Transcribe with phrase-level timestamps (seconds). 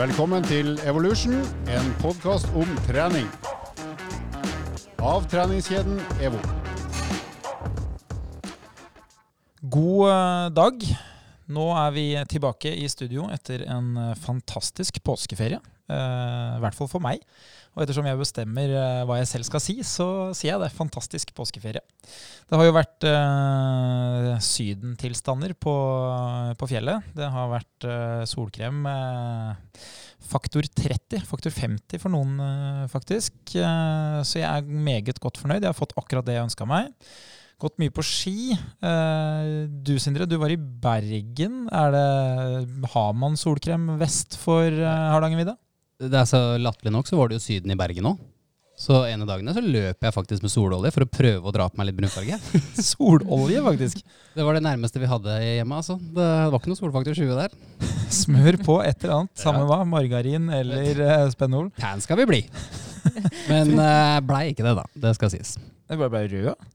[0.00, 1.34] Velkommen til Evolution,
[1.68, 3.26] en podkast om trening.
[4.96, 6.38] Av treningskjeden EVO.
[9.60, 10.86] God eh, dag.
[11.52, 15.60] Nå er vi tilbake i studio etter en eh, fantastisk påskeferie.
[15.90, 17.24] Eh, I hvert fall for meg.
[17.76, 20.72] Og ettersom jeg bestemmer eh, hva jeg selv skal si, så sier jeg det.
[20.74, 21.82] Fantastisk påskeferie.
[22.50, 25.74] Det har jo vært eh, sydentilstander på,
[26.58, 27.12] på fjellet.
[27.14, 29.84] Det har vært eh, solkrem eh,
[30.32, 33.38] faktor 30, faktor 50 for noen, eh, faktisk.
[33.54, 35.62] Så jeg er meget godt fornøyd.
[35.62, 36.90] Jeg har fått akkurat det jeg ønska meg.
[37.60, 38.54] Gått mye på ski.
[39.84, 41.66] Du Sindre, du var i Bergen.
[41.68, 42.04] Er det,
[42.94, 45.58] har man solkrem vest for Hardangervidda?
[46.00, 48.20] Det er så Latterlig nok så var det jo Syden i Bergen òg.
[48.80, 51.66] Så en av dagene så løp jeg faktisk med sololje for å prøve å dra
[51.68, 52.38] på meg litt brunfarge.
[52.80, 53.98] Sololje, faktisk.
[54.32, 55.76] Det var det nærmeste vi hadde hjemme.
[55.82, 55.98] altså.
[56.00, 57.52] Det var ikke noe solfaktor 20 der.
[58.22, 59.34] Smør på et eller annet.
[59.42, 59.68] Samme Ja.
[59.68, 59.82] hva.
[59.84, 61.68] Margarin eller uh, spennol.
[61.76, 62.40] Tan skal vi bli.
[63.52, 64.86] Men uh, blei ikke det, da.
[65.04, 65.58] Det skal sies.
[65.60, 66.70] Det bare ble rød.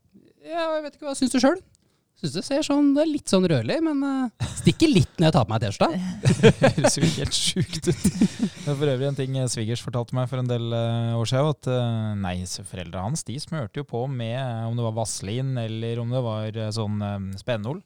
[0.45, 1.57] Ja, jeg vet ikke, Hva syns du sjøl?
[2.15, 5.35] Syns det ser sånn, det er litt sånn rødlig, men uh, stikker litt når jeg
[5.35, 5.89] tar på meg T-skjorta.
[6.61, 7.89] Høres jo helt sjukt ut.
[7.91, 11.51] Det er for øvrig en ting svigers fortalte meg for en del uh, år siden.
[11.51, 12.37] At uh, nei,
[12.71, 16.23] foreldra hans de smurte jo på med eh, om det var vaselin eller om det
[16.23, 17.83] var eh, sånn uh, spennol.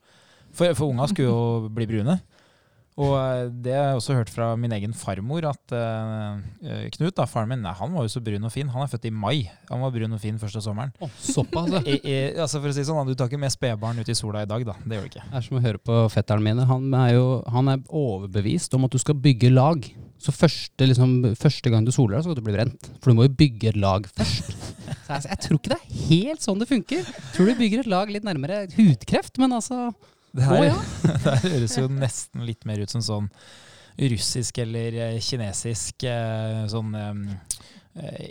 [0.53, 2.19] For, for unga skulle jo bli brune.
[2.99, 7.25] Og eh, det har jeg også hørt fra min egen farmor, at eh, Knut, da,
[7.29, 8.67] faren min, nei, han var jo så brun og fin.
[8.73, 9.47] Han er født i mai.
[9.69, 10.91] Han var brun og fin første sommeren.
[10.99, 11.83] Å, såpass, ja.
[11.85, 14.43] I, i, altså for å si sånn, Du tar ikke med spedbarn ut i sola
[14.43, 14.75] i dag, da.
[14.83, 15.25] Det gjør du ikke.
[15.29, 16.67] Det er som å høre på fetteren mine.
[16.69, 19.87] Han er jo han er overbevist om at du skal bygge lag.
[20.19, 22.91] Så første, liksom, første gang du soler deg, så skal du bli brent.
[22.99, 24.51] For du må jo bygge et lag først.
[24.89, 27.03] Så jeg, jeg tror ikke det er helt sånn det funker.
[27.05, 29.91] Jeg tror du bygger et lag litt nærmere hudkreft, men altså
[30.39, 30.77] Det her, oh, ja.
[31.09, 33.27] det her høres jo nesten litt mer ut som sånn
[33.99, 37.25] russisk eller eh, kinesisk eh, sånn um,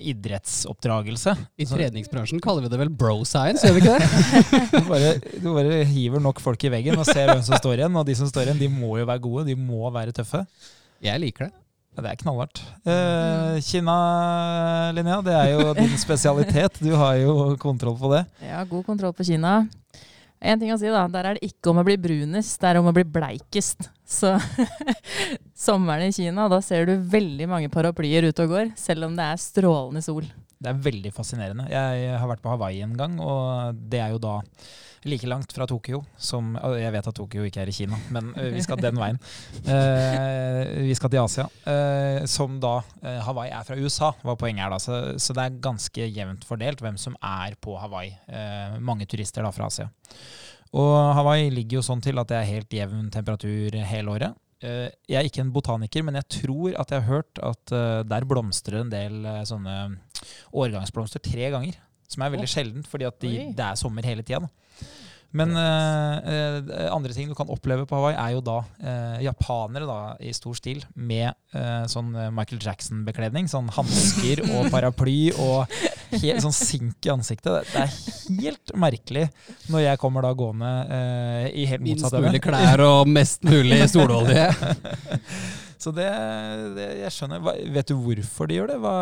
[0.00, 1.34] idrettsoppdragelse.
[1.60, 4.08] I treningsbransjen kaller vi det vel bro science, gjør vi ikke det?
[4.72, 7.96] Du bare, du bare hiver nok folk i veggen og ser hvem som står igjen.
[8.00, 9.48] Og de som står igjen, de må jo være gode.
[9.50, 10.46] De må være tøffe.
[11.04, 11.52] Jeg liker det.
[11.98, 12.60] Ja, det er knallhardt.
[12.86, 13.94] Uh, Kina,
[14.94, 16.78] Linnea, det er jo din spesialitet.
[16.78, 18.22] Du har jo kontroll på det.
[18.46, 19.64] Ja, god kontroll på Kina.
[20.38, 22.78] En ting å si da, Der er det ikke om å bli brunest, det er
[22.80, 23.88] om å bli bleikest.
[24.08, 24.36] Så
[25.66, 29.26] sommeren i Kina, da ser du veldig mange paraplyer ute og går, selv om det
[29.26, 30.28] er strålende sol.
[30.58, 31.68] Det er veldig fascinerende.
[31.70, 34.40] Jeg har vært på Hawaii en gang, og det er jo da
[35.06, 38.62] like langt fra Tokyo som Jeg vet at Tokyo ikke er i Kina, men vi
[38.64, 39.20] skal den veien.
[39.68, 41.44] Eh, vi skal til Asia.
[41.70, 44.70] eh, som da eh, Hawaii er fra USA, var poenget her.
[44.74, 44.78] da.
[44.82, 48.14] Så, så det er ganske jevnt fordelt hvem som er på Hawaii.
[48.80, 49.88] Mange turister da fra Asia.
[50.74, 54.36] Og Hawaii ligger jo sånn til at det er helt jevn temperatur hele året.
[54.62, 58.02] Eh, Jeg er ikke en botaniker, men jeg tror at jeg har hørt at eh,
[58.10, 59.76] der blomstrer en del eh, sånne
[60.52, 61.76] årgangsblomster tre ganger.
[62.08, 64.48] Som er veldig sjeldent, fordi at de, det er sommer hele tida.
[65.36, 69.84] Men eh, eh, andre ting du kan oppleve på Hawaii, er jo da eh, japanere
[69.88, 73.50] da, i stor stil med eh, sånn eh, Michael Jackson-bekledning.
[73.52, 75.68] Sånn hansker og paraply og
[76.14, 77.68] helt, sånn sink i ansiktet.
[77.68, 79.26] Det, er helt merkelig
[79.68, 82.32] når jeg kommer da gående eh, i helt motsatt motsatt ende.
[82.32, 84.48] mulig klær og mest mulig sololje.
[85.82, 86.08] Så det,
[86.74, 87.44] det jeg skjønner.
[87.44, 88.80] Hva, vet du hvorfor de gjør det?
[88.82, 88.96] Hva,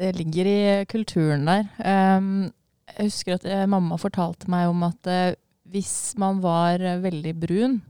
[0.00, 0.60] Det ligger i
[0.90, 1.68] kulturen der.
[1.84, 2.48] Ehm,
[2.92, 5.34] jeg husker at eh, mamma fortalte meg om at eh,
[5.72, 7.80] hvis man var eh, veldig brun,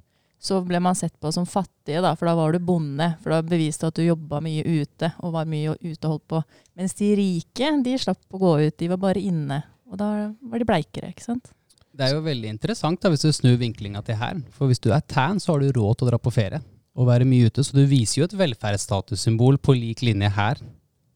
[0.45, 3.07] så ble man sett på som fattige, da, for da var du bonde.
[3.23, 6.41] For da beviste at du jobba mye ute og var mye ute og holdt på.
[6.77, 9.63] Mens de rike, de slapp å gå ut, de var bare inne.
[9.89, 10.11] Og da
[10.51, 11.53] var de bleikere, ikke sant.
[11.95, 14.41] Det er jo veldig interessant da, hvis du snur vinklinga til her.
[14.53, 16.61] For hvis du er tan, så har du råd til å dra på ferie
[16.95, 17.65] og være mye ute.
[17.65, 20.61] Så du viser jo et velferdsstatussymbol på lik linje her.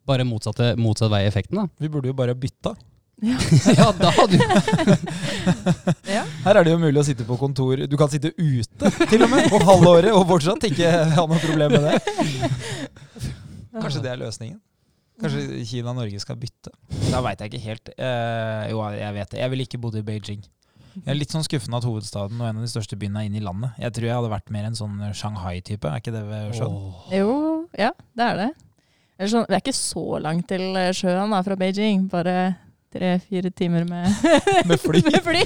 [0.08, 1.68] Bare motsatte, motsatt vei i effekten, da.
[1.82, 2.78] vi burde jo bare bytta.
[3.18, 3.34] Ja.
[3.78, 4.44] ja, da hadde du
[6.16, 6.20] ja.
[6.44, 9.32] Her er det jo mulig å sitte på kontor Du kan sitte ute til og
[9.32, 11.96] med, på halvåret og fortsatt ikke ha noe problem med det.
[13.82, 14.60] Kanskje det er løsningen?
[15.18, 16.70] Kanskje Kina og Norge skal bytte?
[17.10, 17.90] Da veit jeg ikke helt.
[17.98, 19.40] Eh, jo, jeg vet det.
[19.42, 20.46] Jeg ville ikke bodd i Beijing.
[20.94, 23.40] Jeg er litt sånn skuffende at hovedstaden og en av de største byene er inne
[23.40, 23.74] i landet.
[23.82, 25.90] Jeg tror jeg hadde vært mer en sånn Shanghai-type.
[25.90, 26.78] Er ikke det ved sjøen?
[26.78, 27.10] Oh.
[27.10, 27.34] Jo,
[27.78, 28.48] ja, det er det.
[29.18, 32.06] Eller sånn, det er ikke så langt til sjøen da, fra Beijing.
[32.14, 32.38] Bare
[32.94, 34.06] tre-fire timer med,
[34.68, 35.02] Med fly.
[35.04, 35.42] med fly.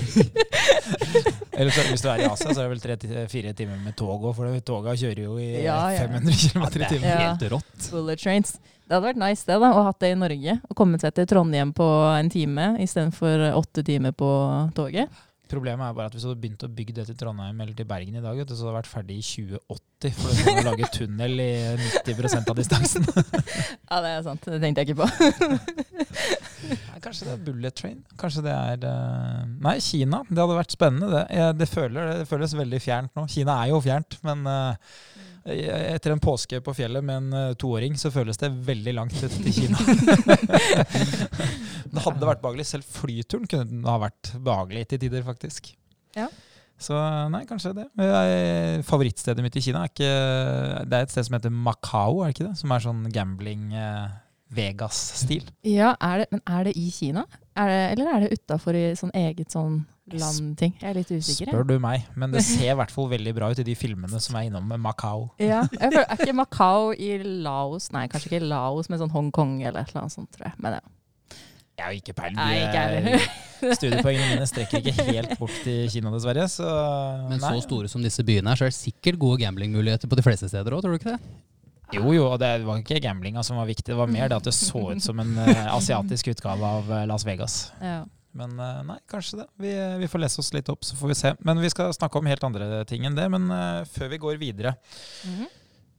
[1.59, 4.23] Eller så, hvis du er i Asia, så er det vel tre-fire timer med tog
[4.29, 6.07] òg, for toga kjører jo i Ja, ja.
[6.07, 7.09] 500 km i timen.
[7.09, 7.19] Ja.
[7.33, 7.91] Helt rått.
[7.93, 8.55] Bullet trains.
[8.83, 10.57] Det hadde vært nice det da, å hatt det i Norge.
[10.69, 14.29] Å komme seg til Trondheim på en time istedenfor åtte timer på
[14.77, 15.09] toget.
[15.53, 17.85] Problemet er bare at hvis du hadde begynt å bygge det til Trondheim eller til
[17.89, 20.15] Bergen i dag, så hadde det vært ferdig i 2080.
[20.17, 21.51] For du må lage tunnel i
[22.09, 23.05] 90% av distansen.
[23.93, 24.47] Ja, det er sant.
[24.49, 25.09] Det tenkte jeg ikke på.
[27.03, 27.99] Kanskje det er bullet train?
[28.21, 29.43] Kanskje det er uh...
[29.65, 30.23] Nei, Kina.
[30.29, 31.25] Det hadde vært spennende, det.
[31.35, 33.27] Jeg, det, føler, det føles veldig fjernt nå.
[33.33, 34.95] Kina er jo fjernt, men uh,
[35.51, 39.51] etter en påske på fjellet med en uh, toåring, så føles det veldig langt til
[39.57, 39.83] Kina.
[41.93, 42.71] det hadde vært behagelig.
[42.71, 45.75] Selv flyturen kunne ha vært behagelig til tider, faktisk.
[46.15, 46.31] Ja.
[46.83, 46.99] Så
[47.31, 47.87] nei, kanskje det.
[48.89, 50.09] Favorittstedet mitt i Kina er ikke
[50.89, 52.59] Det er et sted som heter Macau, er det ikke det?
[52.59, 54.09] Som er sånn gambling eh,
[54.55, 55.47] Vegas-stil.
[55.67, 57.25] Ja, er det, Men er det i Kina?
[57.57, 59.83] Er det, eller er det utafor i sånn eget sånn
[60.13, 60.75] landting?
[60.81, 61.47] Jeg er litt usikker.
[61.47, 61.53] jeg.
[61.53, 62.07] Spør du meg.
[62.17, 64.73] Men det ser i hvert fall veldig bra ut i de filmene som er innom
[64.83, 65.31] Macau.
[65.41, 67.13] Ja, jeg føler, Er ikke Macau i
[67.45, 67.91] Laos?
[67.95, 70.59] Nei, kanskje ikke Laos, men sånn Hongkong eller et eller annet sånt, tror jeg.
[70.65, 70.85] Men ja.
[71.73, 73.17] Jeg har ikke peiling.
[73.79, 76.45] Studiepoengene mine strekker ikke helt bort til Kina, dessverre.
[76.51, 76.67] Så
[77.31, 77.55] Men nei.
[77.57, 80.51] så store som disse byene er, så er det sikkert gode gamblingmuligheter på de fleste
[80.51, 81.33] steder òg, tror du ikke det?
[81.93, 83.91] Jo, jo, og det var ikke gamblinga som var viktig.
[83.93, 87.07] Det var mer det at det så ut som en uh, asiatisk utgave av eh,
[87.11, 87.57] Las Vegas.
[87.83, 88.03] Ja.
[88.33, 89.49] Men uh, nei, kanskje det.
[89.61, 91.35] Vi, vi får lese oss litt opp, så får vi se.
[91.45, 93.27] Men vi skal snakke om helt andre ting enn det.
[93.33, 94.77] Men uh, før vi går videre
[95.29, 95.51] Mhm.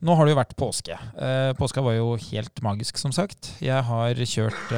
[0.03, 0.95] Nå har det jo vært påske.
[1.15, 3.53] Eh, påska var jo helt magisk, som sagt.
[3.63, 4.73] Jeg har kjørt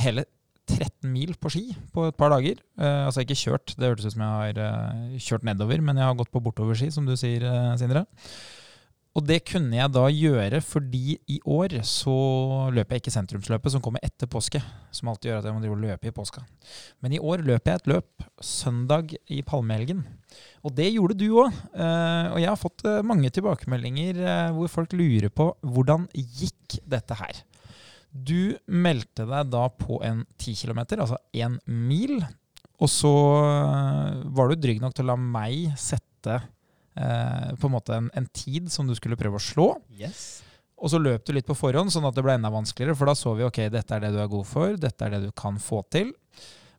[0.00, 0.24] hele
[0.70, 1.62] 13 mil på ski
[1.94, 2.60] på et par dager.
[2.78, 6.06] Eh, altså ikke kjørt, det hørtes ut som jeg har eh, kjørt nedover, men jeg
[6.08, 8.06] har gått på bortoverski, som du sier, eh, Sindre.
[9.12, 12.14] Og det kunne jeg da gjøre fordi i år så
[12.72, 14.62] løper jeg ikke sentrumsløpet som kommer etter påske,
[14.94, 16.44] som alltid gjør at jeg må drive og løpe i påska.
[17.04, 20.00] Men i år løper jeg et løp søndag i palmehelgen.
[20.64, 21.52] Og det gjorde du òg.
[21.52, 27.18] og jeg har fått eh, mange tilbakemeldinger eh, hvor folk lurer på hvordan gikk dette
[27.20, 27.42] her.
[28.12, 32.22] Du meldte deg da på en 10 km, altså én mil.
[32.80, 33.12] Og så
[33.44, 36.40] eh, var du drygg nok til å la meg sette
[36.96, 39.68] eh, på en måte en, en tid som du skulle prøve å slå.
[40.82, 42.98] Og så løp du litt på forhånd, sånn at det ble enda vanskeligere.
[42.98, 45.22] For da så vi ok, dette er det du er god for, dette er det
[45.28, 46.10] du kan få til.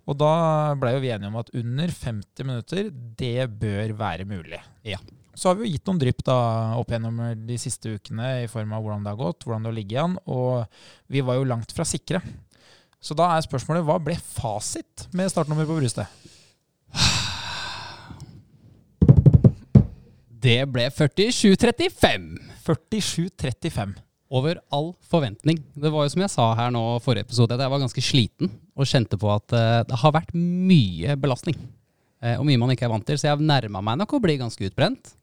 [0.04, 0.34] Og da
[0.76, 4.60] blei vi enige om at under 50 minutter, det bør være mulig.
[4.84, 5.00] Ja.
[5.34, 6.38] Så har vi jo gitt noen drypp da
[6.78, 9.78] opp gjennom de siste ukene i form av hvordan det har gått, hvordan det har
[9.80, 10.68] ligget an, og
[11.10, 12.22] vi var jo langt fra sikre.
[13.04, 16.12] Så da er spørsmålet hva ble fasit med startnummer på brystet?
[20.44, 22.24] Det ble 47-35.
[22.66, 23.94] 47-35.
[24.34, 25.62] Over all forventning.
[25.72, 28.52] Det var jo som jeg sa her nå forrige episode, at jeg var ganske sliten
[28.74, 31.56] og kjente på at eh, det har vært mye belastning.
[32.20, 34.36] Eh, og mye man ikke er vant til, så jeg nærma meg nok å bli
[34.42, 35.14] ganske utbrent.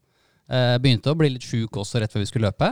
[0.48, 2.70] Eh, begynte å bli litt sjuk også rett før vi skulle løpe.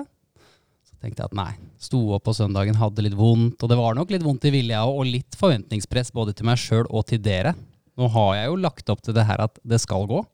[0.89, 1.51] Så tenkte jeg at nei,
[1.83, 4.87] sto opp på søndagen, hadde litt vondt, og det var nok litt vondt i vilja
[4.89, 7.53] og litt forventningspress både til meg sjøl og til dere.
[7.99, 10.25] Nå har jeg jo lagt opp til det her at det skal gå.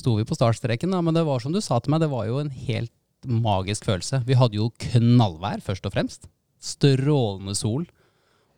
[0.00, 2.28] Sto vi på startstreken, da, men det var som du sa til meg, det var
[2.28, 2.94] jo en helt
[3.28, 4.22] magisk følelse.
[4.24, 6.28] Vi hadde jo knallvær, først og fremst.
[6.60, 7.84] Strålende sol.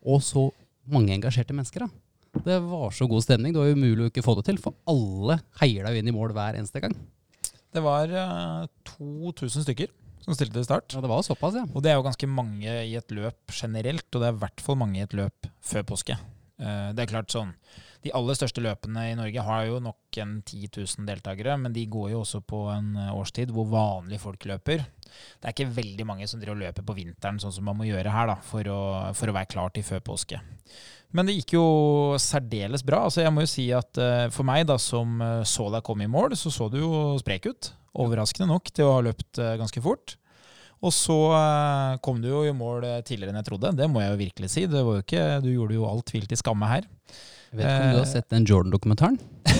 [0.06, 0.48] Og så
[0.92, 2.42] mange engasjerte mennesker, da.
[2.46, 3.52] Det var så god stemning.
[3.52, 6.32] Det var umulig å ikke få det til, for alle heier deg inn i mål
[6.36, 6.94] hver eneste gang.
[7.72, 8.64] Det var uh,
[8.94, 9.90] 2000 stykker
[10.22, 10.94] som stilte til start.
[10.94, 11.66] Ja, det var såpass, ja.
[11.72, 14.62] Og det er jo ganske mange i et løp generelt, og det er i hvert
[14.64, 16.16] fall mange i et løp før påske.
[16.62, 17.52] Uh, Det er klart sånn,
[18.02, 21.84] De aller største løpene i Norge har jo nok en 10 000 deltakere, men de
[21.90, 24.82] går jo også på en eh, årstid hvor vanlige folk løper.
[24.82, 27.86] Det er ikke veldig mange som driver og løper på vinteren, sånn som man må
[27.86, 28.80] gjøre her, da, for å,
[29.14, 30.40] for å være klar til før påske.
[31.14, 31.66] Men det gikk jo
[32.22, 33.04] særdeles bra.
[33.06, 36.08] altså Jeg må jo si at eh, for meg, da, som eh, så deg komme
[36.08, 37.70] i mål, så så du jo sprek ut.
[38.02, 40.16] Overraskende nok til å ha løpt ganske fort.
[40.82, 41.14] Og så
[42.02, 43.70] kom du jo i mål tidligere enn jeg trodde.
[43.78, 44.64] Det må jeg jo virkelig si.
[44.66, 46.88] Det var jo ikke, du gjorde jo alt vilt i skamme her.
[47.52, 49.18] Jeg vet ikke om du har sett den Jordan-dokumentaren,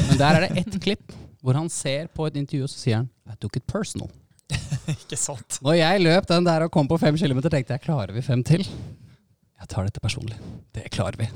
[0.08, 3.00] men der er det ett klipp hvor han ser på et intervju, og så sier
[3.02, 4.08] han I took it personal.
[4.94, 5.58] Ikke sant?
[5.60, 8.40] Når jeg løp den der og kom på fem kilometer, tenkte jeg klarer vi fem
[8.46, 8.64] til?
[9.62, 10.34] Jeg tar dette personlig.
[10.74, 11.26] Det klarer vi.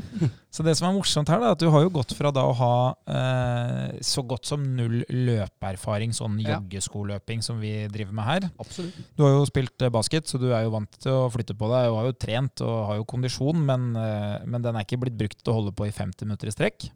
[0.54, 2.54] Så det som er morsomt her, er at du har jo gått fra da å
[2.56, 2.70] ha
[3.10, 6.56] eh, så godt som null løpeerfaring, sånn Ja.
[6.56, 8.46] joggeskoløping som vi driver med her.
[8.62, 8.96] Absolutt.
[9.18, 11.68] Du har jo spilt eh, basket, så du er jo vant til å flytte på
[11.74, 15.02] deg og har jo trent og har jo kondisjon, men, eh, men den er ikke
[15.04, 16.88] blitt brukt til å holde på i 50 minutter i strekk.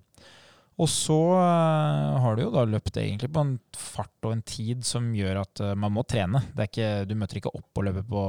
[0.78, 4.86] Og så eh, har du jo da løpt egentlig på en fart og en tid
[4.86, 6.44] som gjør at eh, man må trene.
[6.54, 8.22] Det er ikke, du møter ikke opp og løper på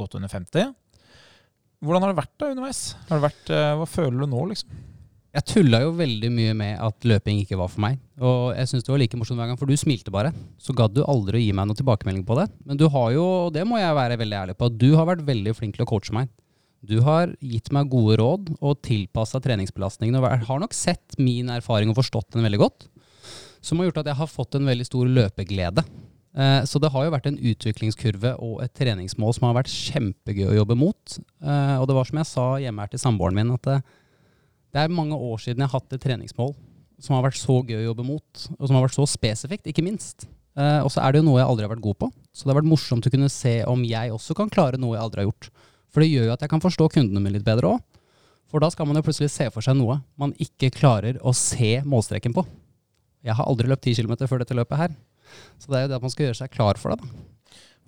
[0.00, 0.72] godt under 50.
[1.82, 2.80] Hvordan har det vært da underveis?
[3.10, 4.80] Vært, eh, hva føler du nå, liksom?
[5.32, 7.96] Jeg tulla jo veldig mye med at løping ikke var for meg.
[8.20, 10.30] Og jeg syns det var like morsomt hver gang, for du smilte bare.
[10.60, 12.50] Så gadd du aldri å gi meg noe tilbakemelding på det.
[12.68, 15.24] Men du har jo, og det må jeg være veldig ærlig på, du har vært
[15.24, 16.28] veldig flink til å coache meg.
[16.84, 20.18] Du har gitt meg gode råd og tilpassa treningsbelastningen.
[20.20, 22.88] Og har nok sett min erfaring og forstått den veldig godt.
[23.64, 25.86] Som har gjort at jeg har fått en veldig stor løpeglede.
[26.32, 30.46] Eh, så det har jo vært en utviklingskurve og et treningsmål som har vært kjempegøy
[30.48, 31.16] å jobbe mot.
[31.44, 33.80] Eh, og det var som jeg sa hjemme her til samboeren min, at det,
[34.80, 36.54] er mange år siden jeg har hatt et treningsmål
[37.02, 39.84] som har vært så gøy å jobbe mot, og som har vært så spesifikt, ikke
[39.84, 40.28] minst.
[40.56, 42.10] Eh, og så er det jo noe jeg aldri har vært god på.
[42.32, 45.04] Så det har vært morsomt å kunne se om jeg også kan klare noe jeg
[45.04, 45.50] aldri har gjort.
[45.92, 47.84] For det gjør jo at jeg kan forstå kundene mine litt bedre òg.
[48.52, 51.78] For da skal man jo plutselig se for seg noe man ikke klarer å se
[51.88, 52.44] målstreken på.
[53.24, 54.94] Jeg har aldri løpt 10 km før dette løpet her.
[55.58, 57.02] Så det er jo det at man skal gjøre seg klar for det.
[57.02, 57.28] da.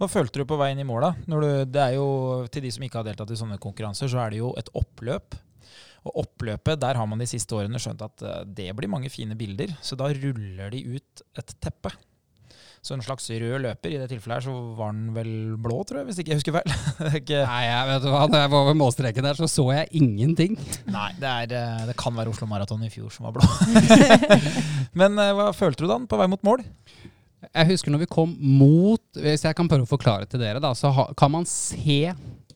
[0.00, 1.10] Hva følte du på veien i mål, da?
[1.30, 2.06] Når du, det er jo,
[2.50, 5.36] til de som ikke har deltatt i sånne konkurranser, så er det jo et oppløp.
[6.04, 9.38] Og oppløpet, der har man de siste årene skjønt at eh, det blir mange fine
[9.38, 9.70] bilder.
[9.80, 11.94] Så da ruller de ut et teppe.
[12.84, 13.94] Så en slags rød løper.
[13.94, 16.58] I det tilfellet her så var den vel blå, tror jeg, hvis ikke jeg husker
[16.58, 16.74] feil.
[17.48, 20.58] Nei, jeg vet du hva, Når jeg var over målstreken der, så så jeg ingenting.
[20.92, 23.48] nei, det, er, eh, det kan være Oslo Maraton i fjor som var blå.
[25.00, 26.66] Men eh, hva følte du da på vei mot mål?
[27.50, 30.72] Jeg husker når vi kom mot Hvis jeg kan prøve å forklare til dere, da,
[30.76, 32.00] så kan man se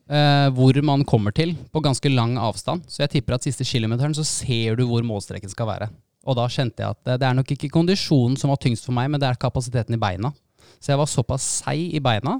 [0.08, 2.86] eh, hvor man kommer til på ganske lang avstand.
[2.88, 5.90] Så jeg tipper at siste kilometeren så ser du hvor målstreken skal være.
[6.28, 8.96] Og da kjente jeg at det, det er nok ikke kondisjonen som var tyngst for
[8.96, 10.32] meg, men det er kapasiteten i beina.
[10.78, 12.36] Så jeg var såpass seig i beina,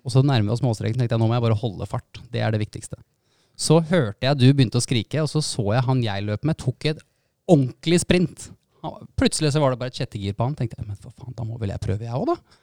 [0.00, 2.22] og så nærmer vi oss målstreken, tenkte jeg nå må jeg bare holde fart.
[2.32, 2.96] Det er det viktigste.
[3.60, 6.56] Så hørte jeg du begynte å skrike, og så så jeg han jeg løp med,
[6.60, 7.02] tok et
[7.50, 8.48] ordentlig sprint.
[8.84, 10.56] Han, plutselig så var det bare et kjettegir på han.
[10.58, 12.58] tenkte jeg, men for faen, da må vel jeg prøve, jeg òg, da.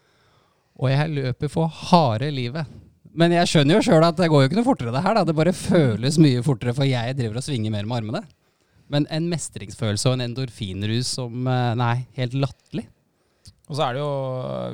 [0.77, 2.69] Og jeg løper for harde livet.
[3.17, 5.17] Men jeg skjønner jo sjøl at det går jo ikke noe fortere, det her.
[5.17, 5.23] da.
[5.25, 8.21] Det bare føles mye fortere, for jeg driver og svinger mer med armene.
[8.93, 12.85] Men en mestringsfølelse og en endorfinrus som eh, Nei, helt latterlig.
[13.67, 14.11] Og så er det jo,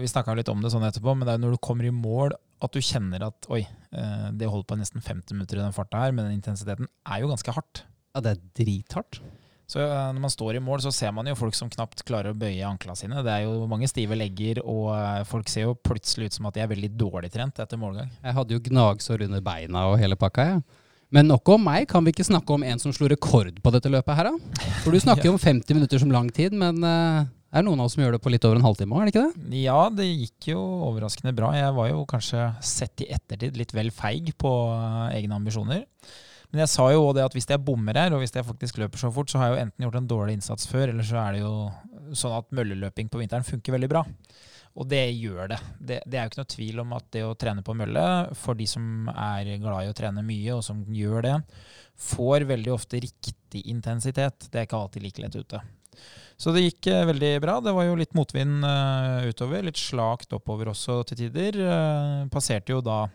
[0.02, 1.94] Vi snakka litt om det sånn etterpå, men det er jo når du kommer i
[1.96, 5.76] mål at du kjenner at oi, eh, det holder på nesten 50 minutter i den
[5.76, 7.84] farta her, men den intensiteten er jo ganske hardt.
[8.14, 9.20] Ja, det er drithardt.
[9.74, 12.34] Så eh, når man står i mål, så ser man jo folk som knapt klarer
[12.34, 13.24] å bøye anklene sine.
[13.26, 16.58] Det er jo mange stive legger, og eh, folk ser jo plutselig ut som at
[16.58, 18.12] de er veldig dårlig trent etter målgang.
[18.22, 20.62] Jeg hadde jo gnagsår under beina og hele pakka, jeg.
[20.62, 20.80] Ja.
[21.14, 21.86] Men nok om meg.
[21.92, 24.70] Kan vi ikke snakke om en som slo rekord på dette løpet her, da?
[24.82, 27.22] For du snakker jo om 50 minutter som lang tid, men uh,
[27.54, 29.10] er det noen av oss som gjør det på litt over en halvtime òg, er
[29.10, 29.62] det ikke det?
[29.62, 31.52] Ja, det gikk jo overraskende bra.
[31.54, 34.54] Jeg var jo kanskje sett i ettertid litt vel feig på
[35.14, 35.86] egne ambisjoner.
[36.54, 38.78] Men jeg sa jo også det at hvis jeg bommer her, og hvis jeg faktisk
[38.78, 41.18] løper så fort, så har jeg jo enten gjort en dårlig innsats før, eller så
[41.24, 41.54] er det jo
[42.14, 44.04] sånn at mølleløping på vinteren funker veldig bra.
[44.74, 45.60] Og det gjør det.
[45.78, 46.00] det.
[46.06, 46.18] det.
[46.18, 48.06] er jo ikke noe tvil om at det å trene på mølle,
[48.38, 51.36] for de som er glad i å trene mye, og som gjør det,
[52.10, 54.50] får veldig ofte riktig intensitet.
[54.50, 55.62] Det er ikke alltid like lett ute.
[56.38, 57.60] Så det gikk uh, veldig bra.
[57.62, 59.66] Det var jo litt motvind uh, utover.
[59.66, 61.60] Litt slakt oppover også til tider.
[61.62, 63.06] Uh, passerte jo da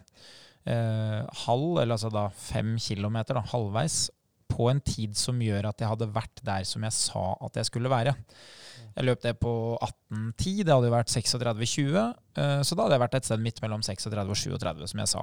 [0.68, 4.08] halv, eller altså da fem kilometer, da, halvveis,
[4.48, 7.68] på en tid som gjør at jeg hadde vært der som jeg sa at jeg
[7.68, 8.14] skulle være.
[8.98, 10.64] Jeg løp det på 18.10.
[10.66, 11.98] Det hadde jo vært 36,20.
[12.42, 15.10] Eh, så da hadde jeg vært et sted midt mellom 36 og 37, som jeg
[15.12, 15.22] sa.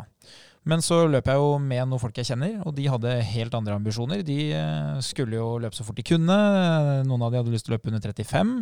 [0.66, 3.76] Men så løp jeg jo med noen folk jeg kjenner, og de hadde helt andre
[3.76, 4.24] ambisjoner.
[4.26, 6.40] De eh, skulle jo løpe så fort de kunne.
[7.10, 8.56] Noen av de hadde lyst til å løpe under 35.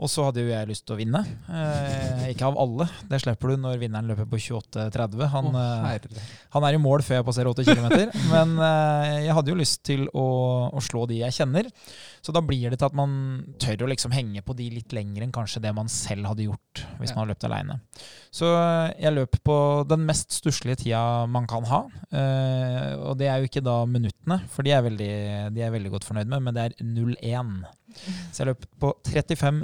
[0.00, 1.20] Og så hadde jo jeg lyst til å vinne.
[1.46, 2.88] Eh, ikke av alle.
[3.10, 5.20] Det slipper du når vinneren løper på 28,30.
[5.34, 6.14] Han, oh,
[6.56, 7.90] han, er i mål før jeg passerer 80 km.
[8.32, 10.26] Men eh, jeg hadde jo lyst til å,
[10.72, 11.68] å, slå de jeg kjenner.
[12.24, 13.12] Så da blir det til at man
[13.62, 16.82] tør å liksom henge på de litt lenger enn kanskje det man selv hadde gjort
[16.98, 17.14] hvis ja.
[17.14, 17.78] man hadde løpt aleine.
[18.34, 19.58] Så eh, jeg løp på
[19.90, 21.84] den mest stusslige tida man kan ha.
[22.10, 25.12] Eh, og det er jo ikke da minuttene, for de er, veldig,
[25.54, 27.54] de er veldig godt fornøyd med, men det er 0-1.
[28.32, 29.62] Så jeg løp på 35.01,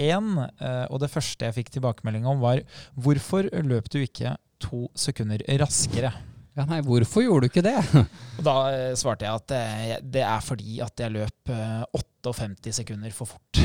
[0.00, 2.62] eh, og det første jeg fikk tilbakemelding om, var
[2.94, 6.12] hvorfor løp du ikke to sekunder raskere?
[6.52, 7.78] Ja, nei, hvorfor gjorde du ikke det?
[8.38, 9.64] Og da eh, svarte jeg at det,
[10.18, 11.42] det er fordi at jeg løp
[11.96, 13.52] 58 eh, sekunder for fort.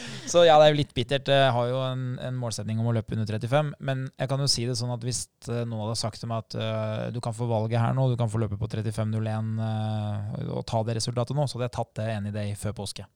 [0.30, 1.28] Så ja, det er jo litt bittert.
[1.32, 3.72] Jeg har jo en, en, målsetning om å løpe under 35.
[3.86, 6.44] Men jeg kan jo si det sånn at hvis eh, noen hadde sagt til meg
[6.44, 10.54] at uh, du kan få valget her nå, du kan få løpe på 35,01 uh,
[10.58, 13.06] og ta det resultatet nå, så hadde jeg tatt det any day før påske.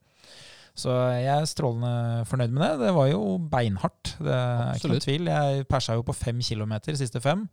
[0.75, 2.73] Så jeg er strålende fornøyd med det.
[2.83, 4.17] Det var jo beinhardt.
[4.19, 4.81] Det er Absolutt.
[4.81, 5.31] ikke noen tvil.
[5.31, 7.47] Jeg persa jo på fem kilometer siste fem.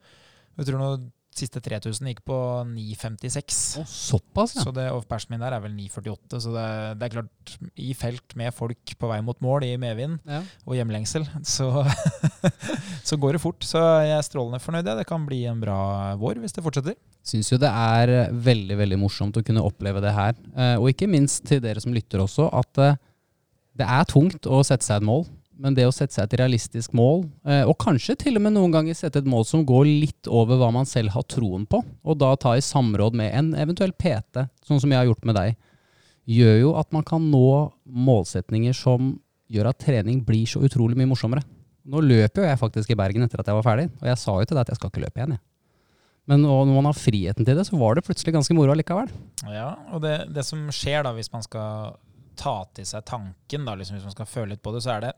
[0.58, 1.02] Jeg tror noe
[1.36, 3.60] siste 3000 gikk på 9,56.
[3.80, 4.66] Oh, såpass, ja.
[4.66, 6.42] Så det off-persen min der er vel 9,48.
[6.44, 6.66] Så det,
[7.00, 10.42] det, er klart, i felt med folk på vei mot mål i medvind ja.
[10.68, 11.70] og hjemlengsel, så,
[13.08, 13.64] så, går det fort.
[13.66, 14.92] Så jeg er strålende fornøyd.
[15.02, 15.80] Det kan bli en bra
[16.22, 17.00] vår hvis det fortsetter.
[17.26, 20.36] Syns jo det er veldig veldig morsomt å kunne oppleve det her.
[20.56, 23.00] Eh, og ikke minst til dere som lytter også, at eh,
[23.80, 25.24] det er tungt å sette seg et mål.
[25.62, 28.74] Men det å sette seg et realistisk mål, eh, og kanskje til og med noen
[28.74, 32.18] ganger sette et mål som går litt over hva man selv har troen på, og
[32.18, 35.60] da ta i samråd med en eventuell PT, sånn som jeg har gjort med deg,
[36.32, 37.46] gjør jo at man kan nå
[37.86, 39.14] målsetninger som
[39.52, 41.46] gjør at trening blir så utrolig mye morsommere.
[41.92, 44.38] Nå løper jo jeg faktisk i Bergen etter at jeg var ferdig, og jeg sa
[44.38, 45.36] jo til deg at jeg skal ikke løpe igjen.
[45.38, 45.44] Jeg.
[46.30, 49.10] Men når man har friheten til det, så var det plutselig ganske moro allikevel.
[49.50, 51.98] Ja, og det, det som skjer da, hvis man skal
[52.40, 55.08] ta til seg tanken, da, liksom, hvis man skal føle litt på det, så er
[55.08, 55.16] det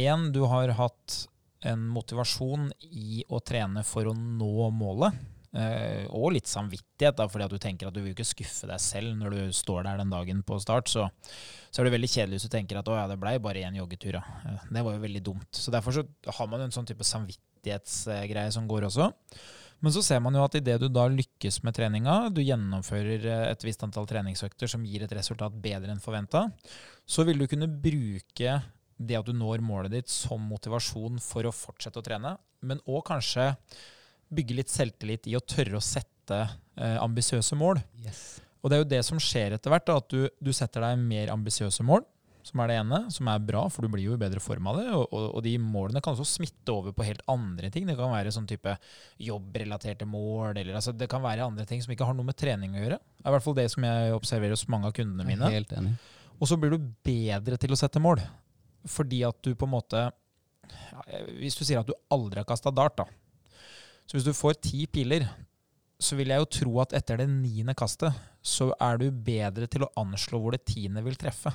[0.00, 1.18] én, du har hatt
[1.66, 5.18] en motivasjon i å trene for å nå målet.
[5.50, 8.78] Uh, og litt samvittighet, da, fordi at du tenker at du vil ikke skuffe deg
[8.78, 10.86] selv når du står der den dagen på start.
[10.92, 11.08] Så,
[11.70, 13.80] så er det veldig kjedelig hvis du tenker at å ja, det blei bare én
[13.80, 14.20] joggetur.
[14.20, 14.22] Ja.
[14.46, 15.50] Eh, Det var jo veldig dumt.
[15.50, 16.06] Så derfor så
[16.38, 19.10] har man en sånn type samvittighetsgreie som går også.
[19.80, 23.46] Men så ser man jo at idet du da lykkes med treninga, du gjennomfører eh,
[23.48, 26.46] et visst antall treningsøkter som gir et resultat bedre enn forventa,
[27.08, 28.58] så vil du kunne bruke
[29.00, 33.06] det at du når målet ditt som motivasjon for å fortsette å trene, men òg
[33.08, 33.54] kanskje
[34.30, 37.80] bygge litt selvtillit i å tørre å sette eh, ambisiøse mål.
[38.60, 41.00] Og det er jo det som skjer etter hvert, da, at du, du setter deg
[41.00, 42.04] mer ambisiøse mål,
[42.50, 44.80] som er det ene, som er bra, for du blir jo i bedre form av
[44.80, 44.86] det.
[44.92, 47.86] Og, og, og de målene kan også smitte over på helt andre ting.
[47.88, 48.74] Det kan være sånn type
[49.22, 52.74] jobbrelaterte mål, eller altså, det kan være andre ting som ikke har noe med trening
[52.74, 53.00] å gjøre.
[53.00, 55.52] Det er i hvert fall det som jeg observerer hos mange av kundene mine.
[55.54, 55.94] helt enig.
[56.40, 58.22] Og så blir du bedre til å sette mål.
[58.88, 60.06] Fordi at du på en måte
[61.36, 63.06] Hvis du sier at du aldri har kasta dart, da.
[64.06, 65.26] Så hvis du får ti piler,
[66.00, 69.84] så vil jeg jo tro at etter det niende kastet, så er du bedre til
[69.84, 71.52] å anslå hvor det tiende vil treffe.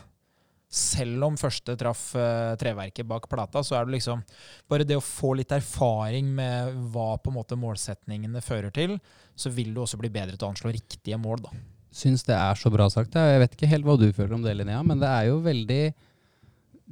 [0.72, 4.24] Selv om første traff uh, treverket bak plata, så er det liksom
[4.72, 8.98] Bare det å få litt erfaring med hva på en måte målsetningene fører til,
[9.36, 11.54] så vil du også bli bedre til å anslå riktige mål, da.
[11.96, 13.16] Syns det er så bra sagt.
[13.16, 15.84] Jeg vet ikke helt hva du føler om det, Linnea, men det er jo veldig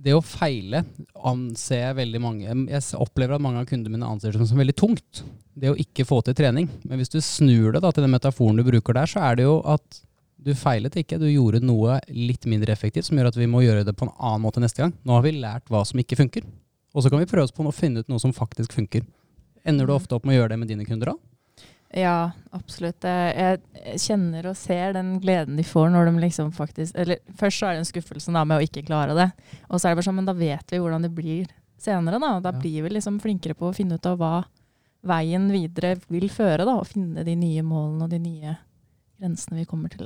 [0.05, 0.85] Det å feile
[1.29, 4.77] anser jeg veldig mange Jeg opplever at mange av kundene mine anser det som, veldig
[4.79, 5.25] tungt.
[5.53, 6.69] Det å ikke få til trening.
[6.87, 9.49] Men hvis du snur det da til den metaforen du bruker der, så er det
[9.49, 10.01] jo at
[10.43, 13.85] du feilet ikke, du gjorde noe litt mindre effektivt som gjør at vi må gjøre
[13.87, 14.93] det på en annen måte neste gang.
[15.07, 16.43] Nå har vi lært hva som ikke funker.
[16.93, 19.05] Og så kan vi prøve oss på å finne ut noe som faktisk funker.
[19.65, 21.15] Ender du ofte opp med å gjøre det med dine kunder da?
[21.93, 23.05] Ja, absolutt.
[23.05, 23.59] Jeg
[24.01, 27.75] kjenner og ser den gleden de får når de liksom faktisk Eller først så er
[27.77, 29.27] det en skuffelse da med å ikke klare det.
[29.69, 32.39] Og så er det bare sånn, men da vet vi hvordan det blir senere, da.
[32.41, 32.59] Da Ja.
[32.59, 34.43] blir vi liksom flinkere på å finne ut av hva
[35.05, 36.77] veien videre vil føre, da.
[36.79, 38.57] Og finne de nye målene og de nye
[39.23, 40.05] grensene vi kommer til.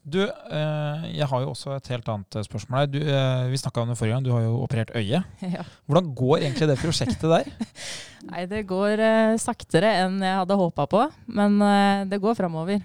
[0.00, 2.88] Du, eh, jeg har jo også et helt annet eh, spørsmål her.
[2.88, 5.26] Du, eh, vi snakka om det forrige gang, du har jo operert øyet.
[5.56, 5.64] ja.
[5.84, 7.50] Hvordan går egentlig det prosjektet der?
[8.30, 9.04] Nei, det går
[9.40, 11.04] saktere enn jeg hadde håpa på,
[11.36, 11.60] men
[12.08, 12.80] det går framover.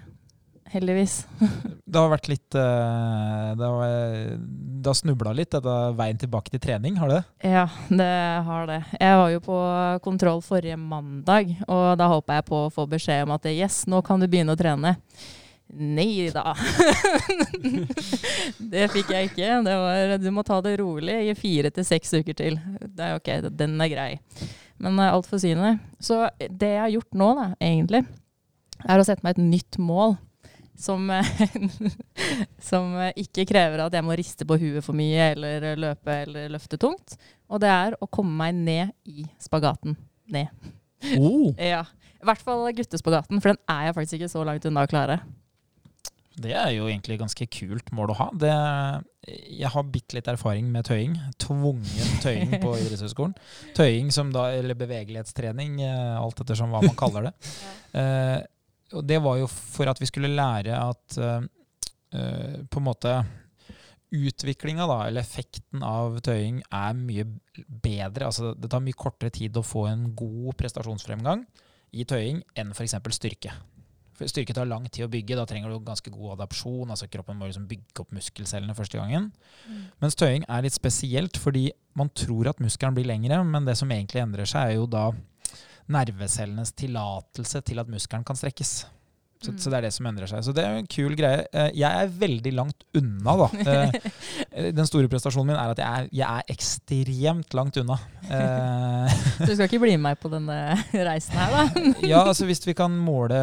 [0.72, 1.20] Heldigvis.
[1.86, 3.92] Det har vært litt eh, Det har,
[4.36, 7.20] det har snubla litt, dette veien tilbake til trening, har det?
[7.46, 8.10] Ja, det
[8.48, 8.80] har det.
[8.98, 9.58] Jeg var jo på
[10.04, 14.02] kontroll forrige mandag, og da håpa jeg på å få beskjed om at yes, nå
[14.04, 14.96] kan du begynne å trene.
[15.66, 16.54] Nei da.
[18.72, 19.48] det fikk jeg ikke.
[19.66, 22.60] Det var, du må ta det rolig i fire til seks uker til.
[22.82, 24.10] Det er ok, den er grei.
[24.82, 25.76] Men uh, altfor synlig.
[25.98, 28.04] Så det jeg har gjort nå, da, egentlig,
[28.86, 30.16] er å sette meg et nytt mål.
[30.76, 31.08] Som,
[32.70, 36.50] som eh, ikke krever at jeg må riste på huet for mye eller løpe eller
[36.52, 37.16] løfte tungt.
[37.48, 39.96] Og det er å komme meg ned i spagaten.
[40.32, 40.52] Ned.
[41.16, 41.52] Oh.
[41.74, 41.84] Ja.
[42.16, 45.20] I hvert fall guttespagaten, for den er jeg faktisk ikke så langt unna å klare.
[46.36, 48.26] Det er jo egentlig ganske kult mål å ha.
[48.36, 48.50] Det,
[49.56, 51.14] jeg har bitte litt erfaring med tøying.
[51.40, 53.32] Tvungen tøying på idrettshøyskolen.
[53.76, 57.32] Tøying som da, eller bevegelighetstrening, eh, alt ettersom hva man kaller det.
[57.96, 58.36] Eh,
[58.94, 63.16] og det var jo for at vi skulle lære at eh, på en måte
[64.16, 67.26] utviklinga, da, eller effekten av tøying, er mye
[67.66, 68.28] bedre.
[68.28, 71.42] Altså, det tar mye kortere tid å få en god prestasjonsfremgang
[71.96, 72.94] i tøying enn f.eks.
[73.16, 73.54] styrke.
[74.16, 75.36] For styrke tar lang tid å bygge.
[75.36, 76.88] Da trenger du ganske god adapsjon.
[76.88, 79.28] altså Kroppen må liksom bygge opp muskelcellene første gangen.
[80.00, 81.68] Mens tøying er litt spesielt fordi
[81.98, 85.10] man tror at muskelen blir lengre, men det som egentlig endrer seg, er jo da
[85.92, 88.84] nervecellenes tillatelse til at muskelen kan strekkes.
[89.36, 89.58] Så, Mm.
[89.60, 90.40] så det er det som endrer seg.
[90.46, 91.42] Så det er en kul greie.
[91.52, 93.48] Eh, Jeg er veldig langt unna, da.
[94.56, 97.98] Eh, Den store prestasjonen min er at jeg er, jeg er ekstremt langt unna.
[98.24, 100.56] Eh, Så du skal ikke bli med meg på denne
[101.04, 101.84] reisen her, da?
[102.12, 103.36] ja, altså hvis vi kan måle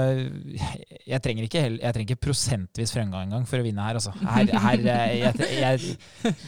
[1.05, 4.01] Jeg trenger ikke, jeg trenger ikke prosentvis fremgang engang for å vinne her.
[4.01, 4.15] Altså.
[4.17, 5.95] her, her eh, jeg, jeg,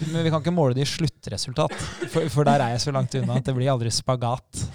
[0.09, 1.77] men vi kan ikke måle det i sluttresultat,
[2.09, 4.65] for, for der er jeg så langt unna at det blir aldri spagat.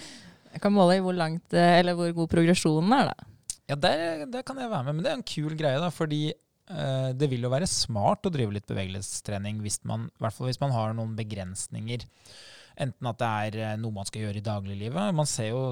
[0.61, 3.29] Jeg kan måle i hvor langt, eh, eller hvor god progresjonen er, da.
[3.71, 6.19] Ja, der, der kan jeg være med, men det er en kul greie, da, fordi
[6.29, 10.51] eh, det vil jo være smart å drive litt bevegelighetstrening hvis man, i hvert fall
[10.51, 12.05] hvis man har noen begrensninger.
[12.85, 15.17] Enten at det er eh, noe man skal gjøre i dagliglivet.
[15.17, 15.65] Man ser jo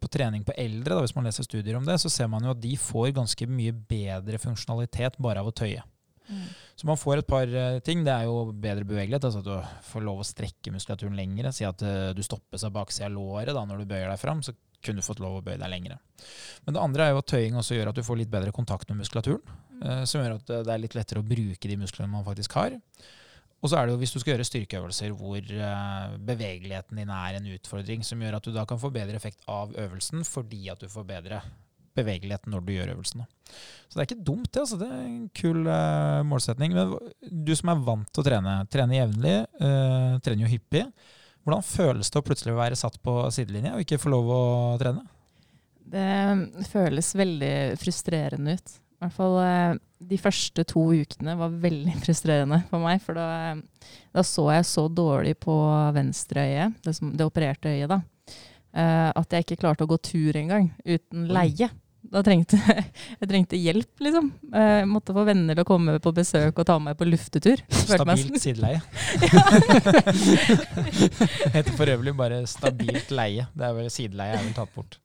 [0.00, 2.56] på trening på eldre, da, hvis man leser studier om det, så ser man jo
[2.56, 5.84] at de får ganske mye bedre funksjonalitet bare av å tøye.
[6.32, 6.42] Mm.
[6.80, 8.02] Så man får et par eh, ting.
[8.06, 11.52] Det er jo bedre bevegelighet, altså at du får lov å strekke muskulaturen lengre.
[11.54, 14.42] Si at eh, du stoppes av baksida av låret da, når du bøyer deg fram,
[14.42, 16.00] så kunne du fått lov å bøye deg lengre.
[16.66, 18.90] Men det andre er jo at tøying også gjør at du får litt bedre kontakt
[18.90, 19.58] med muskulaturen.
[19.82, 22.78] eh, Som gjør at det er litt lettere å bruke de musklene man faktisk har.
[23.62, 25.50] Og så er det jo hvis du skal gjøre styrkeøvelser hvor
[26.26, 29.70] bevegeligheten din er en utfordring, som gjør at du da kan få bedre effekt av
[29.78, 31.38] øvelsen fordi at du får bedre
[31.98, 33.24] bevegelighet når du gjør øvelsen.
[33.88, 34.62] Så det er ikke dumt, det.
[34.64, 34.78] altså.
[34.80, 36.76] Det er en kul uh, målsetning.
[36.76, 36.94] Men
[37.44, 40.86] du som er vant til å trene, trener jevnlig, uh, trener jo hyppig.
[41.42, 44.42] Hvordan føles det å plutselig være satt på sidelinja og ikke få lov å
[44.80, 45.02] trene?
[45.92, 48.76] Det føles veldig frustrerende ut.
[49.02, 49.72] I hvert fall eh,
[50.12, 53.02] de første to ukene var veldig frustrerende for meg.
[53.02, 53.56] For da,
[54.14, 55.56] da så jeg så dårlig på
[55.96, 57.98] venstre øye, det, som, det opererte øyet, da,
[58.78, 61.72] eh, at jeg ikke klarte å gå tur engang uten leie.
[62.12, 62.58] Da trengte
[63.20, 64.32] jeg trengte hjelp, liksom.
[64.52, 67.62] Eh, Jeg måtte få venner til å komme på besøk og ta meg på luftetur.
[67.70, 68.80] Stabilt sideleie.
[71.54, 73.46] heter for øvrig bare stabilt leie.
[73.54, 74.98] Det er vel Sideleie er vel tatt bort.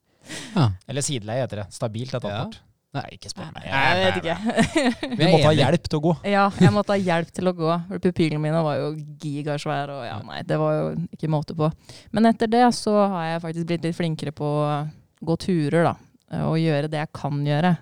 [0.56, 0.70] Ja.
[0.90, 1.68] Eller sideleie heter det.
[1.76, 2.44] Stabilt er tatt Ja.
[2.48, 2.58] bort.
[2.98, 3.66] Nei, ikke spør meg.
[3.68, 5.18] Jeg vet ikke.
[5.20, 6.14] Vi måtte ha hjelp til å gå.
[6.26, 7.74] Ja, jeg måtte ha hjelp til å gå.
[7.90, 8.88] for Pupillene mine var jo
[9.22, 11.68] gigasvære, og ja, nei, det var jo ikke måte på.
[12.16, 14.88] Men etter det så har jeg faktisk blitt litt flinkere på å
[15.22, 15.94] gå turer, da.
[16.36, 17.78] Og gjøre det jeg kan gjøre.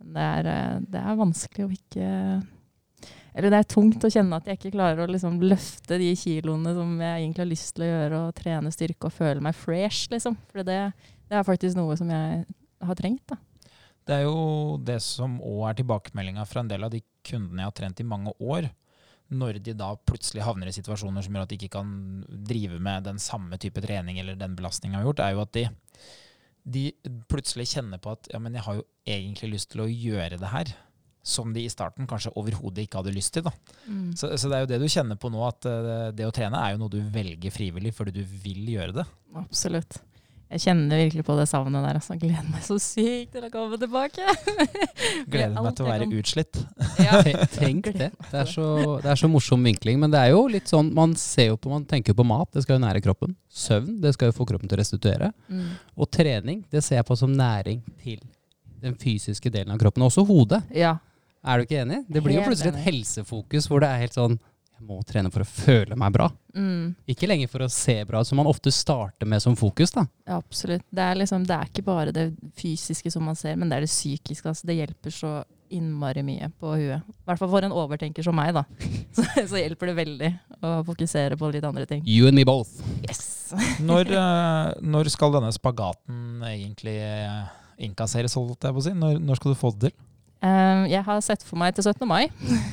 [0.00, 2.08] Det er, eh, det er vanskelig å ikke
[3.30, 6.72] Eller det er tungt å kjenne at jeg ikke klarer å liksom løfte de kiloene
[6.74, 10.08] som jeg egentlig har lyst til å gjøre, og trene styrke og føle meg fresh,
[10.10, 10.34] liksom.
[10.50, 10.80] For det,
[11.30, 12.42] det er faktisk noe som jeg
[12.82, 13.38] har trengt, da.
[14.02, 17.70] Det er jo det som òg er tilbakemeldinga fra en del av de kundene jeg
[17.70, 18.66] har trent i mange år.
[19.30, 21.92] Når de da plutselig havner i situasjoner som gjør at de ikke kan
[22.26, 25.68] drive med den samme type trening eller den belastninga har gjort, er jo at de,
[26.64, 26.90] de
[27.30, 30.52] plutselig kjenner på at ja, men jeg har jo egentlig lyst til å gjøre det
[30.52, 30.72] her.
[31.20, 33.44] Som de i starten kanskje overhodet ikke hadde lyst til.
[33.44, 33.52] da.
[34.16, 36.56] Så, så det er jo det du kjenner på nå, at eh, det å trene
[36.64, 39.04] er jo noe du velger frivillig fordi du vil gjøre det.
[39.36, 39.98] Absolutt.
[40.50, 41.98] Jeg kjenner virkelig på det savnet der.
[42.00, 42.16] Altså.
[42.18, 44.24] Gleder meg så sykt til å komme tilbake.
[45.32, 46.58] Gleder meg til å være utslitt.
[46.98, 47.20] Ja.
[47.60, 48.08] Tenk det.
[48.10, 48.64] Det er, så,
[49.04, 50.00] det er så morsom vinkling.
[50.02, 52.50] Men det er jo litt sånn, man ser jo på, man tenker jo på mat,
[52.56, 53.36] det skal jo nære kroppen.
[53.46, 55.30] Søvn, det skal jo få kroppen til å restituere.
[55.46, 55.68] Mm.
[55.94, 58.18] Og trening, det ser jeg på som næring til
[58.82, 60.08] den fysiske delen av kroppen.
[60.08, 60.64] Også hodet.
[60.74, 60.96] ja.
[61.40, 62.02] Er du ikke enig?
[62.04, 64.34] Det blir jo plutselig et helsefokus hvor det er helt sånn
[64.80, 66.30] Jeg må trene for å føle meg bra.
[66.56, 66.94] Mm.
[67.12, 69.92] Ikke lenger for å se bra som man ofte starter med som fokus.
[69.92, 70.06] da.
[70.24, 70.86] ja, absolutt.
[70.88, 73.84] Det er, liksom, det er ikke bare det fysiske som man ser, men det er
[73.84, 74.48] det psykiske.
[74.48, 74.70] Altså.
[74.70, 75.34] Det hjelper så
[75.68, 77.04] innmari mye på huet.
[77.04, 78.64] I hvert fall for en overtenker som meg, da.
[79.14, 80.28] Så, så hjelper det veldig
[80.62, 82.04] å fokusere på litt andre ting.
[82.06, 82.78] You and me both.
[83.04, 83.50] Yes!
[83.82, 88.92] Når, eh, når skal denne spagaten egentlig inkasseres innkasseres, holdt jeg på å si?
[88.94, 89.96] Når, når skal du få det til?
[90.42, 92.06] Um, jeg har sett for meg til 17.
[92.08, 92.28] mai.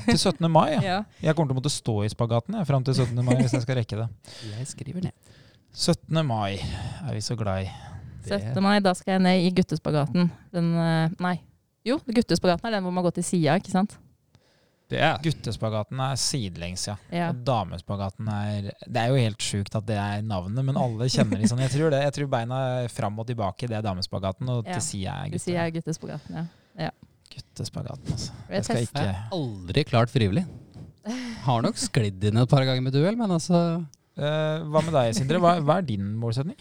[0.08, 0.48] Til 17.
[0.52, 0.82] mai, ja.
[0.88, 0.98] Ja.
[1.22, 3.20] Jeg kommer til å måtte stå i spagaten jeg, fram til 17.
[3.28, 4.08] mai hvis jeg skal rekke det.
[4.54, 5.36] Jeg skriver ned.
[5.76, 6.22] 17.
[6.26, 7.72] mai er vi så glad i.
[8.28, 8.64] Det- 17.
[8.64, 10.32] mai, da skal jeg ned i guttespagaten.
[10.56, 11.36] Den, eh, nei.
[11.88, 13.98] Jo, guttespagaten er den hvor man går til sida, ikke sant?
[14.88, 16.94] Det er Guttespagaten er sidelengs, ja.
[17.12, 17.26] Ja.
[17.34, 21.42] Og damespagaten er Det er jo helt sjukt at det er navnet, men alle kjenner
[21.42, 22.00] liksom Jeg tror det.
[22.06, 24.78] Jeg tror beina fram og tilbake, det er damespagaten, og Ja.
[24.80, 25.18] til sida
[25.66, 26.32] er guttespagaten.
[26.32, 26.46] Ja.
[26.88, 26.92] er
[27.38, 28.16] gutte, spagaten.
[28.16, 28.36] Altså.
[28.52, 30.44] Jeg skal ikke Jeg har aldri klart frivillig.
[31.46, 35.14] Har nok sklidd inn et par ganger med duell, men altså uh, Hva med deg,
[35.16, 35.40] Sindre?
[35.44, 36.58] Hva, hva er din målsetning?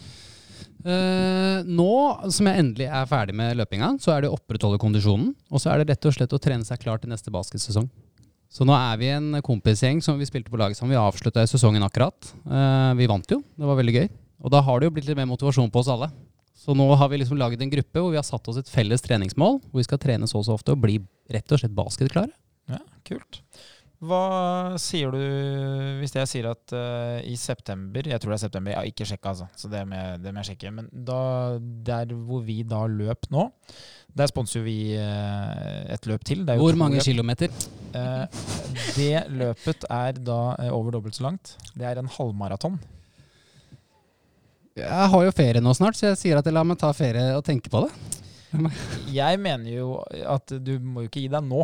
[0.86, 1.90] Uh, nå
[2.30, 5.32] som jeg endelig er ferdig med løpinga, så er det å opprettholde kondisjonen.
[5.50, 7.88] Og så er det rett og slett å trene seg klar til neste basketsesong.
[8.52, 10.94] Så nå er vi en kompisgjeng som vi spilte på laget sammen.
[10.94, 12.30] Vi avslutta sesongen akkurat.
[12.46, 14.08] Uh, vi vant jo, det var veldig gøy.
[14.46, 16.12] Og da har det jo blitt litt mer motivasjon på oss alle.
[16.56, 19.02] Så nå har vi liksom laget en gruppe hvor vi har satt oss et felles
[19.04, 19.58] treningsmål.
[19.68, 20.98] Hvor vi skal trene så og så ofte og bli
[21.32, 22.32] rett og slett basketklare.
[22.72, 23.42] Ja, kult.
[24.06, 25.20] Hva sier du
[26.02, 29.06] hvis jeg sier at uh, i september Jeg tror det er september, jeg har ikke
[29.08, 29.46] sjekka, altså.
[29.56, 30.72] Så det må, jeg- det må jeg sjekke.
[30.76, 31.20] Men da,
[31.88, 33.46] der hvor vi da løp nå,
[34.16, 36.44] der sponser vi uh, et løp til.
[36.44, 37.08] Det er jo Hvor mange løp.
[37.08, 37.48] kilometer?
[37.96, 38.26] Uh,
[38.98, 40.40] det løpet er da
[40.72, 41.56] over dobbelt så langt.
[41.76, 42.76] Det er en halvmaraton.
[44.76, 47.30] Jeg har jo ferie nå snart, så jeg sier at jeg lar meg ta ferie
[47.38, 47.92] og tenke på det.
[49.12, 49.86] Jeg mener jo
[50.28, 51.62] at du må jo ikke gi deg nå.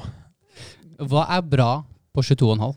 [1.09, 1.71] Hva er bra
[2.15, 2.73] på 22,5?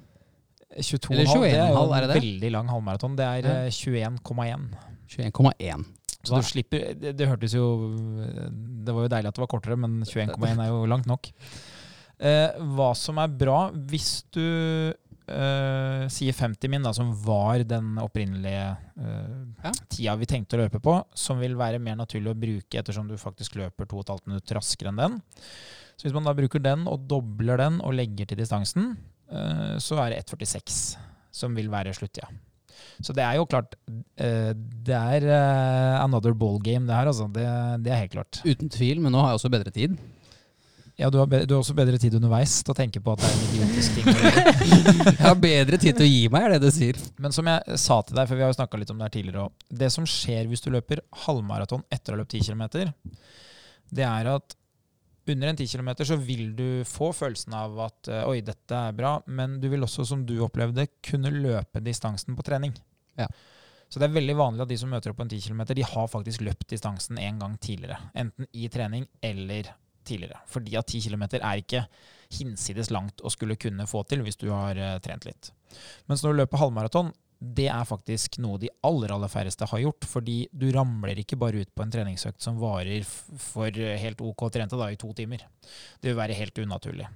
[0.76, 2.18] 22,5 Eller det er jo 21,5, en det det?
[2.20, 3.16] veldig lang halvmaraton.
[3.16, 3.56] Det er Ja.
[3.64, 4.68] eh, 21,1.
[5.08, 5.86] 21,1.
[6.26, 7.66] Så du slipper det, det hørtes jo
[8.82, 11.30] Det var jo deilig at det var kortere, men 21,1 er jo langt nok.
[12.20, 14.94] Eh, hva som er bra hvis du
[15.28, 18.66] eh, sier 50 min, da, som var den opprinnelige
[19.00, 19.72] uh, Ja.
[19.90, 23.18] tida vi tenkte å løpe på, som vil være mer naturlig å bruke ettersom du
[23.20, 25.20] faktisk løper 2 15 minutter raskere enn den.
[25.96, 28.96] Så hvis man da bruker den og dobler den og legger til distansen,
[29.32, 30.82] uh, så er det 1,46
[31.36, 32.30] som vil være sluttida.
[33.00, 33.78] Så det er jo klart
[34.20, 35.24] Det er
[36.02, 37.30] another ball game, det her, altså.
[37.32, 37.46] Det,
[37.86, 38.42] det er helt klart.
[38.44, 39.96] Uten tvil, men nå har jeg også bedre tid.
[40.96, 43.28] Ja, du har, du har også bedre tid underveis til å tenke på at det
[43.28, 44.06] er en idiotisk ting.
[45.10, 47.00] Jeg har bedre tid til å gi meg, er det du sier.
[47.20, 49.16] Men som jeg sa til deg, for vi har jo snakka litt om det her
[49.18, 49.66] tidligere òg.
[49.84, 52.64] Det som skjer hvis du løper halvmaraton etter å ha løpt 10 km,
[53.92, 54.56] det er at
[55.28, 58.96] under en 10 km så vil du få følelsen av at eh, oi, dette er
[58.96, 62.76] bra, men du vil også, som du opplevde, kunne løpe distansen på trening.
[63.20, 63.28] Ja.
[63.90, 65.86] Så det er veldig vanlig at de som møter opp på en 10 km, de
[65.92, 68.00] har faktisk løpt distansen en gang tidligere.
[68.16, 69.76] Enten i trening eller
[70.08, 70.42] tidligere.
[70.50, 71.86] Fordi at 10 km er ikke
[72.36, 75.52] hinsides langt å skulle kunne få til hvis du har eh, trent litt.
[76.10, 80.08] Mens når du løper halvmaraton, det er faktisk noe de aller aller færreste har gjort.
[80.10, 84.80] Fordi du ramler ikke bare ut på en treningsøkt som varer for helt OK trente
[84.80, 85.44] da, i to timer.
[86.00, 87.10] Det vil være helt unaturlig.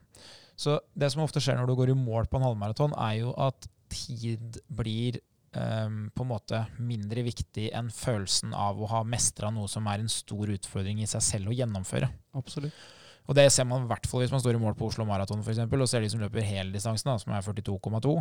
[0.60, 3.34] Så det som ofte skjer når du går i mål på en halvmaraton, er jo
[3.40, 5.22] at tid blir
[5.58, 10.04] ehm, på en måte mindre viktig enn følelsen av å ha mestra noe som er
[10.04, 12.10] en stor utfordring i seg selv å gjennomføre.
[12.38, 12.76] Absolutt.
[13.30, 15.44] Og det ser man i hvert fall hvis man står i mål på Oslo Maraton
[15.44, 18.16] eksempel, og ser de som løper heldistansen, da, som er 42,2.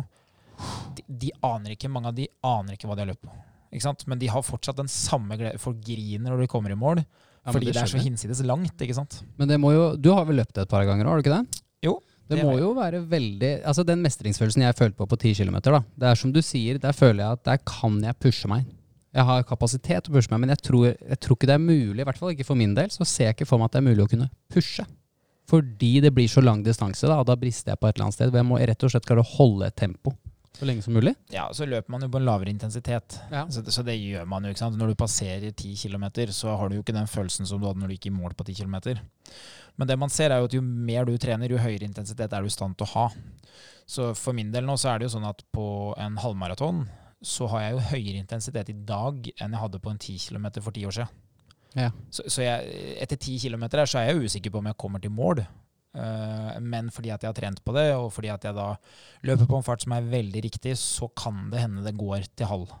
[0.97, 3.33] De, de aner ikke, mange av de aner ikke hva de har løpt på.
[3.73, 4.05] Ikke sant?
[4.09, 5.61] Men de har fortsatt den samme glede.
[5.61, 8.81] Folk griner når de kommer i mål, Ja, fordi det, er så hinsides langt.
[8.81, 9.21] ikke sant?
[9.39, 11.37] Men det må jo, du har vel løpt det et par ganger, har du ikke
[11.37, 11.61] det?
[11.85, 11.95] Jo,
[12.29, 15.79] Det, må jo være veldig Altså Den mestringsfølelsen jeg følte på på 10 km, da.
[15.97, 18.67] Det er som du sier, der føler jeg at der kan jeg pushe meg.
[19.17, 21.63] Jeg har kapasitet til å pushe meg, men jeg tror, jeg tror ikke det er
[21.63, 23.77] mulig, i hvert fall ikke for min del, så ser jeg ikke for meg at
[23.77, 24.85] det er mulig å kunne pushe.
[25.49, 28.19] Fordi det blir så lang distanse, da, og da brister jeg på et eller annet
[28.19, 28.29] sted.
[28.29, 30.13] hvor Jeg må rett og slett klare å holde et tempo
[30.57, 31.13] så lenge som mulig.
[31.31, 33.19] Ja, så løper man jo på en lavere intensitet.
[33.31, 33.45] Ja.
[33.49, 34.49] Så, det- så det gjør man jo.
[34.49, 34.77] ikke sant?
[34.77, 37.79] Når du passerer 10 km, så har du jo ikke den følelsen som du hadde
[37.79, 38.99] når du gikk i mål på 10 km.
[39.77, 42.41] Men det man ser er jo at jo mer du trener, jo høyere intensitet er
[42.41, 43.05] du i stand til å ha.
[43.87, 46.87] Så for min del nå så er det jo sånn at på en halvmaraton
[47.21, 50.49] så har jeg jo høyere intensitet i dag enn jeg hadde på en 10 km
[50.61, 51.09] for ti år siden.
[51.75, 51.89] Ja.
[52.11, 55.11] Så, så jeg, etter 10 km så er jeg usikker på om jeg kommer til
[55.11, 55.45] mål.
[55.97, 58.73] Eh, men fordi at jeg har trent på det, og fordi at jeg da
[59.25, 62.49] løper på en fart som er veldig riktig, så kan det hende det går til
[62.49, 62.75] halv.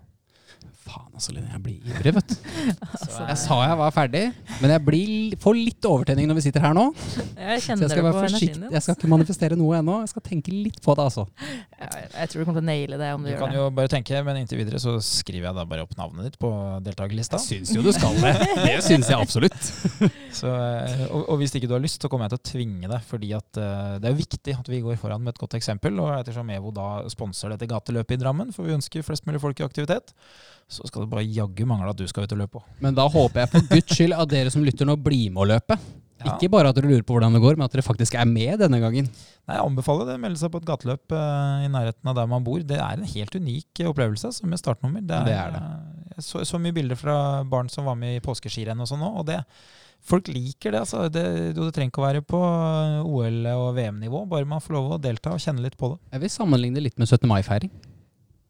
[0.89, 2.35] Faen altså, Linné, jeg blir ivrig, vet du.
[3.29, 4.21] Jeg sa jeg var ferdig,
[4.59, 6.85] men jeg blir, får litt overtenning når vi sitter her nå.
[6.97, 8.73] Jeg Så kjenner jeg skal det være på energien din.
[8.73, 9.99] Jeg skal ikke manifestere noe ennå.
[10.03, 11.25] Jeg skal tenke litt på det, altså.
[11.79, 13.65] Jeg, jeg tror du kommer til å naile det om du, du gjør kan jo
[13.77, 16.49] bare tenke, men inntil videre så skriver jeg da bare opp navnet ditt på
[16.83, 17.39] deltakerlista.
[17.39, 18.33] syns jo du skal det.
[18.65, 19.57] Det syns jeg absolutt.
[20.39, 22.91] Så, eh, og, og hvis ikke du har lyst, så kommer jeg til å tvinge
[22.91, 23.05] deg.
[23.07, 25.95] fordi at eh, det er viktig at vi går foran med et godt eksempel.
[26.03, 29.63] Og ettersom EVO da sponser dette gateløpet i Drammen, for vi ønsker flest mulig folk
[29.63, 30.13] i aktivitet,
[30.69, 32.67] så skal det bare jaggu mangle at du skal ut og løpe òg.
[32.83, 35.49] Men da håper jeg for guds skyld at dere som lytter nå, blir med å
[35.55, 35.79] løpe.
[36.19, 36.33] Ja.
[36.35, 38.59] Ikke bare at dere lurer på hvordan det går, men at dere faktisk er med
[38.59, 39.05] denne gangen.
[39.47, 40.17] Nei, Jeg anbefaler det.
[40.19, 42.59] Melde seg på et gateløp uh, i nærheten av der man bor.
[42.59, 44.99] Det er en helt unik eh, opplevelse som med startnummer.
[45.01, 45.61] Det er, Det er det.
[45.63, 47.15] eh, Jeg så, så mye bilder fra
[47.47, 49.39] barn som var med i påskeskirenn og sånn òg, og det
[49.99, 50.79] Folk liker det.
[50.79, 51.09] altså.
[51.11, 51.23] Det,
[51.55, 54.93] du det trenger ikke å være på eh, OL- og VM-nivå, bare man får lov
[54.95, 55.97] å delta og kjenne litt på det.
[56.15, 57.27] Jeg vil sammenligne litt med 17.
[57.27, 57.71] mai-feiring.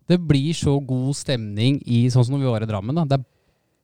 [0.09, 2.95] Det blir så god stemning i sånn som når vi var i Drammen.
[2.97, 3.05] da.
[3.09, 3.25] Det er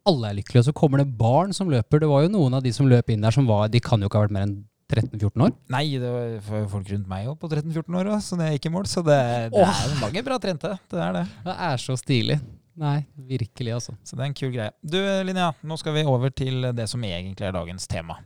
[0.05, 1.99] alle er lykkelige, og så kommer det barn som løper.
[2.03, 4.09] Det var jo noen av de som løp inn der som var De kan jo
[4.09, 5.53] ikke ha vært mer enn 13-14 år.
[5.73, 8.73] Nei, det var folk rundt meg òg på 13-14 år, også, så det gikk i
[8.75, 8.85] mål.
[8.91, 9.15] Så det,
[9.55, 9.79] det Åh.
[9.87, 10.75] er mange bra trente.
[10.93, 11.23] Det er det.
[11.47, 12.37] Det er så stilig.
[12.77, 12.99] Nei,
[13.31, 13.95] virkelig, altså.
[14.05, 14.73] Så det er en kul greie.
[14.83, 18.19] Du Linnea, nå skal vi over til det som egentlig er dagens tema.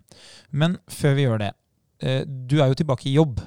[0.52, 1.52] Men før vi gjør det.
[2.02, 3.40] eh, Du er jo tilbake i jobb.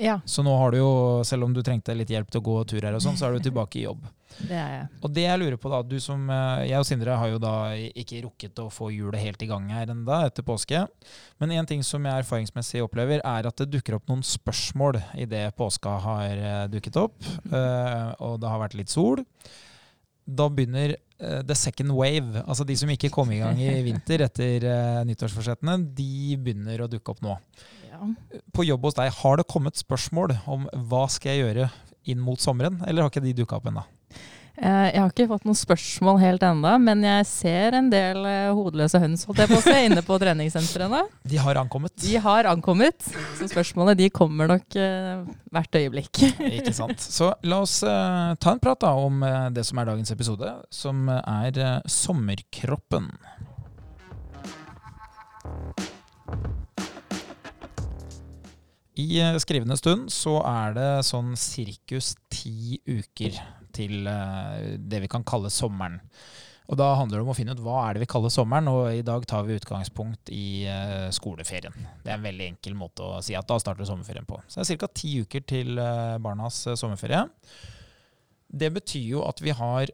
[0.00, 0.92] Ja, Så nå har du jo,
[1.28, 3.36] selv om du trengte litt hjelp til å gå tur her og sånn, så er
[3.36, 4.06] du tilbake i jobb.
[4.48, 4.84] det er jeg.
[5.04, 7.52] Og det jeg lurer på da, du som, eh, jeg og Sindre har jo da
[7.76, 10.86] ikke rukket å få hjulet helt i gang her enda etter påske.
[11.38, 15.50] Men en ting som jeg erfaringsmessig opplever, er at det dukker opp noen spørsmål idet
[15.58, 17.20] påska har eh, dukket opp,
[17.52, 19.20] eh, og det har vært litt sol.
[20.24, 24.64] Da begynner the second wave, altså de som ikke kom i gang i vinter etter
[25.04, 27.36] nyttårsforsettene, de begynner å dukke opp nå
[28.00, 28.40] Ja.
[28.56, 31.70] på jobb hos deg, har det kommet spørsmål om hva skal jeg gjøre
[32.08, 33.82] inn mot sommeren, eller har ikke de dukka opp ennå?
[34.60, 38.50] Eh, Jeg har ikke fått noen spørsmål helt ennå, men jeg ser en del eh,
[38.56, 41.00] hodeløse høns holdt jeg på å se, inne på treningssentrene.
[41.32, 41.94] De har ankommet.
[42.02, 43.06] De har ankommet,
[43.38, 45.22] så spørsmålet de kommer nok eh,
[45.54, 46.22] hvert øyeblikk.
[46.58, 47.00] Ikke sant.
[47.00, 50.52] Så la oss eh, ta en prat da om eh, det som er dagens episode,
[50.72, 53.08] som er eh, sommerkroppen.
[59.00, 63.38] I eh, skrivende stund så er det sånn sirkus ti uker
[63.74, 66.00] til eh, det vi kan kalle sommeren.
[66.70, 68.92] Og Da handler det om å finne ut hva er det vi kaller sommeren, og
[68.94, 71.74] i dag tar vi utgangspunkt i eh, skoleferien.
[72.04, 74.38] Det er en veldig enkel måte å si at da starter sommerferien på.
[74.46, 74.90] Så det er ca.
[75.00, 75.82] ti uker til
[76.22, 77.24] barnas sommerferie.
[78.50, 79.90] Det betyr jo at vi har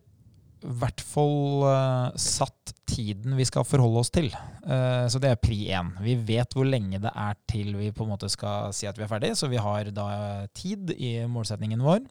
[0.65, 4.31] i hvert fall uh, satt tiden vi skal forholde oss til.
[4.65, 5.93] Uh, så det er pri én.
[6.03, 9.05] Vi vet hvor lenge det er til vi på en måte skal si at vi
[9.07, 10.09] er ferdig, så vi har da
[10.57, 12.07] tid i målsetningen vår.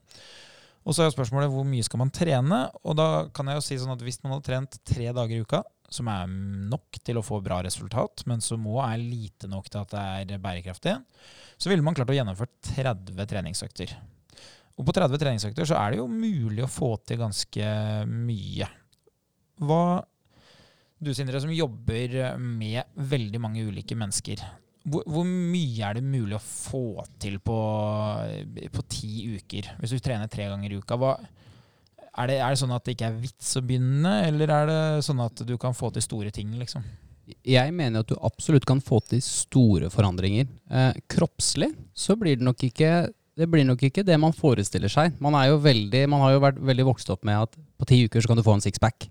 [0.86, 2.60] Og så er spørsmålet hvor mye skal man trene?
[2.86, 5.42] Og da kan jeg jo si sånn at hvis man har trent tre dager i
[5.42, 6.30] uka, som er
[6.70, 9.96] nok til å få bra resultat, men som òg er lite nok til at
[10.28, 10.98] det er bærekraftig,
[11.58, 13.96] så ville man klart å gjennomføre 30 treningsøkter.
[14.76, 17.70] Og på 30 treningsøkter så er det jo mulig å få til ganske
[18.10, 18.68] mye.
[19.64, 20.04] Hva
[21.00, 24.40] Du, Sindre, som jobber med veldig mange ulike mennesker.
[24.86, 27.58] Hvor, hvor mye er det mulig å få til på,
[28.74, 29.74] på ti uker?
[29.82, 32.96] Hvis du trener tre ganger i uka, hva, er, det, er det sånn at det
[32.96, 36.32] ikke er vits å begynne, eller er det sånn at du kan få til store
[36.36, 36.86] ting, liksom?
[37.46, 40.48] Jeg mener at du absolutt kan få til store forandringer.
[40.70, 42.92] Eh, kroppslig så blir det nok ikke
[43.36, 45.16] det blir nok ikke det man forestiller seg.
[45.24, 48.24] Man, jo veldig, man har jo vært veldig vokst opp med at på ti uker
[48.24, 49.10] så kan du få en sixpack.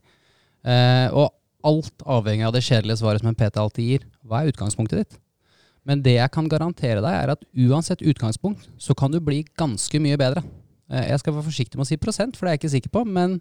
[0.64, 1.34] Eh, og
[1.64, 4.06] alt avhengig av det kjedelige svaret som en PT alltid gir.
[4.24, 5.18] Hva er utgangspunktet ditt?
[5.84, 10.00] Men det jeg kan garantere deg, er at uansett utgangspunkt, så kan du bli ganske
[10.00, 10.40] mye bedre.
[10.88, 12.94] Eh, jeg skal være forsiktig med å si prosent, for det er jeg ikke sikker
[12.96, 13.04] på.
[13.04, 13.36] Men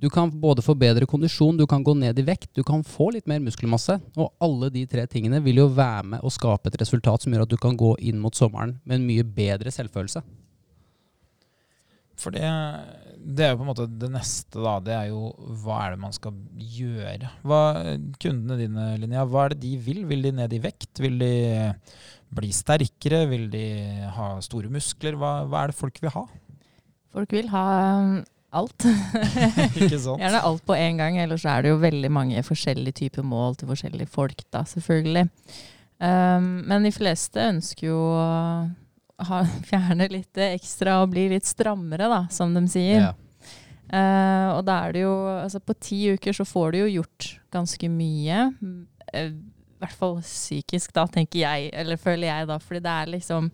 [0.00, 3.10] du kan både få bedre kondisjon, du kan gå ned i vekt, du kan få
[3.12, 3.98] litt mer muskelmasse.
[4.16, 7.44] Og alle de tre tingene vil jo være med å skape et resultat som gjør
[7.44, 10.24] at du kan gå inn mot sommeren med en mye bedre selvfølelse.
[12.20, 12.48] For det,
[13.20, 14.74] det er jo på en måte det neste, da.
[14.84, 15.30] Det er jo
[15.62, 16.36] hva er det man skal
[16.80, 17.30] gjøre?
[17.44, 17.60] Hva,
[18.20, 20.02] kundene dine, Linnea, hva er det de vil?
[20.08, 21.00] Vil de ned i vekt?
[21.00, 21.32] Vil de
[22.36, 23.26] bli sterkere?
[23.30, 23.64] Vil de
[24.16, 25.16] ha store muskler?
[25.20, 26.26] Hva, hva er det folk vil ha?
[27.10, 27.64] Folk vil ha
[28.50, 28.84] alt.
[29.78, 33.70] Gjerne alt på en gang, ellers er det jo veldig mange forskjellige typer mål til
[33.70, 35.28] forskjellige folk, da, selvfølgelig.
[36.00, 38.28] Um, men de fleste ønsker jo å
[39.28, 43.10] ha, fjerne litt ekstra og bli litt strammere, da, som de sier.
[43.10, 43.12] Ja.
[43.90, 47.32] Uh, og da er det jo Altså, på ti uker så får du jo gjort
[47.50, 48.46] ganske mye.
[48.62, 52.58] Uh, I hvert fall psykisk, da, tenker jeg, eller føler jeg, da.
[52.62, 53.50] Fordi det er liksom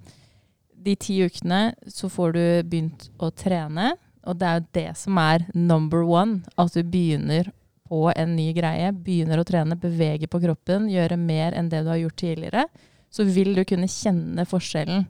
[0.87, 3.95] De ti ukene så får du begynt å trene.
[4.27, 6.43] Og det er jo det som er number one.
[6.59, 7.53] At du begynner
[7.87, 8.91] på en ny greie.
[8.93, 12.67] Begynner å trene, bevege på kroppen, gjøre mer enn det du har gjort tidligere.
[13.11, 15.07] Så vil du kunne kjenne forskjellen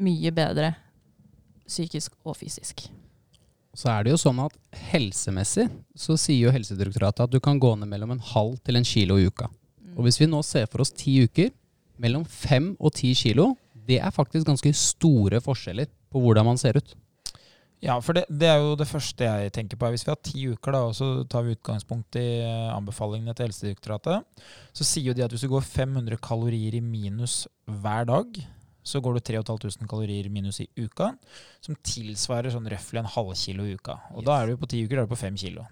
[0.00, 0.74] mye bedre
[1.66, 2.86] psykisk og fysisk.
[3.74, 4.54] Så er det jo sånn at
[4.92, 5.66] helsemessig
[5.98, 9.18] så sier jo Helsedirektoratet at du kan gå ned mellom en halv til en kilo
[9.18, 9.48] i uka.
[9.50, 9.96] Mm.
[9.96, 11.50] Og hvis vi nå ser for oss ti uker,
[11.98, 16.78] mellom fem og ti kilo, det er faktisk ganske store forskjeller på hvordan man ser
[16.78, 16.94] ut.
[17.84, 19.90] Ja, for det, det, er jo det første jeg tenker på.
[19.92, 23.50] Hvis vi har ti uker, da, og så tar vi utgangspunkt i eh, anbefalingene til
[23.50, 28.40] Helsedirektoratet, så sier jo de at hvis du går 500 kalorier i minus hver dag,
[28.84, 31.12] så går du 3500 kalorier minus i uka,
[31.64, 33.98] som tilsvarer sånn røftlig en halvkilo i uka.
[34.14, 34.28] Og yes.
[34.28, 35.64] da er du på ti uker da er du på fem kilo.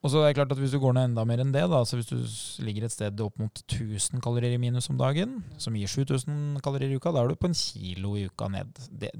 [0.00, 1.82] Og så er det klart at Hvis du går ned enda mer enn det, da,
[1.84, 5.76] så hvis du ligger et sted opp mot 1000 kalorier i minus om dagen, som
[5.76, 8.72] gir 7000 kalorier i uka, da er du på en kilo i uka ned.
[8.88, 9.12] Det,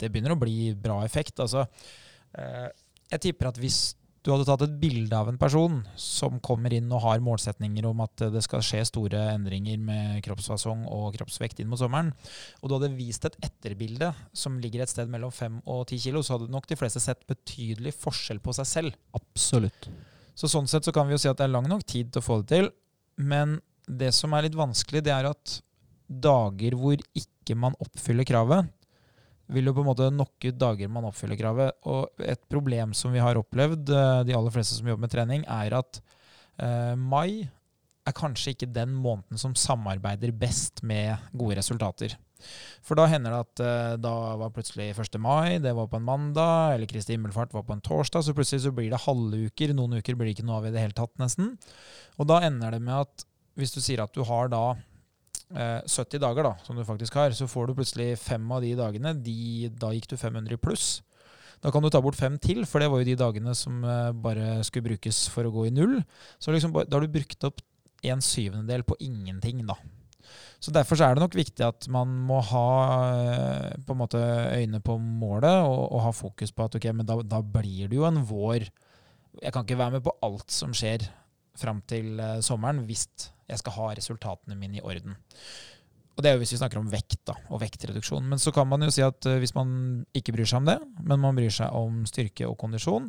[0.00, 1.40] det begynner å bli bra effekt.
[1.42, 1.66] Altså,
[2.38, 2.70] eh,
[3.12, 6.88] jeg tipper at hvis du hadde tatt et bilde av en person som kommer inn
[6.96, 11.68] og har målsetninger om at det skal skje store endringer med kroppsfasong og kroppsvekt inn
[11.68, 12.08] mot sommeren,
[12.62, 16.24] og du hadde vist et etterbilde som ligger et sted mellom 5 og 10 kilo,
[16.24, 18.96] så hadde nok de fleste sett betydelig forskjell på seg selv.
[19.18, 19.90] Absolutt.
[20.34, 22.24] Så sånn sett så kan vi jo si at det er lang nok tid til
[22.24, 22.70] å få det til.
[23.20, 25.58] Men det som er litt vanskelig, det er at
[26.08, 28.72] dager hvor ikke man oppfyller kravet,
[29.52, 31.76] vil jo på en måte knocke ut dager man oppfyller kravet.
[31.90, 35.44] Og et problem som vi har opplevd, eh, de aller fleste som jobber med trening,
[35.44, 36.00] er at
[36.62, 37.44] eh, mai
[38.04, 42.16] er kanskje ikke den måneden som samarbeider best med gode resultater.
[42.84, 45.18] For da hender det at eh, da var plutselig 1.
[45.22, 48.66] mai, det var på en mandag, eller Kristi himmelfart var på en torsdag, så plutselig
[48.66, 49.72] så blir det halve uker.
[49.76, 51.54] Noen uker blir det ikke noe av i det hele tatt, nesten.
[52.18, 53.28] Og da ender det med at
[53.58, 54.66] hvis du sier at du har da
[55.54, 58.74] 70 eh, dager, da, som du faktisk har, så får du plutselig fem av de
[58.78, 59.14] dagene.
[59.22, 60.88] De, da gikk du 500 i pluss.
[61.62, 64.10] Da kan du ta bort fem til, for det var jo de dagene som eh,
[64.12, 66.00] bare skulle brukes for å gå i null.
[66.42, 67.62] Så liksom, da har du brukt opp
[68.04, 69.78] en syvendedel på ingenting, da.
[70.58, 72.68] Så Derfor så er det nok viktig at man må ha
[73.12, 77.08] eh, på en måte øyne på målet og, og ha fokus på at ok, men
[77.08, 78.66] da, da, blir det jo en vår.
[79.42, 81.06] Jeg kan ikke være med på alt som skjer
[81.58, 83.06] fram til sommeren hvis
[83.48, 85.16] jeg skal ha resultatene mine i orden.
[86.14, 88.26] og det er jo hvis vi snakker om vekt da, og vektreduksjon.
[88.30, 90.78] Men så kan man jo si at eh, hvis man ikke bryr seg om det,
[91.02, 93.08] men man bryr seg om styrke og kondisjon,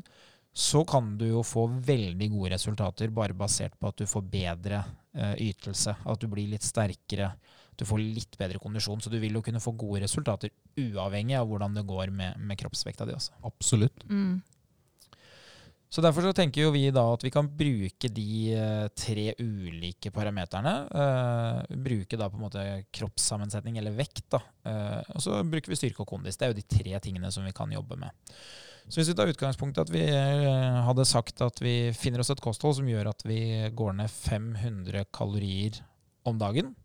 [0.55, 4.79] så kan du jo få veldig gode resultater bare basert på at du får bedre
[5.13, 5.97] eh, ytelse.
[6.07, 7.33] At du blir litt sterkere,
[7.75, 9.03] du får litt bedre kondisjon.
[9.03, 12.59] Så du vil jo kunne få gode resultater uavhengig av hvordan det går med, med
[12.61, 13.36] kroppsvekta di også.
[13.45, 14.07] Absolutt.
[14.07, 14.39] Mm.
[15.96, 20.12] Så derfor så tenker jo vi da at vi kan bruke de eh, tre ulike
[20.12, 20.74] parameterne.
[20.91, 24.26] Uh, bruke da på en måte kroppssammensetning eller vekt.
[24.36, 24.41] da.
[24.68, 26.36] Uh, og så bruker vi styrke og kondis.
[26.36, 28.12] Det er jo de tre tingene som vi kan jobbe med.
[28.89, 32.30] Så hvis vi tar utgangspunkt i at vi eh, hadde sagt at vi finner oss
[32.34, 33.39] et kosthold som gjør at vi
[33.74, 35.80] går ned 500 kalorier
[36.28, 36.76] om dagen.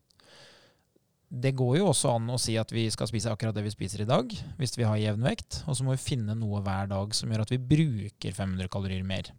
[1.30, 4.02] Det går jo også an å si at vi skal spise akkurat det vi spiser
[4.02, 5.60] i dag, hvis vi har jevn vekt.
[5.70, 9.06] Og så må vi finne noe hver dag som gjør at vi bruker 500 kalorier
[9.06, 9.30] mer.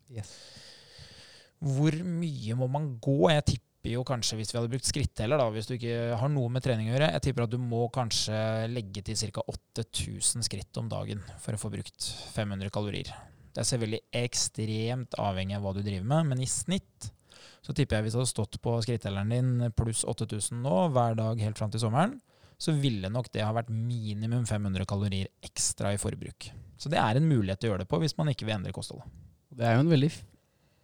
[1.60, 3.18] Hvor mye må man gå?
[3.36, 6.54] Jeg tipper jo kanskje, hvis vi hadde brukt skritteller, da, hvis du ikke har noe
[6.54, 8.40] med trening å gjøre, jeg tipper at du må kanskje
[8.72, 9.44] legge til ca.
[9.52, 13.12] 8000 skritt om dagen for å få brukt 500 kalorier.
[13.52, 17.12] Det er selvfølgelig ekstremt avhengig av hva du driver med, men i snitt
[17.62, 21.42] så tipper jeg hvis du hadde stått på skrittelleren din pluss 8000 nå hver dag
[21.44, 22.18] helt fram til sommeren,
[22.62, 26.52] så ville nok det ha vært minimum 500 kalorier ekstra i forbruk.
[26.78, 28.76] Så det er en mulighet til å gjøre det på hvis man ikke vil endre
[28.76, 29.10] kostholdet.
[29.52, 30.12] Det er jo en veldig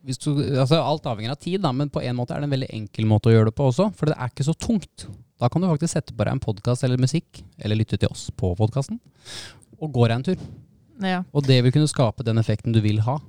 [0.07, 0.29] hvis du,
[0.61, 3.07] altså Alt avhenger av tid, da, men på en måte er det en veldig enkel
[3.09, 3.89] måte å gjøre det på også.
[3.97, 5.07] For det er ikke så tungt.
[5.41, 8.27] Da kan du faktisk sette på deg en podkast eller musikk, eller lytte til oss
[8.37, 9.01] på podkasten,
[9.77, 10.45] og gå deg en tur.
[11.03, 13.19] Ja, Og det vil kunne skape den effekten du vil ha.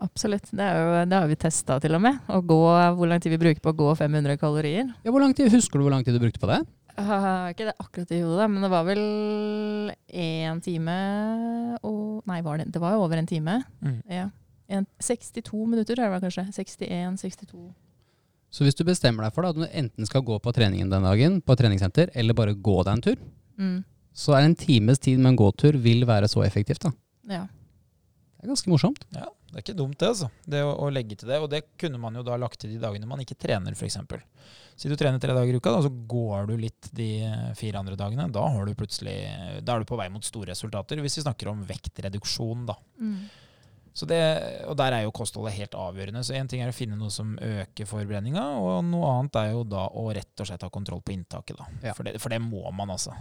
[0.00, 0.48] Absolutt.
[0.50, 2.18] Det, jo, det har vi testa til og med.
[2.30, 2.58] Å gå,
[2.98, 4.88] hvor lang tid vi bruker på å gå 500 kalorier.
[5.04, 6.60] Ja, hvor lang tid, Husker du hvor lang tid du brukte på det?
[6.98, 9.02] Uh, ikke det akkurat i hodet, men det var vel
[10.10, 10.96] én time
[11.86, 13.60] og Nei, var det, det var jo over en time.
[14.10, 14.28] Ja.
[14.68, 16.44] En, 62 minutter, det var kanskje.
[16.52, 17.60] 61-62.
[18.50, 21.04] Så hvis du bestemmer deg for da, at du enten skal gå på treningen den
[21.06, 23.18] dagen, på treningssenter, eller bare gå deg en tur,
[23.58, 23.78] Mm.
[24.14, 26.78] så er en times tid med en gåtur vil være så effektivt.
[26.84, 26.92] da.
[27.28, 27.46] Ja.
[28.38, 29.02] Det er ganske morsomt.
[29.10, 30.28] Ja, det er ikke dumt det, altså.
[30.46, 31.40] Det å, å legge til det.
[31.42, 33.98] Og det kunne man jo da lagt til de dagene man ikke trener, f.eks.
[34.78, 37.08] Si du trener tre dager i uka, da, så går du litt de
[37.58, 38.28] fire andre dagene.
[38.30, 39.16] Da, har du plutselig,
[39.66, 42.78] da er du på vei mot store resultater, hvis vi snakker om vektreduksjon, da.
[43.02, 43.18] Mm.
[43.98, 44.20] Så det,
[44.70, 46.22] og der er jo kostholdet helt avgjørende.
[46.22, 49.64] Så én ting er å finne noe som øker forbrenninga, og noe annet er jo
[49.66, 51.58] da å rett og slett ha kontroll på inntaket.
[51.58, 51.66] da.
[51.88, 51.96] Ja.
[51.98, 53.16] For, det, for det må man, altså.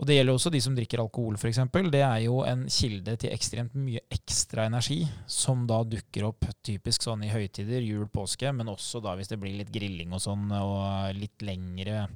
[0.00, 1.58] Og det gjelder også de som drikker alkohol, f.eks.
[1.92, 7.04] Det er jo en kilde til ekstremt mye ekstra energi, som da dukker opp typisk
[7.04, 10.46] sånn i høytider, jul, påske, men også da hvis det blir litt grilling og sånn,
[10.56, 12.06] og litt lengre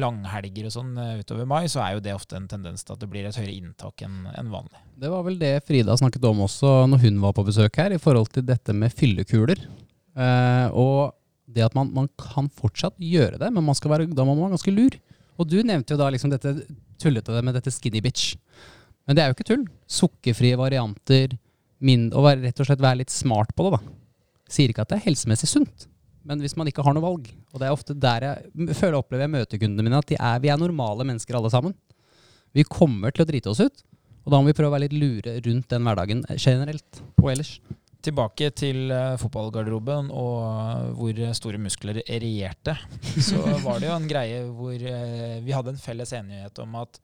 [0.00, 3.04] langhelger og sånn eh, utover mai, så er jo det ofte en tendens til at
[3.04, 4.80] det blir et høyere inntak enn en vanlig.
[5.02, 8.00] Det var vel det Frida snakket om også når hun var på besøk her, i
[8.00, 9.66] forhold til dette med fyllekuler.
[10.16, 11.12] Eh, og
[11.50, 14.78] det at man, man kan fortsatt gjøre det, men være, da må man være ganske
[14.78, 15.00] lur.
[15.40, 16.52] Og du nevnte jo da liksom dette
[17.00, 18.34] tullete med dette skinny bitch.
[19.08, 19.62] Men det er jo ikke tull.
[19.88, 21.32] Sukkerfrie varianter,
[21.80, 23.94] mindre, og rett og slett være litt smart på det, da.
[24.50, 25.86] Sier ikke at det er helsemessig sunt,
[26.26, 27.30] men hvis man ikke har noe valg.
[27.54, 30.42] Og det er ofte der jeg føler føler opplever jeg møter kundene mine, at er,
[30.42, 31.76] vi er normale mennesker alle sammen.
[32.52, 33.84] Vi kommer til å drite oss ut.
[34.26, 37.54] Og da må vi prøve å være litt lure rundt den hverdagen generelt og ellers.
[38.00, 42.76] Tilbake til eh, fotballgarderoben og eh, hvor store muskler regjerte.
[43.28, 47.00] Så var det jo en greie hvor eh, vi hadde en felles enighet om at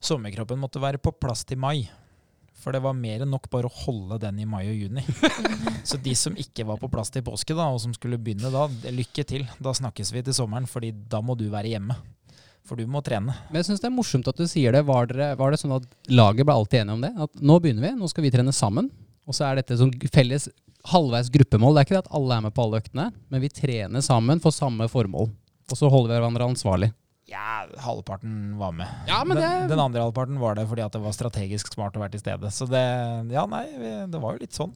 [0.00, 1.88] sommerkroppen måtte være på plass til mai.
[2.58, 5.04] For det var mer enn nok bare å holde den i mai og juni.
[5.88, 8.66] Så de som ikke var på plass til påske, da, og som skulle begynne da,
[8.90, 9.44] lykke til.
[9.62, 11.96] Da snakkes vi til sommeren, fordi da må du være hjemme.
[12.68, 13.36] For du må trene.
[13.48, 14.82] Men jeg syns det er morsomt at du sier det.
[14.88, 17.12] Var, dere, var det sånn at laget ble alltid enige om det?
[17.28, 18.90] At nå begynner vi, nå skal vi trene sammen.
[19.28, 20.48] Og så er dette sånn felles
[20.88, 21.74] halvveis gruppemål.
[21.76, 24.40] Det er ikke det at alle er med på alle øktene, men vi trener sammen
[24.40, 25.28] for samme formål.
[25.68, 26.88] Og så holder vi hverandre ansvarlig.
[27.28, 28.88] Ja, halvparten var med.
[29.10, 31.98] Ja, men den, det- den andre halvparten var det fordi at det var strategisk smart
[31.98, 32.48] å være til stede.
[32.56, 32.80] Så det,
[33.34, 33.66] ja, nei,
[34.08, 34.72] det var jo litt sånn.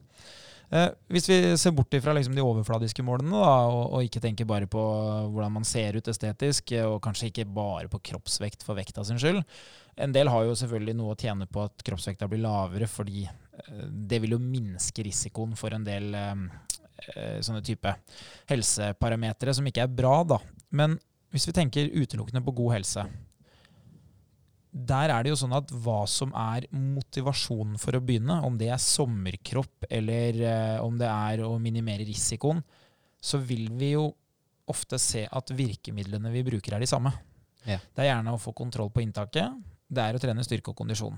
[0.73, 4.45] Eh, hvis vi ser bort fra liksom de overfladiske målene, da, og, og ikke tenker
[4.49, 4.81] bare på
[5.33, 9.17] hvordan man ser ut estetisk, eh, og kanskje ikke bare på kroppsvekt for vekta sin
[9.21, 9.41] skyld.
[10.01, 13.25] En del har jo selvfølgelig noe å tjene på at kroppsvekta blir lavere, fordi
[13.89, 16.45] det vil jo minske risikoen for en del eh,
[17.13, 17.91] eh, sånne type
[18.49, 20.39] helseparametere som ikke er bra, da.
[20.73, 20.97] Men
[21.33, 23.05] hvis vi tenker utelukkende på god helse,
[24.73, 28.71] der er det jo sånn at hva som er motivasjonen for å begynne, om det
[28.73, 32.63] er sommerkropp eller eh, om det er å minimere risikoen,
[33.23, 34.09] så vil vi jo
[34.69, 37.13] ofte se at virkemidlene vi bruker er de samme.
[37.67, 37.77] Ja.
[37.93, 39.53] Det er gjerne å få kontroll på inntaket.
[39.95, 41.15] Det er å trene styrke og kondisjon.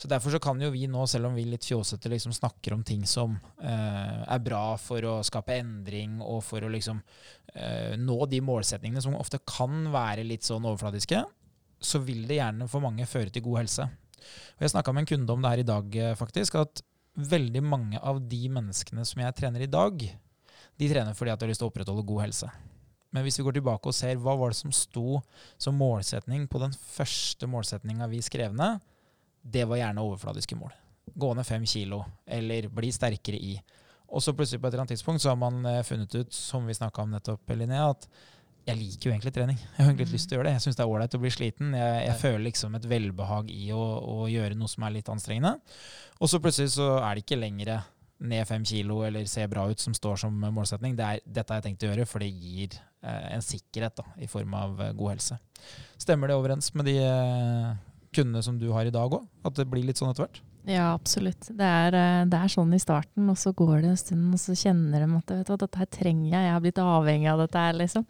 [0.00, 2.84] Så Derfor så kan jo vi nå, selv om vi litt fjåsete liksom snakker om
[2.86, 7.02] ting som eh, er bra for å skape endring, og for å liksom
[7.54, 11.24] eh, nå de målsetningene som ofte kan være litt sånn overfladiske,
[11.82, 13.88] så vil det gjerne for mange føre til god helse.
[14.56, 16.60] Og Jeg snakka med en kunde om det her i dag, eh, faktisk.
[16.62, 16.84] At
[17.18, 20.04] veldig mange av de menneskene som jeg trener i dag,
[20.78, 22.48] de trener fordi at de har lyst til å opprettholde god helse.
[23.12, 25.20] Men hvis vi går tilbake og ser hva var det som sto
[25.60, 28.80] som målsetning på den første målsetninga vi skrev ned,
[29.42, 30.72] det var gjerne overfladiske mål.
[31.18, 33.56] Gå ned fem kilo, eller bli sterkere i.
[34.12, 36.66] Og så plutselig på et eller annet tidspunkt så har man eh, funnet ut, som
[36.68, 38.08] vi snakka om nettopp, Linnea, at
[38.62, 39.56] jeg liker jo egentlig trening.
[39.58, 40.12] Jeg har egentlig mm.
[40.14, 40.52] lyst til å gjøre det.
[40.54, 41.72] Jeg syns det er ålreit å bli sliten.
[41.74, 43.80] Jeg, jeg føler liksom et velbehag i å,
[44.12, 45.56] å, gjøre noe som er litt anstrengende.
[46.20, 47.72] Og så plutselig så er det ikke lenger
[48.22, 50.94] ned fem kilo eller se bra ut som står som målsetning.
[50.98, 52.78] Det er, dette har jeg tenkt å gjøre, for det gir
[53.36, 55.38] en sikkerhet da, i form av eh, god helse.
[56.00, 57.74] Stemmer det overens med de eh,
[58.14, 59.28] kundene som du har i dag òg?
[59.46, 60.42] At det blir litt sånn etter hvert?
[60.68, 61.48] Ja, absolutt.
[61.58, 61.94] Det er,
[62.30, 65.08] det er, sånn i starten, og så går det en stund, og så kjenner de
[65.18, 68.04] at vet du, dette her trenger jeg, jeg har blitt avhengig av dette her, liksom.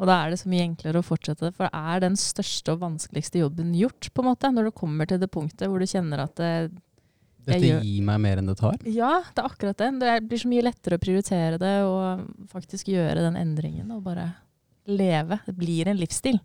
[0.00, 1.50] Og da er det så mye enklere å fortsette.
[1.58, 5.10] For det er den største og vanskeligste jobben gjort, på en måte, når du kommer
[5.10, 6.54] til det punktet hvor du kjenner at det,
[7.46, 8.76] dette gjør, gir meg mer enn det tar?
[8.84, 9.90] Ja, det er akkurat det.
[10.02, 14.28] Det blir så mye lettere å prioritere det og faktisk gjøre den endringen og bare
[14.90, 15.40] leve.
[15.46, 16.40] Det blir en livsstil,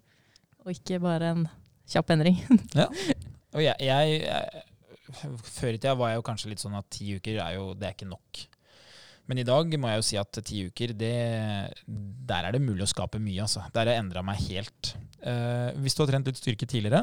[0.64, 1.46] og ikke bare en
[1.92, 2.42] kjapp endring.
[2.78, 2.90] ja.
[3.56, 4.64] Og jeg, jeg, jeg,
[5.48, 7.88] Før i tida var jeg jo kanskje litt sånn at ti uker er jo, det
[7.88, 8.42] er ikke nok.
[9.32, 11.14] Men i dag må jeg jo si at ti uker, det,
[12.30, 13.46] der er det mulig å skape mye.
[13.46, 13.64] altså.
[13.74, 14.92] Der har jeg endra meg helt.
[15.26, 17.02] Uh, hvis du har trent litt styrke tidligere,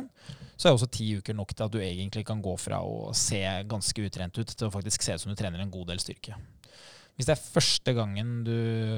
[0.54, 3.42] så er også ti uker nok til at du egentlig kan gå fra å se
[3.68, 6.36] ganske utrent ut til å faktisk se ut som du trener en god del styrke.
[7.18, 8.54] Hvis det er første gangen du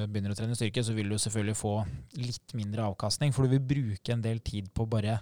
[0.06, 1.72] begynner å trene styrke, så vil du selvfølgelig få
[2.20, 5.18] litt mindre avkastning, for du vil bruke en del tid på å bare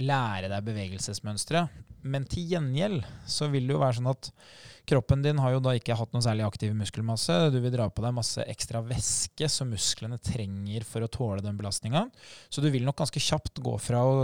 [0.00, 1.66] lære deg bevegelsesmønstre.
[2.02, 4.30] Men til gjengjeld så vil det jo være sånn at
[4.90, 7.36] kroppen din har jo da ikke hatt noe særlig aktiv muskelmasse.
[7.52, 11.58] Du vil dra på deg masse ekstra væske som musklene trenger for å tåle den
[11.60, 12.06] belastninga.
[12.48, 14.16] Så du vil nok ganske kjapt gå fra å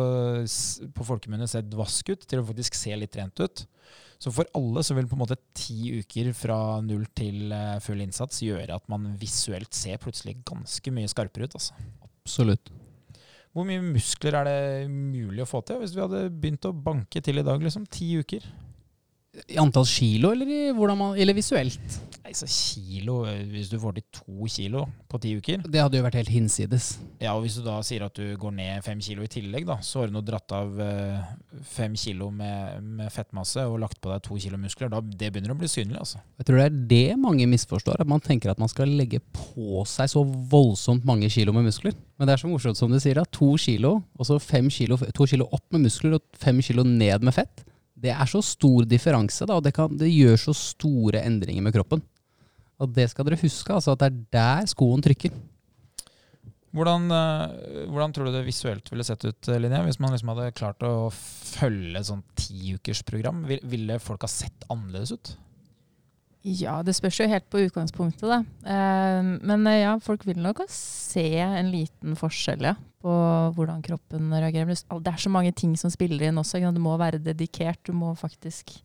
[0.96, 3.66] på folkemunne se dvask ut til å faktisk se litt rent ut.
[4.18, 8.00] Så for alle så vil på en måte ti uker fra null til eh, full
[8.00, 11.58] innsats gjøre at man visuelt ser plutselig ganske mye skarpere ut.
[11.60, 11.76] Altså.
[12.24, 12.72] Absolutt.
[13.56, 17.22] Hvor mye muskler er det mulig å få til hvis vi hadde begynt å banke
[17.24, 17.62] til i dag?
[17.64, 18.44] liksom Ti uker?
[19.48, 21.98] I antall kilo, eller, man, eller visuelt?
[22.26, 23.20] Nei, så kilo,
[23.52, 26.88] Hvis du får til to kilo på ti uker Det hadde jo vært helt hinsides.
[27.22, 29.78] Ja, og Hvis du da sier at du går ned fem kilo i tillegg, da,
[29.84, 31.28] så har du nå dratt av eh,
[31.76, 35.54] fem kilo med, med, fettmasse og lagt på deg to kilo muskler, da det begynner
[35.54, 36.00] å bli synlig.
[36.02, 36.22] altså.
[36.40, 38.02] Jeg tror det er det mange misforstår.
[38.02, 41.94] At man tenker at man skal legge på seg så voldsomt mange kilo med muskler.
[42.18, 43.26] Men det er så morsomt som du sier, da.
[43.38, 47.22] To kilo, og så fem kilo, to kilo opp med muskler og fem kilo ned
[47.22, 47.62] med fett.
[48.06, 51.74] Det er så stor differanse, da, og det, kan, det gjør så store endringer med
[51.74, 52.04] kroppen.
[52.82, 55.34] Og det skal dere huske, altså at det er der skoen trykker.
[56.76, 60.52] Hvordan, uh, hvordan, tror du det visuelt ville sett ut, Linnea, hvis man liksom hadde
[60.58, 63.46] klart å følge et sånn tiukersprogram?
[63.48, 65.32] Ville folk ha sett annerledes ut?
[66.46, 68.38] Ja, det spørs jo helt på utgangspunktet, da.
[68.62, 73.14] Uh, men uh, ja, folk vil nok se en liten forskjell, ja, på
[73.56, 74.70] hvordan kroppen reagerer.
[74.70, 76.62] Det er så mange ting som spiller inn også.
[76.70, 78.76] Du må være dedikert, du må faktisk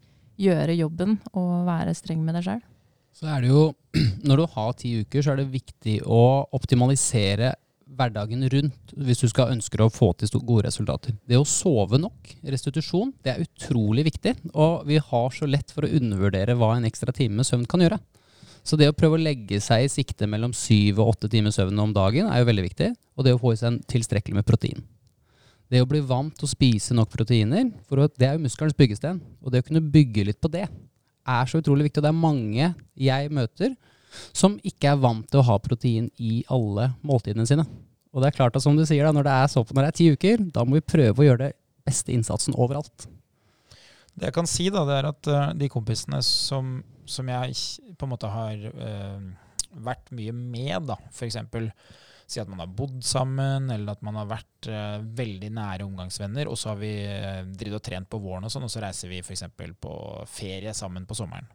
[0.42, 2.64] gjøre jobben og være streng med deg sjøl.
[3.14, 3.68] Så er det jo,
[4.28, 7.54] Når du har ti uker, så er det viktig å optimalisere
[7.98, 11.16] hverdagen rundt hvis du skal ønske å få til gode resultater.
[11.28, 14.36] Det å sove nok, restitusjon, det er utrolig viktig.
[14.54, 17.84] Og vi har så lett for å undervurdere hva en ekstra time med søvn kan
[17.84, 18.00] gjøre.
[18.64, 21.80] Så det å prøve å legge seg i sikte mellom syv og åtte timer søvn
[21.82, 22.92] om dagen er jo veldig viktig.
[23.18, 24.84] Og det å få i seg tilstrekkelig med protein.
[25.72, 29.22] Det å bli vant til å spise nok proteiner, for det er jo muskelens byggesten.
[29.42, 32.02] Og det å kunne bygge litt på det er så utrolig viktig.
[32.02, 33.74] Og det er mange jeg møter
[34.34, 37.66] som ikke er vant til å ha protein i alle måltidene sine.
[38.12, 39.88] Og det er klart at som du sier, da, når det er så på når
[39.88, 41.52] det er ti uker, da må vi prøve å gjøre det
[41.88, 43.08] beste innsatsen overalt.
[44.12, 48.08] Det jeg kan si, da, det er at uh, de kompisene som, som, jeg på
[48.08, 49.22] en måte har uh,
[49.88, 51.40] vært mye med, da, f.eks.
[52.32, 56.52] Si at man har bodd sammen, eller at man har vært uh, veldig nære omgangsvenner,
[56.52, 59.24] og så har vi uh, og trent på våren, og sånn, og så reiser vi
[59.24, 59.48] f.eks.
[59.56, 59.96] på
[60.32, 61.48] ferie sammen på sommeren.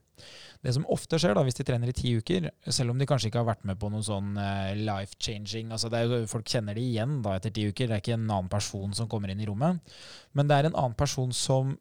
[0.65, 3.31] Det som ofte skjer da, hvis de trener i ti uker, selv om de kanskje
[3.31, 6.77] ikke har vært med på noe sånn uh, life-changing altså det er jo, Folk kjenner
[6.77, 7.89] det igjen da etter ti uker.
[7.89, 9.97] Det er ikke en annen person som kommer inn i rommet,
[10.37, 11.77] men det er en annen person som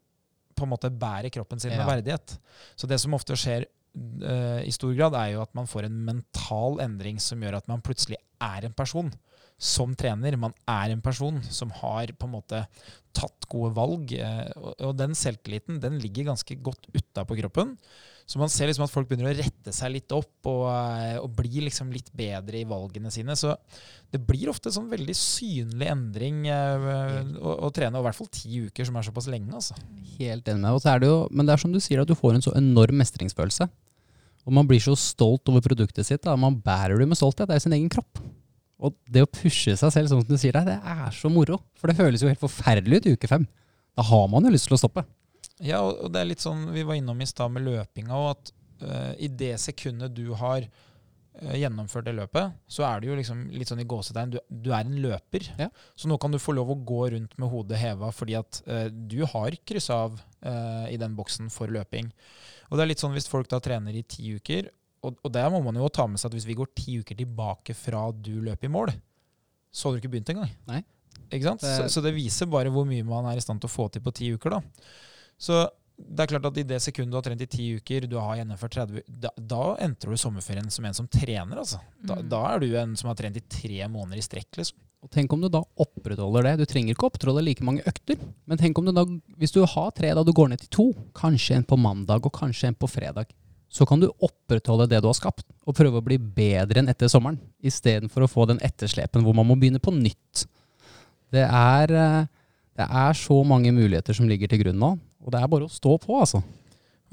[0.55, 2.38] på en måte bærer kroppen sin med verdighet.
[2.80, 6.01] Så det som ofte skjer uh, i stor grad, er jo at man får en
[6.07, 9.11] mental endring som gjør at man plutselig er en person
[9.57, 10.36] som trener.
[10.39, 12.65] Man er en person som har på en måte
[13.15, 14.11] tatt gode valg.
[14.11, 14.51] eh,
[14.84, 17.78] og den selvtilliten den ligger ganske godt utapå kroppen.
[18.26, 21.30] Så man ser liksom at folk begynner å rette seg litt opp og, eh, og
[21.38, 23.36] blir liksom litt bedre i valgene sine.
[23.38, 23.53] Så
[24.09, 26.88] det blir ofte sånn veldig synlig endring eh,
[27.38, 29.53] å, å trene, og i hvert fall ti uker, som er såpass lenge.
[29.53, 29.78] altså.
[30.17, 30.80] Helt enig med deg.
[30.80, 32.45] Og så er det jo, men det er som du sier, at du får en
[32.47, 33.69] så enorm mestringsfølelse.
[34.45, 36.23] Og man blir så stolt over produktet sitt.
[36.26, 36.34] Da.
[36.38, 37.49] Man bærer det med stolthet.
[37.49, 38.21] Det er sin egen kropp.
[38.82, 41.59] Og det å pushe seg selv, sånn som du sier der, det er så moro.
[41.80, 43.45] For det føles jo helt forferdelig ut i uke fem.
[43.95, 45.05] Da har man jo lyst til å stoppe.
[45.64, 48.51] Ja, og det er litt sånn vi var innom i stad med løpinga, og at
[48.84, 53.45] uh, i det sekundet du har uh, gjennomført det løpet, så er du jo liksom
[53.56, 55.47] litt sånn i gåsetegn, du, du er en løper.
[55.62, 55.70] Ja.
[55.95, 58.88] Så nå kan du få lov å gå rundt med hodet heva fordi at uh,
[58.91, 62.12] du har kryssa av i den boksen for løping.
[62.70, 64.68] Og det er litt sånn hvis folk da trener i ti uker,
[65.01, 67.18] og, og der må man jo ta med seg at hvis vi går ti uker
[67.18, 68.91] tilbake fra du løp i mål,
[69.74, 70.51] så hadde du ikke begynt engang.
[70.70, 70.84] Nei.
[71.34, 71.66] Ikke sant?
[71.66, 73.88] Det- Så, så det viser bare hvor mye man er i stand til å få
[73.95, 74.53] til på ti uker.
[74.60, 74.62] da.
[75.38, 78.18] Så det er klart at i det sekundet du har trent i ti uker, du
[78.20, 81.80] har gjennomført 30 Da, da entrer du sommerferien som en som trener, altså.
[82.04, 82.30] Da, Mm.
[82.30, 84.78] da er du en som har trent i tre måneder i strekk, liksom.
[85.06, 86.58] Og tenk om du da opprettholder det.
[86.58, 88.18] Du trenger ikke opprettholde like mange økter.
[88.48, 89.06] Men tenk om du da,
[89.38, 92.34] hvis du har tre da du går ned til to, kanskje en på mandag og
[92.34, 93.28] kanskje en på fredag,
[93.70, 97.08] så kan du opprettholde det du har skapt, og prøve å bli bedre enn etter
[97.08, 100.46] sommeren, istedenfor å få den etterslepen hvor man må begynne på nytt.
[101.32, 102.26] Det er, eh,
[102.78, 105.73] det er så mange muligheter som ligger til grunn nå, og det er bare å
[105.73, 106.43] stå på, altså.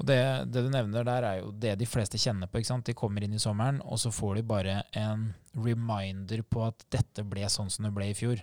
[0.01, 0.19] Og det,
[0.53, 2.59] det du nevner der, er jo det de fleste kjenner på.
[2.59, 2.85] ikke sant?
[2.85, 7.25] De kommer inn i sommeren, og så får de bare en reminder på at dette
[7.29, 8.41] ble sånn som det ble i fjor.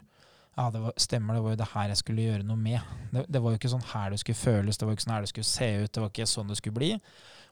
[0.57, 2.95] Ja, det var, stemmer, det var jo det her jeg skulle gjøre noe med.
[3.15, 5.27] Det, det var jo ikke sånn her det skulle føles, det var ikke sånn her
[5.27, 6.91] det skulle se ut, det var ikke sånn det skulle bli.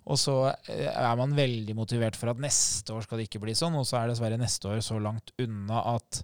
[0.08, 3.54] Og så eh, er man veldig motivert for at neste år skal det ikke bli
[3.58, 6.22] sånn, og så er dessverre neste år så langt unna at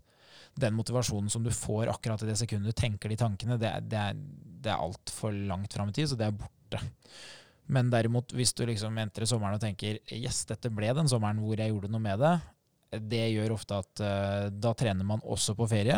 [0.61, 4.01] den motivasjonen som du får akkurat i det sekundet du tenker de tankene, det, det
[4.01, 4.19] er,
[4.65, 6.81] det er altfor langt fram i tid, så det er borte.
[7.75, 11.59] Men derimot, hvis du liksom entrer sommeren og tenker yes, dette ble den sommeren hvor
[11.59, 12.35] jeg gjorde noe med det,
[13.01, 15.97] det gjør ofte at uh, da trener man også på ferie.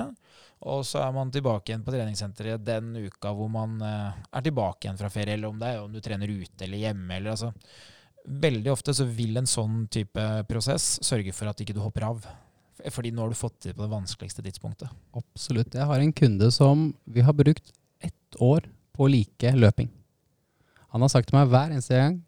[0.67, 4.87] Og så er man tilbake igjen på treningssenteret den uka hvor man uh, er tilbake
[4.87, 7.19] igjen fra ferie, eller om det er om du trener ute eller hjemme.
[7.19, 7.53] eller altså.
[8.47, 12.25] Veldig ofte så vil en sånn type prosess sørge for at ikke du hopper av.
[12.93, 14.91] Fordi nå har du fått til på det vanskeligste tidspunktet.
[15.17, 15.75] Absolutt.
[15.75, 17.73] Jeg har en kunde som vi har brukt
[18.05, 19.91] ett år på å like løping.
[20.95, 22.21] Han har sagt til meg hver eneste gang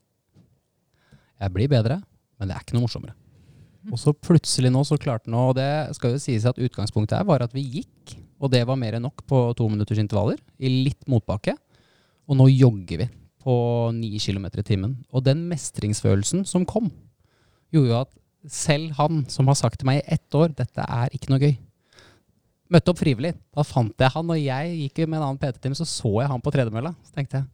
[1.38, 2.00] Jeg blir bedre,
[2.36, 3.14] men det er ikke noe morsommere.
[3.92, 7.20] Og så plutselig nå så klarte han å Og det skal jo sies at utgangspunktet
[7.20, 10.38] her var at vi gikk, og det var mer enn nok på to minutters intervaller,
[10.59, 11.56] i litt motbakke.
[12.28, 13.09] Og nå jogger vi
[13.42, 13.54] på
[13.96, 14.98] ni kilometer i timen.
[15.11, 16.90] Og den mestringsfølelsen som kom,
[17.74, 18.12] gjorde jo at
[18.47, 21.55] selv han som har sagt til meg i ett år dette er ikke noe gøy,
[22.72, 23.32] møtte opp frivillig.
[23.57, 26.45] Da fant jeg han, og jeg gikk med en annen PT-time, så så jeg han
[26.45, 26.93] på tredemølla.
[27.07, 27.49] Så tenkte jeg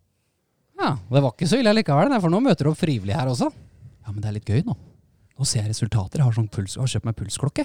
[0.74, 3.46] ja, det var ikke så ille likevel, for nå møter du opp frivillig her også.
[4.04, 4.74] Ja, men det er litt gøy nå.
[5.38, 6.20] Nå ser jeg resultater.
[6.20, 7.64] Jeg har, sånn puls, jeg har kjøpt meg pulsklokke.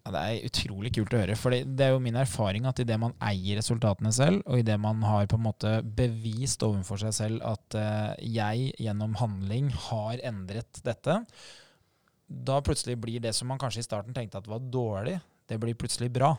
[0.00, 1.36] Ja, det er utrolig kult å høre.
[1.36, 5.02] For det er jo min erfaring at idet man eier resultatene selv, og idet man
[5.04, 10.80] har på en måte bevist overfor seg selv at uh, jeg gjennom handling har endret
[10.86, 11.20] dette,
[12.30, 15.18] da plutselig blir det som man kanskje i starten tenkte at var dårlig,
[15.50, 16.36] det blir plutselig bra.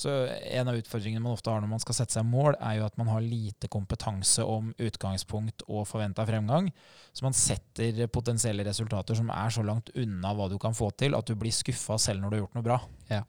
[0.00, 2.86] Så en av utfordringene man ofte har når man skal sette seg mål, er jo
[2.86, 6.70] at man har lite kompetanse om utgangspunkt og forventa fremgang.
[7.12, 11.16] Så man setter potensielle resultater som er så langt unna hva du kan få til,
[11.18, 12.80] at du blir skuffa selv når du har gjort noe bra.
[13.10, 13.22] Ja.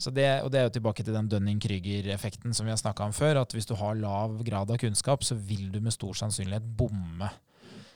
[0.00, 3.12] Så det, og det er jo tilbake til den Dunning-Krüger-effekten som vi har snakka om
[3.12, 3.42] før.
[3.42, 7.28] At hvis du har lav grad av kunnskap, så vil du med stor sannsynlighet bomme.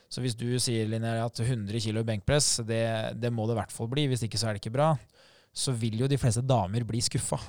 [0.09, 2.85] Så hvis du sier Linnea, at 100 kg benkpress, det,
[3.17, 4.91] det må det i hvert fall bli, hvis ikke så er det ikke bra,
[5.55, 7.39] så vil jo de fleste damer bli skuffa.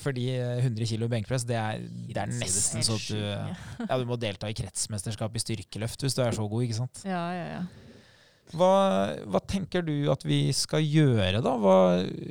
[0.00, 4.16] Fordi 100 kg benkpress, det er, det er nesten så at du ja, du må
[4.16, 7.02] delta i kretsmesterskap i styrkeløft hvis du er så god, ikke sant.
[7.04, 7.66] Ja, ja, ja.
[8.56, 8.70] Hva,
[9.28, 11.52] hva tenker du at vi skal gjøre, da?
[11.60, 11.76] Hva,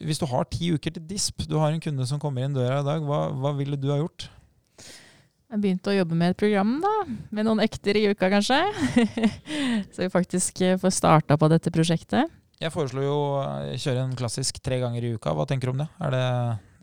[0.02, 2.82] hvis du har ti uker til disp, du har en kunde som kommer inn døra
[2.82, 4.26] i dag, hva, hva ville du ha gjort?
[5.48, 6.96] Jeg begynte å jobbe med et program, da.
[7.32, 8.58] Med noen økter i uka, kanskje.
[9.94, 12.34] Så vi faktisk eh, får starta på dette prosjektet.
[12.58, 13.42] Jeg foreslo jo å
[13.78, 15.34] kjøre en klassisk tre ganger i uka.
[15.38, 15.90] Hva tenker du om det?
[16.02, 16.24] Er det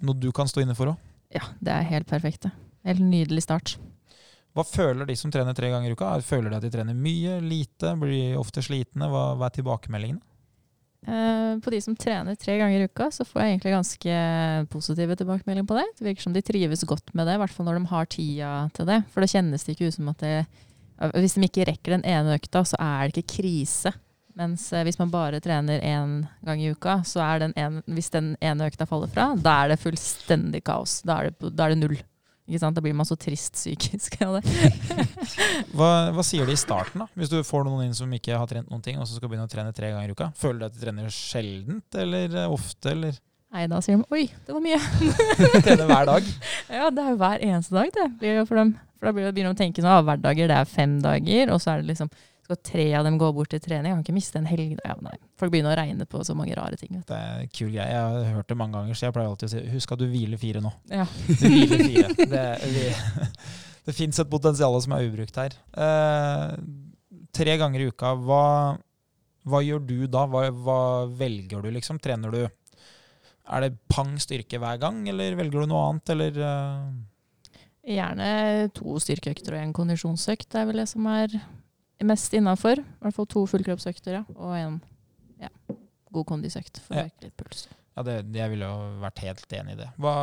[0.07, 1.01] noe du kan stå inne for òg?
[1.35, 2.47] Ja, det er helt perfekt.
[2.47, 2.53] det.
[2.87, 3.75] Helt nydelig start.
[4.55, 6.12] Hva føler de som trener tre ganger i uka?
[6.22, 7.91] Føler de at de trener mye, lite?
[7.99, 9.09] Blir de ofte slitne?
[9.11, 10.22] Hva, hva er tilbakemeldingene?
[11.05, 14.20] Eh, på de som trener tre ganger i uka, så får jeg egentlig ganske
[14.72, 15.89] positive tilbakemeldinger på det.
[15.99, 18.53] Det virker som de trives godt med det, i hvert fall når de har tida
[18.79, 19.03] til det.
[19.11, 20.37] For da kjennes det ikke ut som at det
[21.18, 23.91] Hvis de ikke rekker den ene økta, så er det ikke krise.
[24.35, 28.11] Mens eh, hvis man bare trener én gang i uka, så er den en, hvis
[28.11, 31.01] den ene økta faller fra, da er det fullstendig kaos.
[31.07, 32.01] Da er det, da er det null.
[32.45, 34.51] Da blir man så trist psykisk av det.
[35.76, 37.07] Hva, hva sier de i starten, da?
[37.16, 39.47] Hvis du får noen inn som ikke har trent noen ting, og så skal begynne
[39.47, 40.28] å trene tre ganger i uka?
[40.37, 43.16] Føler du at de trener sjeldent eller eh, ofte, eller
[43.55, 44.78] Nei, da sier de oi, det var mye.
[45.64, 46.28] trener hver dag?
[46.74, 48.07] Ja, det er jo hver eneste dag, det.
[48.18, 48.72] Blir jo for dem.
[48.99, 51.70] For da begynner de å tenke sånn, ah, hverdager det er fem dager, og så
[51.70, 52.11] er det liksom
[52.45, 53.88] skal tre av dem gå bort til trening?
[53.88, 54.74] Jeg kan ikke miste en helg.
[54.84, 54.95] Ja.
[55.40, 56.92] Folk begynner å regne på så mange rare ting.
[56.99, 57.07] Vet.
[57.09, 57.86] Det er en kul greie.
[57.88, 60.07] Jeg har hørt det mange ganger, så jeg pleier alltid å si husk at du
[60.11, 60.72] hviler fire nå.
[60.92, 61.07] Ja.
[61.40, 62.26] Du hviler fire.
[62.34, 62.84] Det, vi,
[63.88, 65.57] det fins et potensial som er ubrukt her.
[65.86, 66.53] Eh,
[67.34, 68.45] tre ganger i uka, hva,
[69.49, 70.26] hva gjør du da?
[70.28, 70.78] Hva, hva
[71.16, 72.03] velger du, liksom?
[72.03, 76.86] Trener du Er det pang styrke hver gang, eller velger du noe annet, eller eh?
[77.95, 78.28] Gjerne
[78.72, 80.49] to styrkeøkter og en kondisjonsøkt.
[80.53, 81.34] Det er vel det som er
[82.03, 82.80] mest innafor.
[82.80, 84.24] I hvert fall to fullkroppsøkter ja.
[84.34, 84.80] og en
[85.42, 85.53] ja,
[86.14, 87.68] god kondisøkt for å øke litt puls.
[87.95, 89.88] Ja, det, jeg ville jo vært helt enig i det.
[90.03, 90.14] Hva,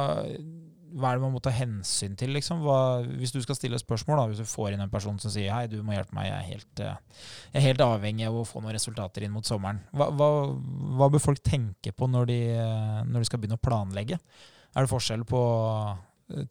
[0.91, 2.65] hva er det man må ta hensyn til, liksom?
[2.65, 2.79] Hva,
[3.19, 5.69] hvis du skal stille spørsmål, da, hvis du får inn en person som sier hei,
[5.71, 8.63] du må hjelpe meg, jeg er helt, eh, jeg er helt avhengig av å få
[8.63, 9.79] noen resultater inn mot sommeren.
[9.95, 14.19] Hva, hva, bør folk tenke på når de, eh, når de skal begynne å planlegge?
[14.71, 15.41] Er det forskjell på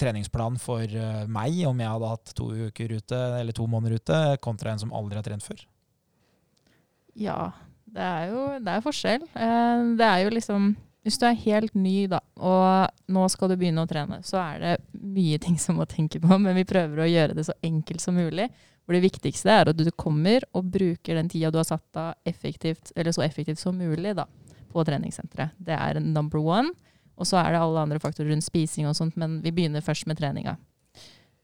[0.00, 4.20] treningsplan for eh, meg om jeg hadde hatt to uker ute, eller to måneder ute,
[4.44, 5.64] kontra en som aldri har trent før?
[7.18, 7.50] Ja,
[7.90, 9.26] det er jo det er forskjell.
[9.34, 13.54] Eh, det er jo liksom Hvis du er helt ny, da, og nå skal du
[13.56, 17.00] begynne å trene, så er det mye ting som må tenke på, men vi prøver
[17.00, 18.50] å gjøre det så enkelt som mulig.
[18.84, 22.28] For det viktigste er at du kommer og bruker den tida du har satt av
[22.28, 24.26] effektivt, eller så effektivt som mulig da,
[24.68, 25.56] på treningssenteret.
[25.56, 26.74] Det er number one.
[27.20, 30.08] Og så er det alle andre faktorer rundt spising og sånt, men vi begynner først
[30.08, 30.56] med treninga.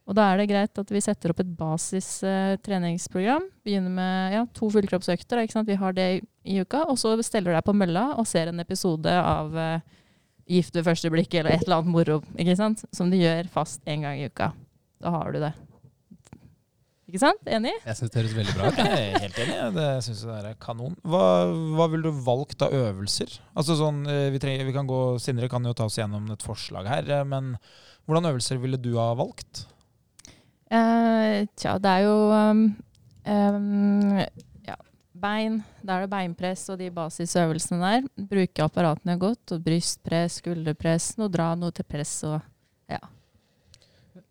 [0.07, 3.49] Og da er det greit at vi setter opp et basis eh, treningsprogram.
[3.67, 5.43] Begynner med ja, to fullkroppsøkter.
[5.67, 6.85] Vi har det i, i uka.
[6.87, 9.97] Og så steller du deg på mølla og ser en episode av eh,
[10.47, 12.21] Gift ved første blikk eller et eller annet moro.
[12.95, 14.53] Som du gjør fast en gang i uka.
[15.03, 15.51] Da har du det.
[17.07, 17.43] Ikke sant?
[17.47, 17.71] Enig?
[17.87, 18.79] Jeg syns det høres veldig bra ut.
[18.83, 19.59] Jeg er helt enig.
[19.77, 20.97] Det syns jeg er kanon.
[21.07, 21.23] Hva,
[21.79, 23.37] hva ville du valgt av øvelser?
[23.55, 26.43] Altså sånn, eh, vi, trenger, vi kan gå, Sindre kan jo ta oss gjennom et
[26.43, 27.55] forslag her, eh, men
[28.11, 29.69] hvordan øvelser ville du ha valgt?
[30.67, 32.65] Uh, tja, det er jo um,
[33.23, 34.19] um,
[34.67, 34.75] ja,
[35.15, 35.61] bein.
[35.87, 38.11] Da er det beinpress og de basisøvelsene der.
[38.35, 39.55] Bruke apparatene godt.
[39.55, 42.19] og Brystpress, skulderpress, noe dra noe til press.
[42.27, 42.43] og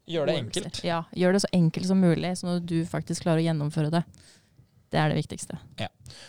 [0.08, 0.80] Gjør det enkelt.
[0.86, 4.03] Ja, gjør det så enkelt som mulig, sånn at du faktisk klarer å gjennomføre det.
[4.93, 5.58] Det er det viktigste.
[5.82, 5.88] Ja.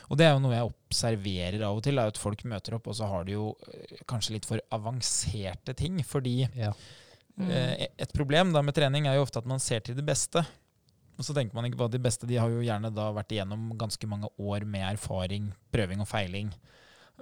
[0.08, 2.88] Og det er jo noe jeg observerer av og til, er at folk møter opp,
[2.88, 6.00] og så har de jo eh, kanskje litt for avanserte ting.
[6.04, 6.72] Fordi Ja.
[7.36, 7.50] Mm.
[7.50, 10.40] eh, et problem da med trening er jo ofte at man ser til det beste.
[11.18, 13.32] Og så tenker man ikke på at de beste de har jo gjerne da vært
[13.36, 16.50] igjennom ganske mange år med erfaring, prøving og feiling.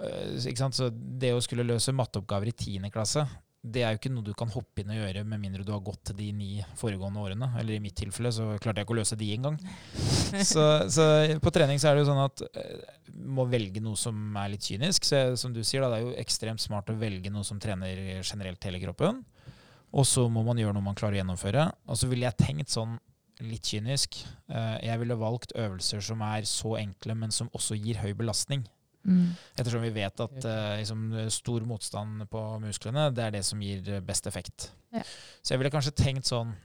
[0.01, 0.75] Eh, ikke sant?
[0.75, 2.89] Så det å skulle løse matteoppgaver i 10.
[2.95, 3.27] klasse,
[3.65, 5.81] det er jo ikke noe du kan hoppe inn og gjøre med mindre du har
[5.85, 7.49] gått de ni foregående årene.
[7.59, 9.57] Eller i mitt tilfelle så klarte jeg ikke å løse de engang.
[10.45, 11.03] Så, så
[11.39, 14.67] på trening så er det jo sånn at eh, må velge noe som er litt
[14.67, 15.05] kynisk.
[15.07, 18.19] Så som du sier, da, det er jo ekstremt smart å velge noe som trener
[18.19, 19.21] generelt hele kroppen.
[19.95, 21.69] Og så må man gjøre noe man klarer å gjennomføre.
[21.87, 22.97] Og så ville jeg tenkt sånn
[23.43, 24.19] litt kynisk.
[24.49, 28.65] eh, jeg ville valgt øvelser som er så enkle, men som også gir høy belastning.
[29.05, 29.33] Mm.
[29.53, 33.85] Ettersom vi vet at uh, liksom, stor motstand på musklene, det er det som gir
[33.93, 34.71] eh, best effekt.
[34.93, 35.03] Ja.
[35.41, 36.55] Så jeg ville kanskje tenkt sånn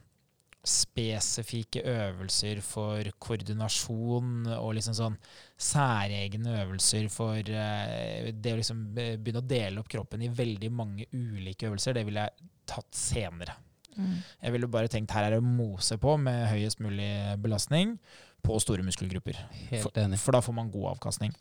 [0.60, 5.16] spesifikke øvelser for koordinasjon og liksom sånn
[5.56, 11.08] særegne øvelser for uh, det å liksom begynne å dele opp kroppen i veldig mange
[11.12, 13.56] ulike øvelser, det ville jeg tatt senere.
[13.96, 14.16] Mm.
[14.44, 17.10] Jeg ville bare tenkt her er det å mose på med høyest mulig
[17.42, 17.96] belastning
[18.44, 19.38] på store muskelgrupper.
[19.70, 20.20] Enig.
[20.20, 21.34] For da får man god avkastning.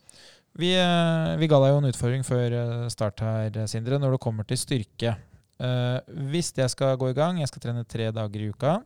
[0.58, 4.24] Vi, eh, vi ga deg jo en utfordring før eh, start her, Sindre, når det
[4.24, 5.18] kommer til styrke.
[5.60, 6.00] Uh,
[6.32, 8.78] hvis jeg skal gå i gang, jeg skal trene tre dager i uka,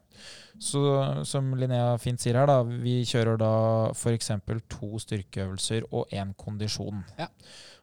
[0.57, 0.81] så
[1.29, 3.51] som Linnea fint sier her, da, vi kjører da
[3.91, 4.31] f.eks.
[4.73, 7.03] to styrkeøvelser og én kondisjon.
[7.19, 7.29] Ja.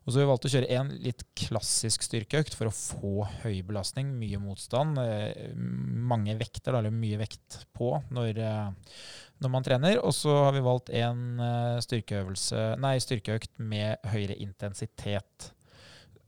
[0.03, 3.61] Og så har vi valgt å kjøre en litt klassisk styrkeøkt for å få høy
[3.68, 4.99] belastning, mye motstand,
[6.11, 8.43] mange vekter, da, eller mye vekt på når,
[9.41, 10.01] når man trener.
[10.05, 15.51] Og så har vi valgt en eh, styrkeøvelse, nei, styrkeøkt med høyere intensitet.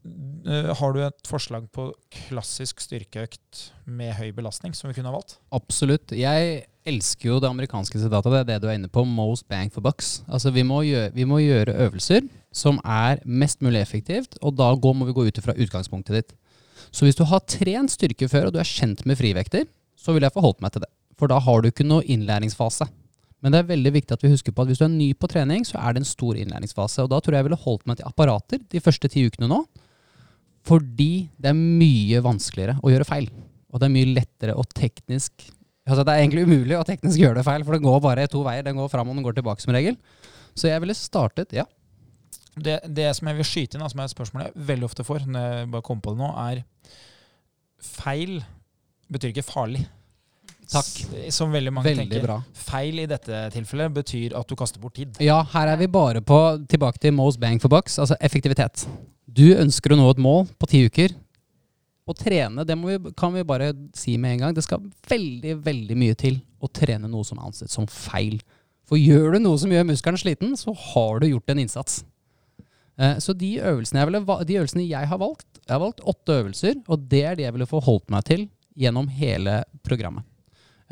[0.03, 1.87] Eh, Har du et forslag på
[2.27, 5.37] klassisk styrkeøkt med høy belastning som vi kunne ha valgt?
[5.55, 6.11] Absolutt.
[6.17, 8.33] Jeg elsker jo det amerikanske sitatet.
[8.33, 9.05] Det er det du er inne på.
[9.07, 10.21] Most bang for bucks.
[10.27, 14.67] Altså, vi må, gjøre, vi må gjøre øvelser som er mest mulig effektivt, og da
[14.77, 16.35] går, må vi gå ut fra utgangspunktet ditt.
[16.93, 19.63] Så hvis du har trent styrke før, og du er kjent med frivekter,
[19.97, 20.91] så vil jeg forholdt meg til det.
[21.17, 22.85] For da har du ikke noe innlæringsfase.
[23.43, 25.27] Men det er veldig viktig at vi husker på at hvis du er ny på
[25.31, 27.03] trening, så er det en stor innlæringsfase.
[27.03, 29.59] Og da tror jeg jeg ville holdt meg til apparater de første ti ukene nå.
[30.63, 33.27] Fordi det er mye vanskeligere å gjøre feil.
[33.73, 35.49] Og det er mye lettere å teknisk
[35.83, 38.39] Altså det er egentlig umulig å teknisk gjøre det feil, for det går bare to
[38.45, 38.63] veier.
[38.63, 39.97] Den går fram og den går tilbake som regel.
[40.55, 41.65] Så jeg ville startet, ja.
[42.55, 45.25] Det, det som jeg vil skyte inn, som er et spørsmål jeg veldig ofte får,
[45.27, 46.61] når jeg bare kommer på det nå, er
[47.83, 48.37] feil
[49.11, 49.83] betyr ikke farlig.
[50.71, 51.31] Takk.
[51.33, 52.23] Som veldig mange Veldig tenker.
[52.25, 52.37] bra.
[52.53, 55.17] Feil i dette tilfellet betyr at du kaster bort tid.
[55.21, 56.37] Ja, her er vi bare på
[56.71, 58.85] tilbake til most bang for box, altså effektivitet.
[59.27, 61.13] Du ønsker å nå et mål på ti uker.
[62.07, 64.53] Å trene, det vi, kan vi bare si med en gang.
[64.55, 68.41] Det skal veldig, veldig mye til å trene noe som er ansett som feil.
[68.87, 72.01] For gjør du noe som gjør muskelen sliten, så har du gjort en innsats.
[72.99, 76.35] Eh, Så de øvelsene, jeg ville, de øvelsene jeg har valgt, jeg har valgt åtte
[76.43, 80.23] øvelser, og det er de jeg ville forholdt meg til gjennom hele programmet.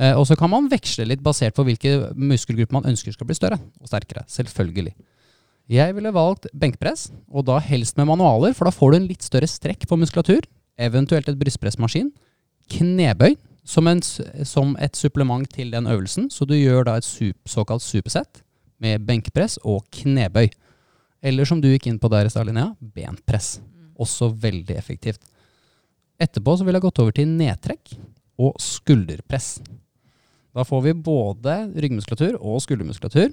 [0.01, 3.37] Eh, Og så kan man veksle litt basert på hvilke muskelgrupper man ønsker skal bli
[3.37, 4.25] større og sterkere.
[4.27, 4.95] Selvfølgelig.
[5.71, 9.23] Jeg ville valgt benkpress, og da helst med manualer, for da får du en litt
[9.23, 10.41] større strekk på muskulatur.
[10.81, 12.09] Eventuelt et brystpressmaskin.
[12.71, 13.35] Knebøy
[13.67, 17.85] som, en, som et supplement til den øvelsen, så du gjør da et sup, såkalt
[17.85, 18.41] supersett
[18.81, 20.49] med benkpress og knebøy.
[21.21, 23.59] Eller som du gikk inn på der i stad, Linnea, benpress.
[24.01, 25.21] Også veldig effektivt.
[26.21, 27.93] Etterpå så ville jeg gått over til nedtrekk
[28.41, 29.59] og skulderpress.
[30.51, 33.31] Da får vi både ryggmuskulatur og skuldermuskulatur.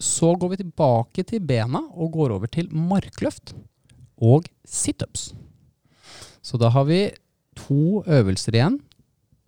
[0.00, 3.54] Så går vi tilbake til bena og går over til markløft
[4.20, 5.30] og situps.
[6.44, 7.02] Så da har vi
[7.56, 8.78] to øvelser igjen,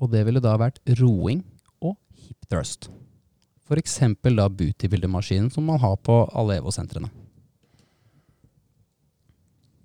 [0.00, 1.44] og det ville da vært roing
[1.80, 2.90] og hip thrust.
[3.72, 7.08] Eksempel da bootybuilder-maskinen som man har på alle EVO-sentrene.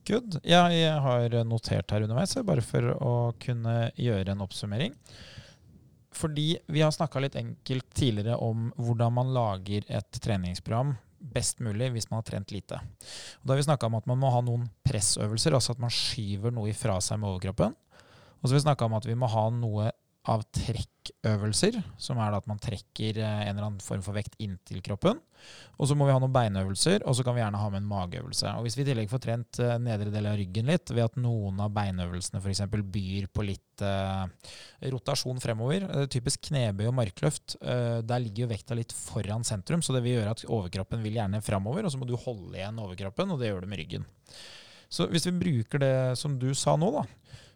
[0.07, 0.41] Good.
[0.43, 4.91] Jeg har notert her underveis, bare for å kunne gjøre en oppsummering.
[6.17, 11.89] Fordi vi har snakka litt enkelt tidligere om hvordan man lager et treningsprogram best mulig
[11.93, 12.79] hvis man har trent lite.
[13.41, 15.93] Og da har vi snakka om at man må ha noen pressøvelser, altså at man
[15.93, 17.75] skyver noe ifra seg med overkroppen.
[18.37, 19.89] Og så har vi snakka om at vi må ha noe
[20.27, 24.81] av trekkøvelser, som er at man trekker eh, en eller annen form for vekt inntil
[24.83, 25.21] kroppen.
[25.77, 27.89] Og så må vi ha noen beinøvelser, og så kan vi gjerne ha med en
[27.89, 28.51] mageøvelse.
[28.57, 31.19] Og hvis vi i tillegg får trent eh, nedre del av ryggen litt, ved at
[31.21, 32.63] noen av beinøvelsene f.eks.
[32.67, 34.51] byr på litt eh,
[34.91, 39.85] rotasjon fremover, eh, typisk knebøy og markløft, eh, der ligger jo vekta litt foran sentrum,
[39.85, 42.83] så det vil gjøre at overkroppen vil gjerne fremover, og så må du holde igjen
[42.83, 44.09] overkroppen, og det gjør du med ryggen.
[44.91, 47.03] Så hvis vi bruker det som du sa nå, da,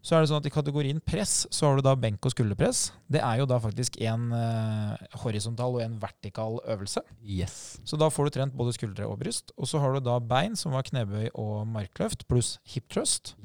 [0.02, 2.88] så er det sånn at i kategorien press, så har du da benk og skulderpress.
[3.12, 7.04] Det er jo da faktisk en uh, horisontal og en vertikal øvelse.
[7.22, 7.78] Yes.
[7.86, 9.54] Så da får du trent både skuldre og bryst.
[9.62, 13.36] Og så har du da bein, som var knebøy og markløft, pluss hip thrust.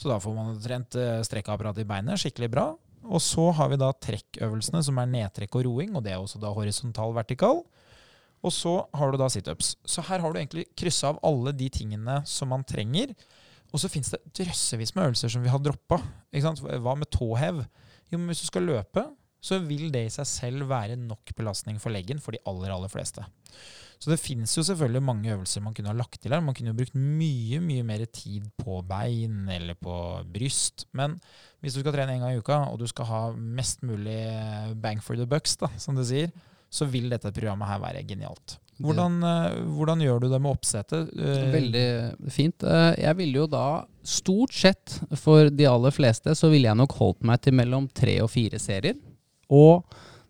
[0.00, 2.70] Så da får man trent uh, strekkapparatet i beinet skikkelig bra.
[3.06, 6.40] Og så har vi da trekkøvelsene, som er nedtrekk og roing, og det er også
[6.42, 7.60] da horisontal vertikal.
[8.40, 9.74] Og så har du da situps.
[9.84, 13.12] Så her har du egentlig kryssa av alle de tingene som man trenger.
[13.76, 16.00] Og så fins det drøssevis med øvelser som vi har droppa.
[16.32, 17.60] Hva med tåhev?
[18.08, 19.02] Jo, men hvis du skal løpe,
[19.44, 22.88] så vil det i seg selv være nok belastning for leggen for de aller, aller
[22.90, 23.20] fleste.
[24.00, 26.42] Så det fins jo selvfølgelig mange øvelser man kunne ha lagt til her.
[26.44, 29.94] Man kunne jo brukt mye mye mer tid på bein eller på
[30.32, 30.86] bryst.
[30.96, 31.16] Men
[31.60, 34.18] hvis du skal trene en gang i uka, og du skal ha mest mulig
[34.82, 36.32] bang for the bucks, da, som du sier,
[36.72, 38.58] så vil dette programmet her være genialt.
[38.82, 41.12] Hvordan, eh, hvordan gjør du det med oppsettet?
[41.16, 41.86] Eh, Veldig
[42.30, 42.62] fint.
[42.62, 46.92] Eh, Jeg ville jo da, stort sett for de aller fleste, så ville jeg nok
[46.98, 48.96] holdt meg til mellom tre og fire serier.
[49.50, 49.84] Og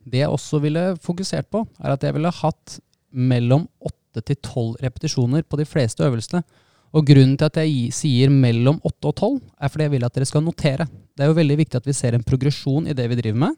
[0.06, 2.78] det jeg også ville fokusert på, er at jeg ville hatt
[3.12, 6.44] mellom åtte til tolv repetisjoner på de fleste øvelsene.
[6.94, 10.14] Og grunnen til at jeg sier mellom åtte og tolv, er fordi jeg vil at
[10.14, 10.86] dere skal notere.
[11.16, 13.56] Det er jo veldig viktig at vi ser en progresjon i det vi driver med.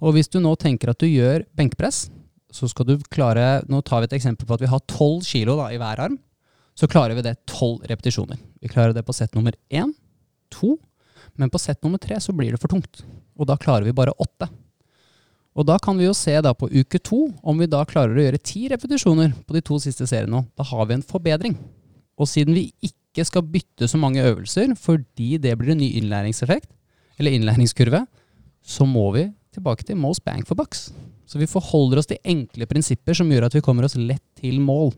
[0.00, 2.08] Og hvis du nå tenker at du gjør benkpress,
[2.56, 5.58] så skal du klare Nå tar vi et eksempel på at vi har tolv kilo
[5.58, 6.18] da, i hver arm.
[6.76, 8.40] Så klarer vi det tolv repetisjoner.
[8.60, 9.92] Vi klarer det på sett nummer én,
[10.52, 10.76] to,
[11.36, 13.02] men på sett nummer tre så blir det for tungt.
[13.36, 14.48] Og da klarer vi bare åtte.
[15.56, 18.26] Og da kan vi jo se da på uke to om vi da klarer å
[18.26, 20.44] gjøre ti repetisjoner på de to siste seriene.
[20.56, 21.56] Da har vi en forbedring.
[22.20, 26.68] Og siden vi ikke skal bytte så mange øvelser fordi det blir en ny innlæringseffekt,
[27.16, 28.02] eller innlæringskurve,
[28.60, 30.90] så må vi tilbake til most bang for bucks.
[31.26, 34.60] Så vi forholder oss til enkle prinsipper som gjør at vi kommer oss lett til
[34.62, 34.92] mål.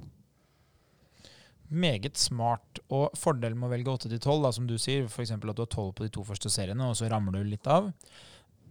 [1.69, 2.81] Meget smart.
[2.93, 5.35] Og fordelen med å velge 8 til 12, da, som du sier, f.eks.
[5.37, 7.91] at du har 12 på de to første seriene, og så rammer du litt av,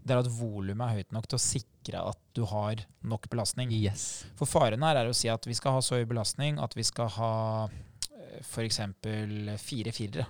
[0.07, 3.73] det er at volumet er høyt nok til å sikre at du har nok belastning.
[3.75, 4.25] Yes.
[4.39, 6.85] For faren her er å si at vi skal ha så høy belastning at vi
[6.87, 7.33] skal ha
[8.39, 8.79] f.eks.
[9.59, 10.27] fire firere.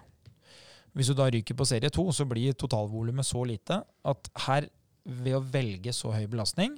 [0.98, 4.66] Hvis du da ryker på serie to, så blir totalvolumet så lite at her,
[5.08, 6.74] ved å velge så høy belastning,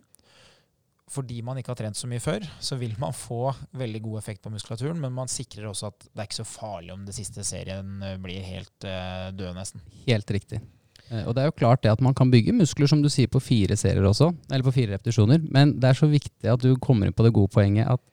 [1.10, 4.44] fordi man ikke har trent så mye før, så vil man få veldig god effekt
[4.46, 7.46] på muskulaturen, men man sikrer også at det er ikke så farlig om det siste
[7.48, 9.82] serien eh, blir helt uh, død, nesten.
[10.06, 10.62] Helt riktig.
[11.10, 13.32] Eh, Og det er jo klart det at man kan bygge muskler, som du sier,
[13.32, 16.76] på fire serier også, eller på fire repetisjoner, men det er så viktig at du
[16.78, 18.04] kommer inn på det gode poenget at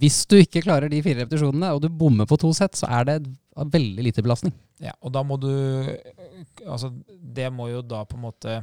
[0.00, 3.06] hvis du ikke klarer de fire repetisjonene, og du bommer på to sett, så er
[3.08, 3.16] det
[3.56, 4.52] veldig lite belastning.
[4.80, 5.50] Ja, og da må du
[6.64, 8.54] Altså, det må jo da på en måte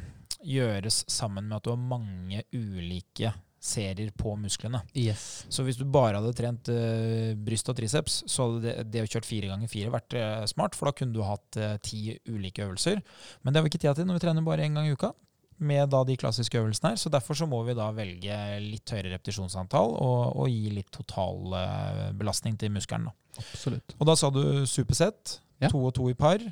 [0.46, 4.82] gjøres sammen med at du har mange ulike serier på musklene.
[4.98, 5.46] Yes.
[5.50, 9.10] Så hvis du bare hadde trent uh, bryst og triceps, så hadde det, det å
[9.10, 12.66] kjørt fire ganger fire vært uh, smart, for da kunne du hatt eh, ti ulike
[12.66, 13.02] øvelser.
[13.42, 15.14] Men det har vi ikke tid til når vi trener bare én gang i uka.
[15.58, 19.16] Med da de klassiske øvelsene her, så Derfor så må vi da velge litt høyere
[19.16, 21.56] repetisjonsantall og, og gi litt total
[22.20, 23.10] belastning til muskelen.
[23.10, 23.42] Da.
[23.42, 23.98] Absolutt.
[23.98, 25.40] Og da sa du supersett.
[25.58, 25.72] Ja.
[25.74, 26.44] To og to i par.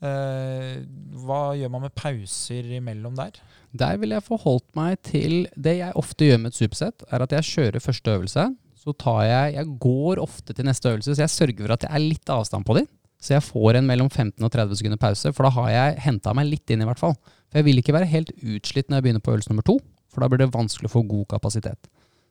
[0.00, 0.80] Eh,
[1.20, 3.36] hva gjør man med pauser imellom der?
[3.76, 7.34] Der vil jeg forholdt meg til Det jeg ofte gjør med et supersett, er at
[7.36, 8.46] jeg kjører første øvelse.
[8.80, 11.90] Så tar jeg Jeg går ofte til neste øvelse, så jeg sørger for at det
[11.92, 12.88] er litt avstand på dem.
[13.20, 16.32] Så jeg får en mellom 15 og 30 sekunder pause, for da har jeg henta
[16.32, 17.12] meg litt inn, i hvert fall.
[17.50, 19.76] For jeg vil ikke være helt utslitt når jeg begynner på øvelse nummer to,
[20.08, 21.90] for da blir det vanskelig å få god kapasitet.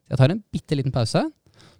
[0.09, 1.21] Jeg tar en bitte liten pause,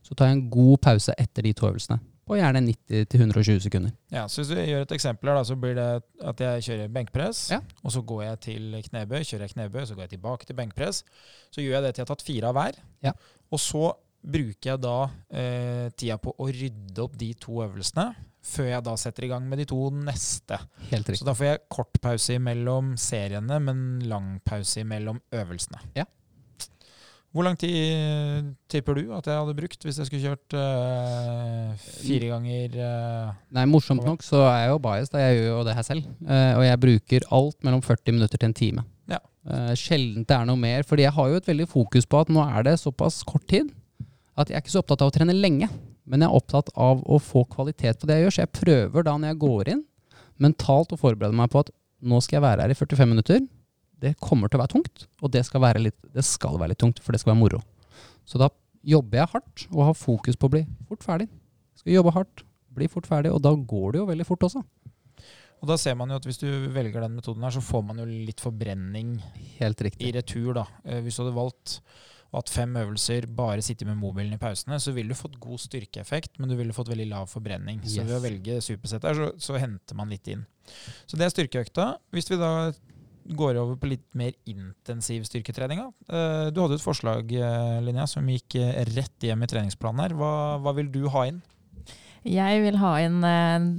[0.06, 1.98] så tar jeg en god pause etter de to øvelsene.
[2.30, 3.94] På gjerne 90-120 sekunder.
[4.14, 5.88] Ja, så Hvis vi gjør et eksempel, da, så blir det
[6.30, 7.48] at jeg kjører benkpress.
[7.56, 7.58] Ja.
[7.82, 11.02] Og så går jeg til knebøy, kjører jeg knebøy, så går jeg tilbake til benkpress.
[11.50, 12.78] Så gjør jeg det til jeg har tatt fire av hver.
[13.08, 13.16] Ja.
[13.50, 14.96] Og så bruker jeg da
[15.32, 18.12] eh, tida på å rydde opp de to øvelsene,
[18.46, 20.60] før jeg da setter i gang med de to neste.
[20.92, 25.82] Helt Så da får jeg kort pause imellom seriene, men lang pause imellom øvelsene.
[25.98, 26.06] Ja.
[27.30, 32.30] Hvor lang tid tipper du at jeg hadde brukt hvis jeg skulle kjørt eh, fire
[32.32, 35.86] ganger eh, Nei, morsomt nok så er jeg jo biased, jeg gjør jo det her
[35.86, 36.08] selv.
[36.26, 38.86] Uh, og jeg bruker alt mellom 40 minutter til en time.
[39.14, 39.22] Ja.
[39.46, 42.34] Uh, sjelden det er noe mer, fordi jeg har jo et veldig fokus på at
[42.34, 43.70] nå er det såpass kort tid
[44.40, 45.70] at jeg er ikke så opptatt av å trene lenge.
[46.10, 49.06] Men jeg er opptatt av å få kvalitet på det jeg gjør, så jeg prøver
[49.06, 49.86] da når jeg går inn,
[50.42, 53.44] mentalt å forberede meg på at nå skal jeg være her i 45 minutter.
[54.00, 56.82] Det kommer til å være tungt, og det skal være litt, det skal være litt
[56.82, 57.60] tungt, for det skal være moro.
[58.30, 58.48] Så da
[58.88, 61.28] jobber jeg hardt og har fokus på å bli fort ferdig.
[61.80, 62.46] Skal jobbe hardt,
[62.76, 64.64] bli fort ferdig, og da går det jo veldig fort også.
[65.60, 68.00] Og da ser man jo at hvis du velger den metoden her, så får man
[68.00, 69.18] jo litt forbrenning
[69.58, 70.64] Helt i retur, da.
[70.86, 71.82] Eh, Hvis du hadde valgt
[72.30, 75.60] og hatt fem øvelser, bare sitter med mobilen i pausene, så ville du fått god
[75.64, 77.82] styrkeeffekt, men du ville fått veldig lav forbrenning.
[77.82, 80.44] Så ved å velge supersett her, så, så henter man litt inn.
[81.10, 81.88] Så det er styrkeøkta.
[82.14, 82.52] Hvis vi da
[83.36, 85.84] går over på litt mer intensiv styrketrening.
[86.10, 90.18] Eh, Du hadde et forslag, eh, Linnea, som gikk eh, rett hjem i treningsplanen her.
[90.18, 91.42] Hva, hva vil du ha inn?
[92.28, 93.22] Jeg vil ha inn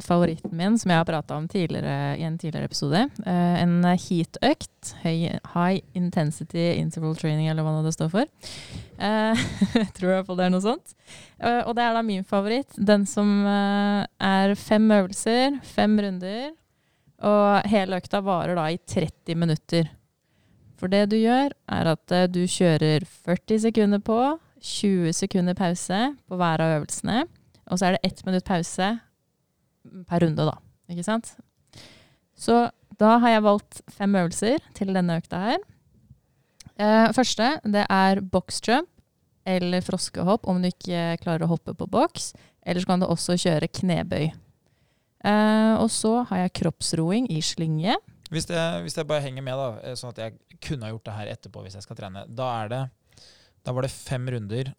[0.01, 1.65] favoritten min, som jeg har prata om i
[2.25, 3.03] en tidligere episode.
[3.29, 4.95] En heat-økt.
[5.05, 8.25] High, intensity interval training, eller hva det står for.
[9.77, 10.97] Jeg tror iallfall det er noe sånt.
[11.69, 12.73] Og det er da min favoritt.
[12.81, 16.51] Den som er fem øvelser, fem runder.
[17.27, 19.91] Og hele økta varer da i 30 minutter.
[20.81, 24.17] For det du gjør, er at eh, du kjører 40 sekunder på,
[24.61, 25.99] 20 sekunder pause
[26.29, 27.25] på hver av øvelsene.
[27.71, 28.89] Og så er det ett minutt pause
[30.09, 30.57] per runde, da.
[30.91, 31.35] Ikke sant?
[32.37, 32.67] Så
[33.01, 35.61] da har jeg valgt fem øvelser til denne økta her.
[36.81, 38.89] Eh, første, det er boxjump
[39.49, 42.33] eller froskehopp om du ikke klarer å hoppe på boks.
[42.65, 44.31] Eller så kan du også kjøre knebøy.
[45.25, 47.97] Eh, og så har jeg kroppsroing i slynge.
[48.31, 51.17] Hvis hvis jeg bare henger med, da, eh, sånn at jeg kunne ha gjort det
[51.17, 52.83] her etterpå hvis jeg skal trene, da er det
[53.61, 54.71] Da var det fem runder,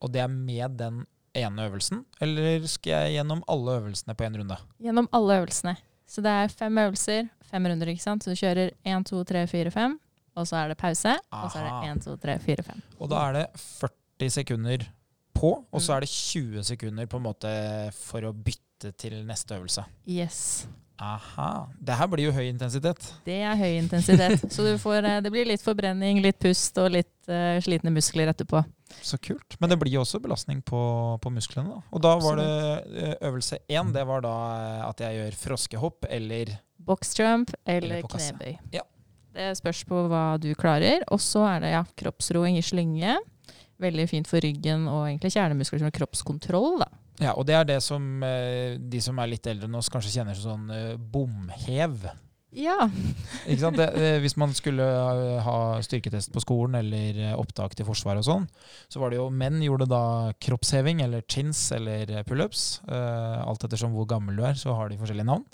[0.00, 1.02] og det er med den
[1.36, 2.06] ene øvelsen?
[2.24, 4.56] Eller skal jeg gjennom alle øvelsene på én runde?
[4.80, 5.76] Gjennom alle øvelsene.
[6.08, 8.24] Så det er fem øvelser, fem runder, ikke sant.
[8.24, 9.98] Så du kjører én, to, tre, fire, fem.
[10.36, 11.12] Og så er det pause.
[11.32, 12.80] Og så er det én, to, tre, fire, fem.
[13.00, 14.86] Og da er det 40 sekunder
[15.36, 17.52] på, og så er det 20 sekunder på en måte
[18.00, 18.65] for å bytte
[18.98, 19.86] til neste øvelse.
[20.08, 20.66] Yes.
[20.96, 21.66] Aha.
[21.76, 23.02] Det her blir jo høy intensitet.
[23.26, 24.46] Det er høy intensitet.
[24.54, 28.32] Så du får, eh, det blir litt forbrenning, litt pust og litt uh, slitne muskler
[28.32, 28.62] etterpå.
[29.02, 29.58] Så kult.
[29.60, 30.80] Men det blir jo også belastning på,
[31.20, 31.74] på musklene.
[31.74, 31.82] da.
[31.90, 32.50] Og da var det
[33.02, 36.56] eh, øvelse én, det var da eh, at jeg gjør froskehopp eller
[36.86, 38.52] Boxjump eller, Eller knebøy.
[38.72, 38.84] Ja.
[39.36, 41.02] Det spørs på hva du klarer.
[41.12, 43.18] Og så er det ja, kroppsroing i slynge.
[43.82, 46.78] Veldig fint for ryggen og egentlig kjernemuskler som kroppskontroll.
[46.86, 46.88] da.
[47.22, 50.12] Ja, og det er det som eh, de som er litt eldre enn oss, kanskje
[50.18, 52.04] kjenner som sånn eh, bomhev.
[52.56, 52.76] Ja.
[53.50, 53.76] Ikke sant?
[53.80, 54.84] Det, eh, hvis man skulle
[55.44, 58.46] ha styrketest på skolen eller opptak til Forsvaret og sånn,
[58.88, 60.02] så var det jo menn gjorde da
[60.40, 62.80] kroppsheving eller chins eller pullups.
[62.88, 65.44] Eh, alt ettersom hvor gammel du er, så har de forskjellige navn.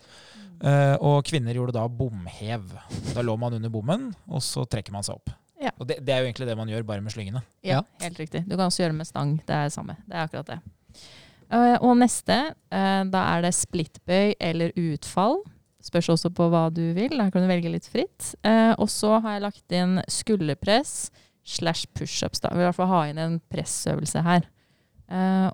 [0.62, 2.68] Eh, og kvinner gjorde da bomhev.
[3.16, 5.32] Da lå man under bommen, og så trekker man seg opp.
[5.62, 5.70] Ja.
[5.78, 7.42] Og det, det er jo egentlig det man gjør, bare med slyngene.
[7.62, 7.82] Ja, Ja.
[8.02, 8.44] helt riktig.
[8.46, 9.36] Du kan også gjøre det med stang.
[9.46, 9.94] Det er det samme.
[10.06, 10.60] Det er akkurat det.
[11.52, 12.38] Eh, og neste,
[12.72, 15.42] eh, da er det splittbøy eller utfall.
[15.82, 17.18] Spørs også på hva du vil.
[17.18, 18.34] Her kan du velge litt fritt.
[18.46, 21.10] Eh, og så har jeg lagt inn skulderpress
[21.44, 22.40] slash pushups.
[22.40, 22.48] da.
[22.48, 24.48] Jeg vil i hvert fall ha inn en pressøvelse her.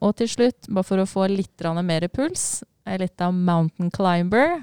[0.04, 4.62] Og til slutt, bare for å få litt mer puls, litt av mountain climber.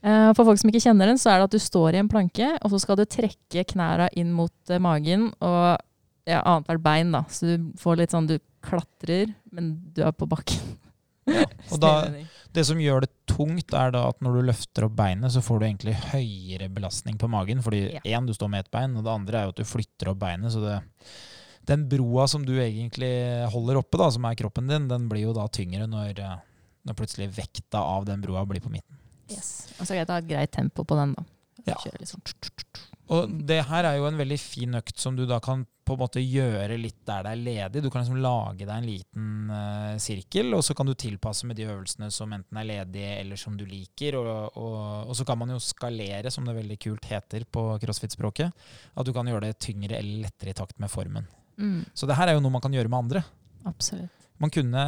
[0.00, 2.56] For folk som ikke kjenner den, så er det at du står i en planke,
[2.62, 5.76] og så skal du trekke knæra inn mot magen og
[6.24, 7.26] ja, annethvert bein, da.
[7.28, 10.74] Så du får litt sånn Du klatrer, men du er på bakken.
[11.72, 11.92] Og da,
[12.54, 15.58] det som gjør det tungt, er da at når du løfter opp beinet, så får
[15.58, 17.62] du egentlig høyere belastning på magen.
[17.64, 18.20] Fordi Ja.
[18.22, 20.52] du står med ett bein, og det andre er jo at du flytter opp beinet.
[20.54, 20.76] Så det,
[21.66, 23.10] den broa som du egentlig
[23.50, 26.36] holder oppe, da, som er kroppen din, den blir jo da tyngre når, eh,
[26.86, 28.94] når plutselig vekta av den broa blir på midten.
[29.30, 29.72] Yes.
[29.80, 31.26] Og så er det et greit tempo på den, da.
[31.66, 31.74] Ja.
[32.06, 32.22] Sånn.
[33.10, 36.00] Og det her er jo en veldig fin økt som du da kan på en
[36.02, 37.82] måte gjøre litt der det er ledig.
[37.84, 41.56] Du kan liksom lage deg en liten uh, sirkel, og så kan du tilpasse med
[41.60, 44.18] de øvelsene som enten er ledige eller som du liker.
[44.18, 48.66] Og, og, og så kan man jo skalere, som det veldig kult heter på crossfit-språket.
[48.98, 51.30] At du kan gjøre det tyngre eller lettere i takt med formen.
[51.56, 53.24] Mm, Så det her er jo noe man kan gjøre med andre.
[53.64, 54.10] absolutt.
[54.42, 54.82] Man kunne,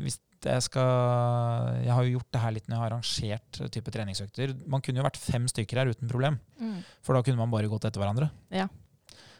[0.00, 0.14] hvis
[0.46, 4.54] jeg skal Jeg har jo gjort det her litt når jeg har arrangert type treningsøkter.
[4.70, 6.38] Man kunne jo vært fem stykker her uten problem.
[6.60, 6.78] Mm.
[7.04, 8.30] For da kunne man bare gått etter hverandre.
[8.54, 8.68] Ja.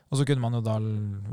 [0.06, 0.76] Og så kunne man jo da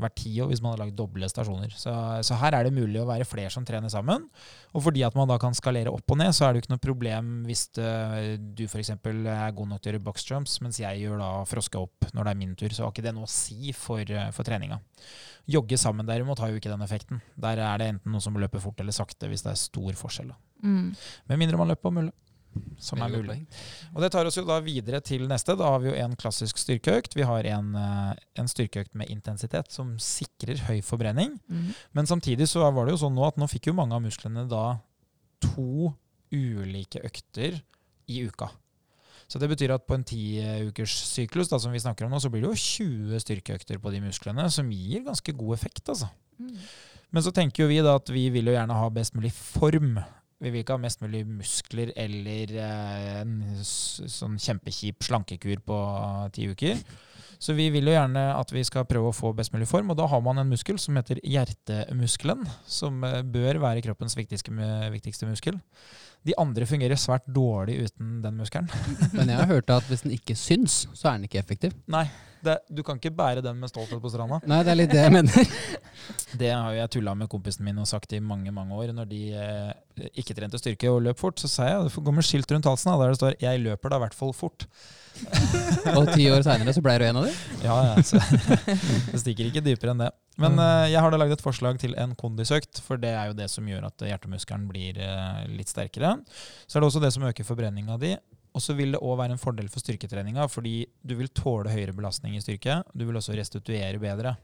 [0.02, 1.74] vært ti år hvis man hadde lagd doble stasjoner.
[1.78, 1.92] Så,
[2.26, 4.26] så her er det mulig å være flere som trener sammen.
[4.74, 6.74] Og fordi at man da kan skalere opp og ned, så er det jo ikke
[6.74, 7.92] noe problem hvis det,
[8.58, 8.90] du f.eks.
[8.96, 12.34] er god nok til å gjøre boxjumps, mens jeg gjør da froska opp når det
[12.34, 12.74] er min tur.
[12.74, 14.80] Så har ikke det noe å si for, eh, for treninga.
[15.54, 17.22] Jogge sammen derimot har jo ikke den effekten.
[17.38, 20.34] Der er det enten noen som løper fort eller sakte hvis det er stor forskjell.
[20.34, 20.40] Da.
[20.66, 20.94] Mm.
[21.30, 22.14] Med mindre man løper på mølle.
[22.78, 23.36] Som er mulig.
[23.94, 25.56] Og det tar oss jo da videre til neste.
[25.58, 27.16] Da har vi jo en klassisk styrkeøkt.
[27.16, 31.38] Vi har en, eh, en styrkeøkt med intensitet som sikrer høy forbrenning.
[31.48, 31.70] Mm.
[31.92, 34.48] Men samtidig så var det jo sånn nå at nå fikk jo mange av musklene
[34.50, 34.80] da
[35.44, 35.94] to
[36.34, 37.62] ulike økter
[38.10, 38.50] i uka.
[39.28, 42.50] Så det betyr at på en tiukerssyklus som vi snakker om nå, så blir det
[42.52, 45.88] jo 20 styrkeøkter på de musklene, som gir ganske god effekt.
[45.88, 46.10] altså.
[46.38, 46.58] Mm.
[47.14, 50.00] Men så tenker jo vi da at vi vil jo gjerne ha best mulig form.
[50.42, 56.30] Vi vil ikke ha mest mulig muskler eller eh, en sånn kjempekjip slankekur på eh,
[56.34, 56.80] ti uker.
[57.44, 59.98] Så vi vil jo gjerne at vi skal prøve å få best mulig form, og
[59.98, 64.54] da har man en muskel som heter hjertemuskelen, som eh, bør være kroppens viktigste,
[64.94, 65.60] viktigste muskel.
[66.24, 68.70] De andre fungerer svært dårlig uten den muskelen.
[69.16, 71.74] Men jeg har hørt at hvis den ikke syns, så er den ikke effektiv.
[71.92, 72.06] Nei,
[72.44, 74.40] det, du kan ikke bære den med stolthet på stranda.
[74.48, 75.50] Nei, det er litt det jeg mener.
[76.34, 78.90] Det har jeg tulla med kompisen min og sagt i mange mange år.
[78.92, 82.14] Når de eh, ikke trente styrke og løp fort, så sa jeg det får gå
[82.16, 84.66] med skilt rundt halsen da, der det står 'Jeg løper da i hvert fall fort'.
[85.98, 87.36] Og ti år seinere så blei du en av dem?
[87.62, 90.10] Ja, ja, så Det stikker ikke dypere enn det.
[90.40, 93.36] Men uh, jeg har da lagd et forslag til en kondisøkt, for det er jo
[93.38, 96.16] det som gjør at hjertemuskelen blir uh, litt sterkere.
[96.66, 98.14] Så er det også det som øker forbrenninga di.
[98.54, 101.94] Og så vil det òg være en fordel for styrketreninga, fordi du vil tåle høyere
[101.96, 102.80] belastning i styrke.
[102.94, 104.36] Du vil også restituere bedre.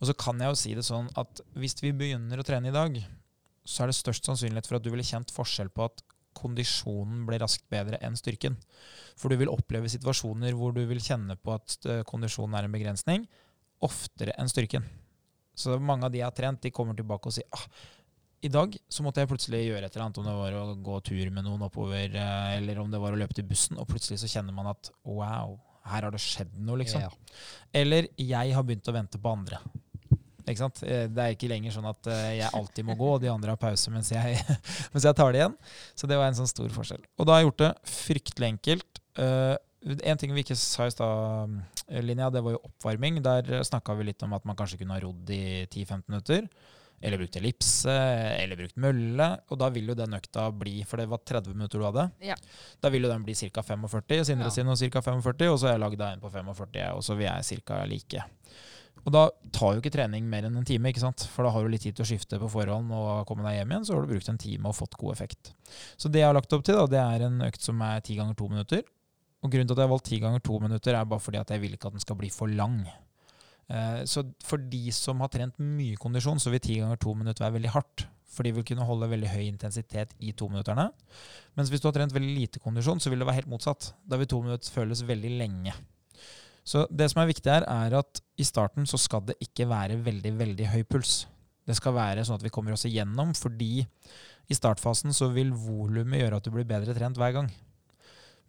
[0.00, 2.74] Og så kan jeg jo si det sånn at hvis vi begynner å trene i
[2.74, 2.96] dag,
[3.64, 6.04] så er det størst sannsynlighet for at du ville kjent forskjell på at
[6.36, 8.56] kondisjonen blir raskt bedre enn styrken.
[9.18, 12.76] For du vil oppleve situasjoner hvor du vil kjenne på at eh, kondisjonen er en
[12.76, 13.26] begrensning,
[13.84, 14.86] oftere enn styrken.
[15.56, 17.64] Så mange av de jeg har trent, de kommer tilbake og sier ah,
[18.40, 21.00] i dag så måtte jeg plutselig gjøre et eller annet, om det var å gå
[21.10, 24.22] tur med noen oppover, eh, eller om det var å løpe til bussen, og plutselig
[24.22, 25.58] så kjenner man at wow,
[25.90, 27.04] her har det skjedd noe, liksom.
[27.04, 27.10] Ja.
[27.82, 29.60] Eller jeg har begynt å vente på andre.
[30.46, 30.80] Ikke sant?
[30.82, 33.52] Eh, Det er ikke lenger sånn at eh, jeg alltid må gå, og de andre
[33.52, 34.40] har pause mens jeg,
[34.94, 35.58] mens jeg tar det igjen.
[35.92, 37.04] Så det var en sånn stor forskjell.
[37.20, 39.02] Og da har jeg gjort det fryktelig enkelt.
[39.80, 41.54] En ting vi ikke sa i stad,
[41.88, 43.22] eh, Linja, det var jo oppvarming.
[43.24, 46.48] Der snakka vi litt om at man kanskje kunne ha rodd i 10-15 minutter.
[47.02, 49.28] Eller brukt ellipse, eller brukt mølle.
[49.48, 52.34] Og da vil jo den økta bli, for det var 30 minutter du hadde, Ja.
[52.82, 53.62] da vil jo den bli ca.
[53.62, 54.24] 45.
[54.28, 54.50] Sindre Ja.
[54.50, 55.00] sin og ca.
[55.00, 57.84] 45, og så har jeg lagd en på 45, og så vil jeg ca.
[57.86, 58.22] like.
[59.06, 61.26] Og da tar jo ikke trening mer enn en time, ikke sant?
[61.32, 63.70] for da har du litt tid til å skifte på forhånd og komme deg hjem
[63.70, 65.54] igjen, så har du brukt en time og fått god effekt.
[65.96, 68.14] Så det jeg har lagt opp til, da, det er en økt som er ti
[68.14, 68.82] ganger to minutter.
[69.40, 71.50] Og grunnen til at jeg har valgt ti ganger to minutter, er bare fordi at
[71.50, 72.82] jeg vil ikke at den skal bli for lang.
[73.70, 77.46] Eh, Så for de som har trent mye kondisjon, så vil ti ganger to minutter
[77.46, 78.06] være veldig hardt.
[78.30, 80.90] For de vil kunne holde veldig høy intensitet i tominutterne.
[81.56, 83.92] Mens hvis du har trent veldig lite kondisjon, så vil det være helt motsatt.
[84.06, 85.74] Da vil to minutter føles veldig lenge.
[86.62, 89.98] Så det som er viktig her, er at i starten så skal det ikke være
[90.04, 91.24] veldig, veldig høy puls.
[91.66, 93.82] Det skal være sånn at vi kommer oss igjennom, fordi
[94.50, 97.50] i startfasen så vil volumet gjøre at du blir bedre trent hver gang.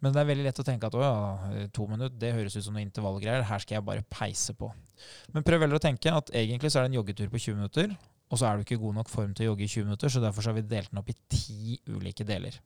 [0.02, 2.64] Men det er veldig lett å tenke at å ja, to minutter, det høres ut
[2.66, 3.44] som noe intervallgreier.
[3.46, 4.72] Her skal jeg bare peise på.
[5.34, 7.94] Men prøv heller å tenke at egentlig så er det en joggetur på 20 minutter,
[8.32, 10.22] og så er du ikke god nok form til å jogge i 20 minutter, så
[10.24, 12.58] derfor så har vi delt den opp i ti ulike deler.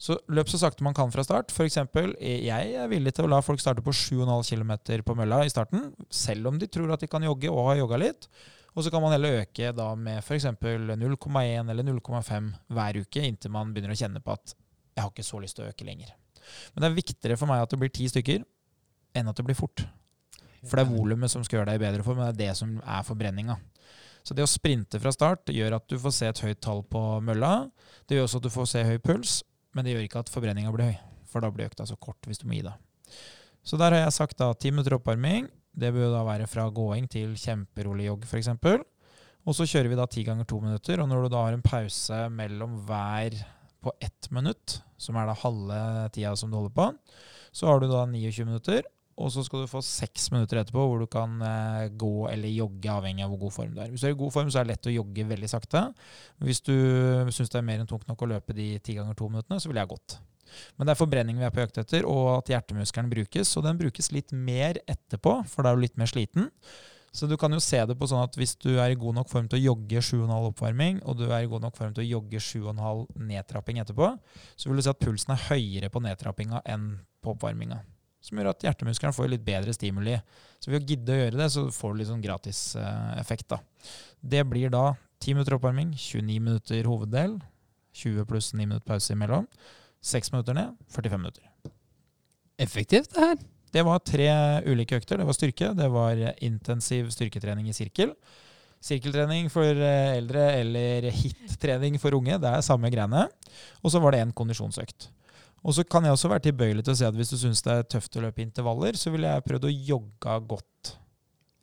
[0.00, 1.52] Så løp så sakte man kan fra start.
[1.52, 4.72] For eksempel, jeg er villig til å la folk starte på 7,5 km
[5.04, 8.00] på mølla i starten, selv om de tror at de kan jogge og har jogga
[8.00, 8.30] litt.
[8.74, 10.46] Og så kan man heller øke da med f.eks.
[10.56, 14.54] 0,1 eller 0,5 hver uke, inntil man begynner å kjenne på at
[15.00, 16.12] jeg har ikke så lyst til å øke lenger.
[16.74, 18.44] Men det er viktigere for meg at det blir ti stykker,
[19.16, 19.84] enn at det blir fort.
[20.60, 22.76] For det er volumet som skal gjøre deg bedre form, men det er det som
[22.84, 23.56] er forbrenninga.
[24.26, 27.00] Så det å sprinte fra start gjør at du får se et høyt tall på
[27.24, 27.70] mølla.
[28.04, 29.38] Det gjør også at du får se høy puls,
[29.72, 30.98] men det gjør ikke at forbrenninga blir høy,
[31.30, 32.76] for da blir økta så kort hvis du må gi deg.
[33.64, 35.48] Så der har jeg sagt da ti minutter oppvarming.
[35.80, 38.50] Det bør da være fra gåing til kjemperolig jogg, f.eks.
[39.48, 41.00] Og så kjører vi da ti ganger to minutter.
[41.00, 43.36] Og når du da har en pause mellom hver
[43.82, 45.82] på ett minutt, som er da halve
[46.14, 46.88] tida som du holder på,
[47.52, 48.86] så har du da 29 minutter.
[49.20, 52.88] Og så skal du få seks minutter etterpå hvor du kan eh, gå eller jogge,
[52.88, 53.90] avhengig av hvor god form du er.
[53.92, 55.82] Hvis du er i god form, så er det lett å jogge veldig sakte.
[56.40, 56.76] Hvis du
[57.28, 59.68] syns det er mer enn tungt nok å løpe de ti ganger to minuttene, så
[59.68, 60.16] ville jeg gått.
[60.76, 63.52] Men det er forbrenning vi er på jakt etter, og at hjertemuskelen brukes.
[63.58, 66.48] Og den brukes litt mer etterpå, for da er du litt mer sliten.
[67.10, 69.30] Så du kan jo se det på sånn at hvis du er i god nok
[69.32, 72.10] form til å jogge 7,5 oppvarming, og du er i god nok form til å
[72.10, 74.12] jogge 7,5 nedtrapping etterpå,
[74.54, 77.82] så vil du se at pulsen er høyere på nedtrappinga enn på oppvarminga
[78.24, 80.18] som gjør at hjertemuskelen får litt bedre stimuli.
[80.60, 83.48] Så ved å gidde å gjøre det, så får du litt sånn gratiseffekt.
[83.48, 83.60] da.
[84.20, 87.38] Det blir da 10 minutter oppvarming, 29 minutter hoveddel,
[87.96, 89.48] 20 pluss 9 minutter pause imellom.
[90.04, 91.72] 6 minutter ned, 45 minutter.
[92.60, 93.40] Effektivt, det her.
[93.70, 94.28] Det var tre
[94.66, 95.20] ulike økter.
[95.20, 98.14] Det var styrke, det var intensiv styrketrening i sirkel.
[98.80, 102.38] Sirkeltrening for eldre eller hit-trening for unge.
[102.40, 103.26] Det er samme greiene.
[103.84, 105.10] Og så var det en kondisjonsøkt.
[105.60, 107.74] Og så kan jeg også være tilbøyelig til å si at hvis du syns det
[107.74, 110.94] er tøft å løpe intervaller, så ville jeg prøvd å jogge godt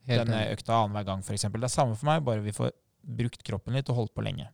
[0.07, 1.47] Helt denne økta annenhver gang, f.eks.
[1.49, 2.71] Det er samme for meg, bare vi får
[3.17, 4.45] brukt kroppen litt og holdt på lenge.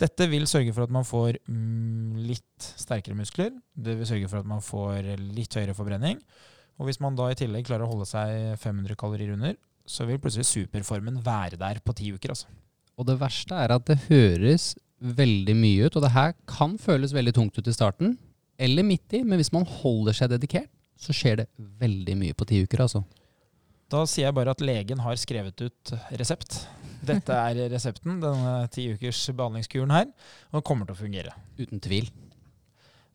[0.00, 3.52] Dette vil sørge for at man får mm, litt sterkere muskler.
[3.74, 6.18] Det vil sørge for at man får litt høyere forbrenning.
[6.80, 9.56] Og hvis man da i tillegg klarer å holde seg 500 kalorier under,
[9.86, 12.34] så vil plutselig superformen være der på ti uker.
[12.34, 12.48] Altså.
[12.98, 14.72] Og det verste er at det høres
[15.04, 18.16] veldig mye ut, og det her kan føles veldig tungt ut i starten
[18.58, 21.46] eller midt i, men hvis man holder seg dedikert, så skjer det
[21.82, 22.84] veldig mye på ti uker.
[22.84, 23.02] altså.
[23.90, 26.62] Da sier jeg bare at legen har skrevet ut resept.
[27.04, 30.06] Dette er resepten, denne ti ukers behandlingskuren her,
[30.48, 31.34] og den kommer til å fungere.
[31.58, 32.08] Uten tvil.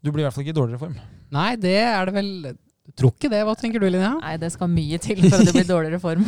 [0.03, 0.99] Du blir i hvert fall ikke i dårligere form.
[1.33, 2.29] Nei, det er det vel
[2.97, 3.41] Tror ikke det.
[3.45, 4.15] Hva tenker du, Linnea?
[4.21, 6.25] Nei, det skal mye til for at det blir dårligere form.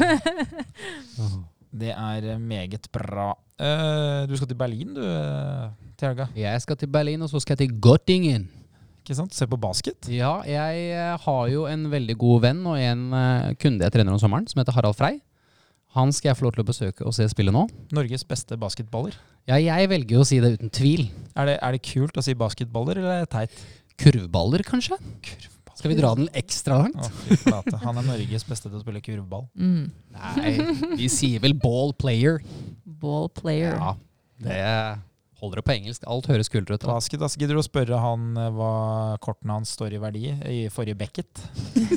[1.84, 3.32] det er meget bra.
[3.62, 6.30] Uh, du skal til Berlin, du, uh, til helga?
[6.38, 8.48] Jeg skal til Berlin, og så skal jeg til Göttingen.
[9.02, 9.34] Ikke sant?
[9.34, 10.08] Se på basket.
[10.14, 13.08] Ja, jeg eh, har jo en veldig god venn og en
[13.58, 15.16] kunde jeg trener om sommeren, som heter Harald Frei.
[15.98, 17.66] Han skal jeg få lov til å besøke og se spille nå.
[17.98, 19.18] Norges beste basketballer?
[19.50, 21.08] Ja, jeg velger jo å si det uten tvil.
[21.34, 23.58] Er det, er det kult å si basketballer, eller er det teit?
[24.00, 25.02] Kurvballer, kanskje?
[25.02, 25.61] Kurvballer.
[25.82, 27.08] Skal vi dra den ekstra langt?
[27.49, 29.48] Oh, Han er Norges beste til å spille kurvball.
[29.58, 29.88] Mm.
[30.14, 30.52] Nei,
[30.99, 32.38] vi sier vel ball player.
[33.02, 33.74] Ball player.
[33.82, 33.95] Ja,
[34.45, 34.60] det
[35.41, 36.03] Holder det på engelsk.
[36.05, 36.84] Alt høres kulere ut.
[36.85, 38.73] Basket, altså, Gidder du å spørre han eh, hva
[39.23, 41.41] kortene hans står i verdi i forrige Beckett?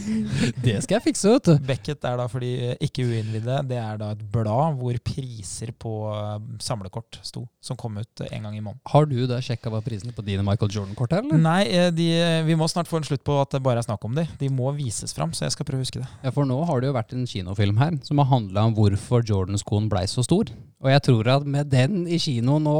[0.64, 1.66] det skal jeg fikse, vet du.
[1.68, 5.92] Beckett er da for de ikke uinnvidde, det er da et blad hvor priser på
[6.08, 8.80] eh, samlekort sto, som kom ut en gang i måneden.
[8.94, 11.44] Har du da sjekka hva prisene på dine Michael Jordan-kort er, eller?
[11.44, 12.08] Nei, eh, de,
[12.48, 14.24] vi må snart få en slutt på at det bare er snakk om de.
[14.40, 16.08] De må vises fram, så jeg skal prøve å huske det.
[16.24, 19.20] Ja, For nå har det jo vært en kinofilm her som har handla om hvorfor
[19.20, 20.48] Jordan-skoen blei så stor.
[20.82, 22.78] Og jeg tror at med den i kino nå,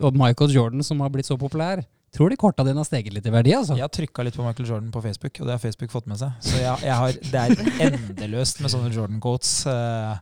[0.00, 3.26] og Michael Jordan som har blitt så populær, tror de korta dine har steget litt
[3.26, 3.52] i verdi.
[3.56, 3.76] altså.
[3.78, 6.20] Jeg har trykka litt på Michael Jordan på Facebook, og det har Facebook fått med
[6.20, 6.34] seg.
[6.46, 9.54] Så jeg, jeg har, det er endeløst med sånne Jordan-quotes.
[9.66, 10.18] Uh,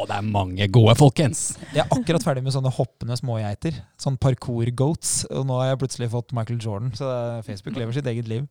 [0.00, 1.42] og det er mange gode, folkens!
[1.74, 3.82] Jeg er akkurat ferdig med sånne hoppende smågeiter.
[4.00, 5.22] Sånn parkour-goats.
[5.30, 7.10] Og nå har jeg plutselig fått Michael Jordan, så
[7.46, 8.46] Facebook lever sitt eget liv.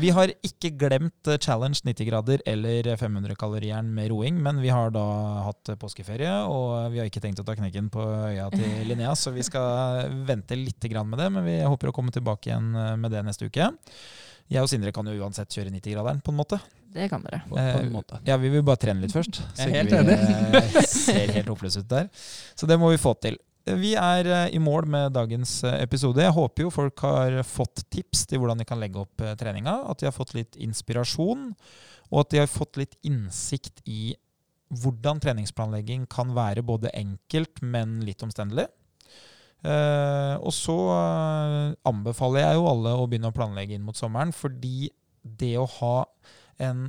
[0.00, 4.92] Vi har ikke glemt eh, Challenge 90 grader eller 500-kalorieren med roing, men vi har
[4.94, 5.02] da
[5.44, 8.00] hatt påskeferie, og vi har ikke tenkt å ta knekken på
[8.30, 12.14] øya til Linnea, så vi skal vente litt med det, men vi håper å komme
[12.14, 13.68] tilbake igjen eh, med det neste uke.
[14.50, 16.58] Jeg og Sindre kan jo uansett kjøre 90-graderen, på en måte.
[16.90, 17.42] Det kan dere.
[17.46, 18.22] På, på en måte.
[18.26, 19.42] Ja, Vi vil bare trene litt først.
[19.52, 20.88] Så jeg er helt enig.
[20.90, 22.08] ser helt håpløse ut der.
[22.58, 23.36] Så det må vi få til.
[23.68, 26.22] Vi er eh, i mål med dagens eh, episode.
[26.24, 29.74] Jeg håper jo folk har fått tips til hvordan de kan legge opp eh, treninga.
[29.90, 31.50] At de har fått litt inspirasjon,
[32.10, 34.14] og at de har fått litt innsikt i
[34.80, 38.68] hvordan treningsplanlegging kan være både enkelt, men litt omstendelig.
[39.60, 40.76] Og så
[41.90, 45.96] anbefaler jeg jo alle å begynne å planlegge inn mot sommeren, fordi det å ha
[46.62, 46.86] en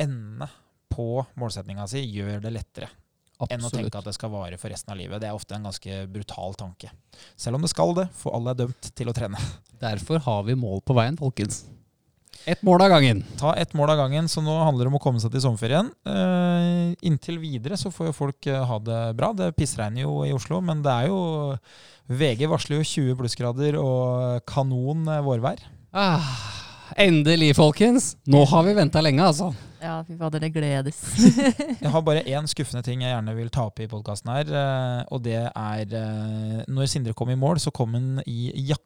[0.00, 0.48] ende
[0.88, 2.88] på målsetninga si gjør det lettere
[3.46, 5.22] enn å tenke at det skal vare for resten av livet.
[5.22, 6.90] Det er ofte en ganske brutal tanke.
[7.38, 9.40] Selv om det skal det, for alle er dømt til å trene.
[9.86, 11.64] Derfor har vi mål på veien, folkens.
[12.48, 13.24] Ett mål av gangen.
[13.38, 15.90] Ta ett mål av gangen, så nå handler det om å komme seg til sommerferien.
[16.08, 19.32] Eh, inntil videre så får jo folk eh, ha det bra.
[19.36, 21.18] Det pissregner jo i Oslo, men det er jo
[22.08, 25.60] VG varsler jo 20 plussgrader og kanon eh, vårvær.
[25.92, 26.32] Ah,
[26.96, 28.14] endelig, folkens.
[28.28, 29.52] Nå har vi venta lenge, altså.
[29.78, 30.98] Ja, fy fader, det gledes.
[31.82, 35.02] Jeg har bare én skuffende ting jeg gjerne vil ta opp i podkasten her, eh,
[35.14, 38.84] og det er eh, Når Sindre kom i mål, så kom han i jakke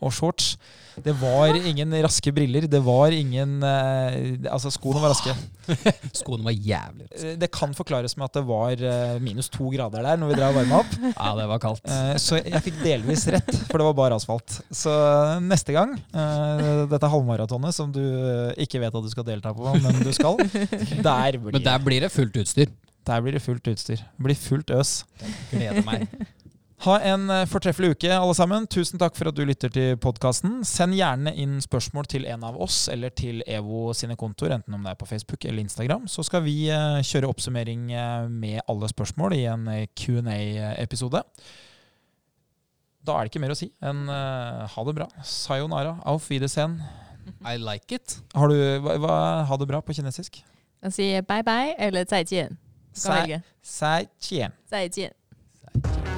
[0.00, 0.54] og shorts.
[0.98, 2.64] Det var ingen raske briller.
[2.66, 4.16] Det var ingen eh,
[4.50, 5.30] Altså, skoene var raske.
[6.18, 7.34] Skoene var jævlig raske.
[7.38, 10.56] Det kan forklares med at det var eh, minus to grader der når vi drev
[10.56, 10.96] og varma opp.
[11.20, 11.86] Ja, det var kaldt.
[11.86, 14.58] Eh, Så jeg fikk delvis rett, for det var bare asfalt.
[14.74, 14.90] Så
[15.46, 19.70] neste gang, eh, dette halvmaratonet som du eh, ikke vet at du skal delta på,
[19.78, 20.34] men du skal,
[21.10, 22.74] der blir, Men der blir det fullt utstyr.
[23.06, 24.02] der blir det fullt utstyr.
[24.02, 24.96] Det blir fullt øs.
[25.54, 26.08] Gleder meg.
[26.78, 28.66] Ha en eh, fortreffelig uke, alle sammen.
[28.70, 30.60] Tusen takk for at du lytter til podkasten.
[30.66, 34.84] Send gjerne inn spørsmål til en av oss eller til EVO sine kontoer, enten om
[34.86, 36.06] det er på Facebook eller Instagram.
[36.06, 39.66] Så skal vi eh, kjøre oppsummering eh, med alle spørsmål i en
[39.98, 41.24] Q&A-episode.
[43.08, 45.06] Da er det ikke mer å si enn ha det bra.
[45.24, 45.96] Sayonara.
[46.06, 46.76] Auf Wiedersehen.
[47.42, 48.18] I like it.
[48.36, 49.16] Har du hva, hva,
[49.48, 50.42] Ha det bra på kinesisk?
[50.84, 52.58] Man sier bye bye eller 再见.
[55.74, 56.17] Du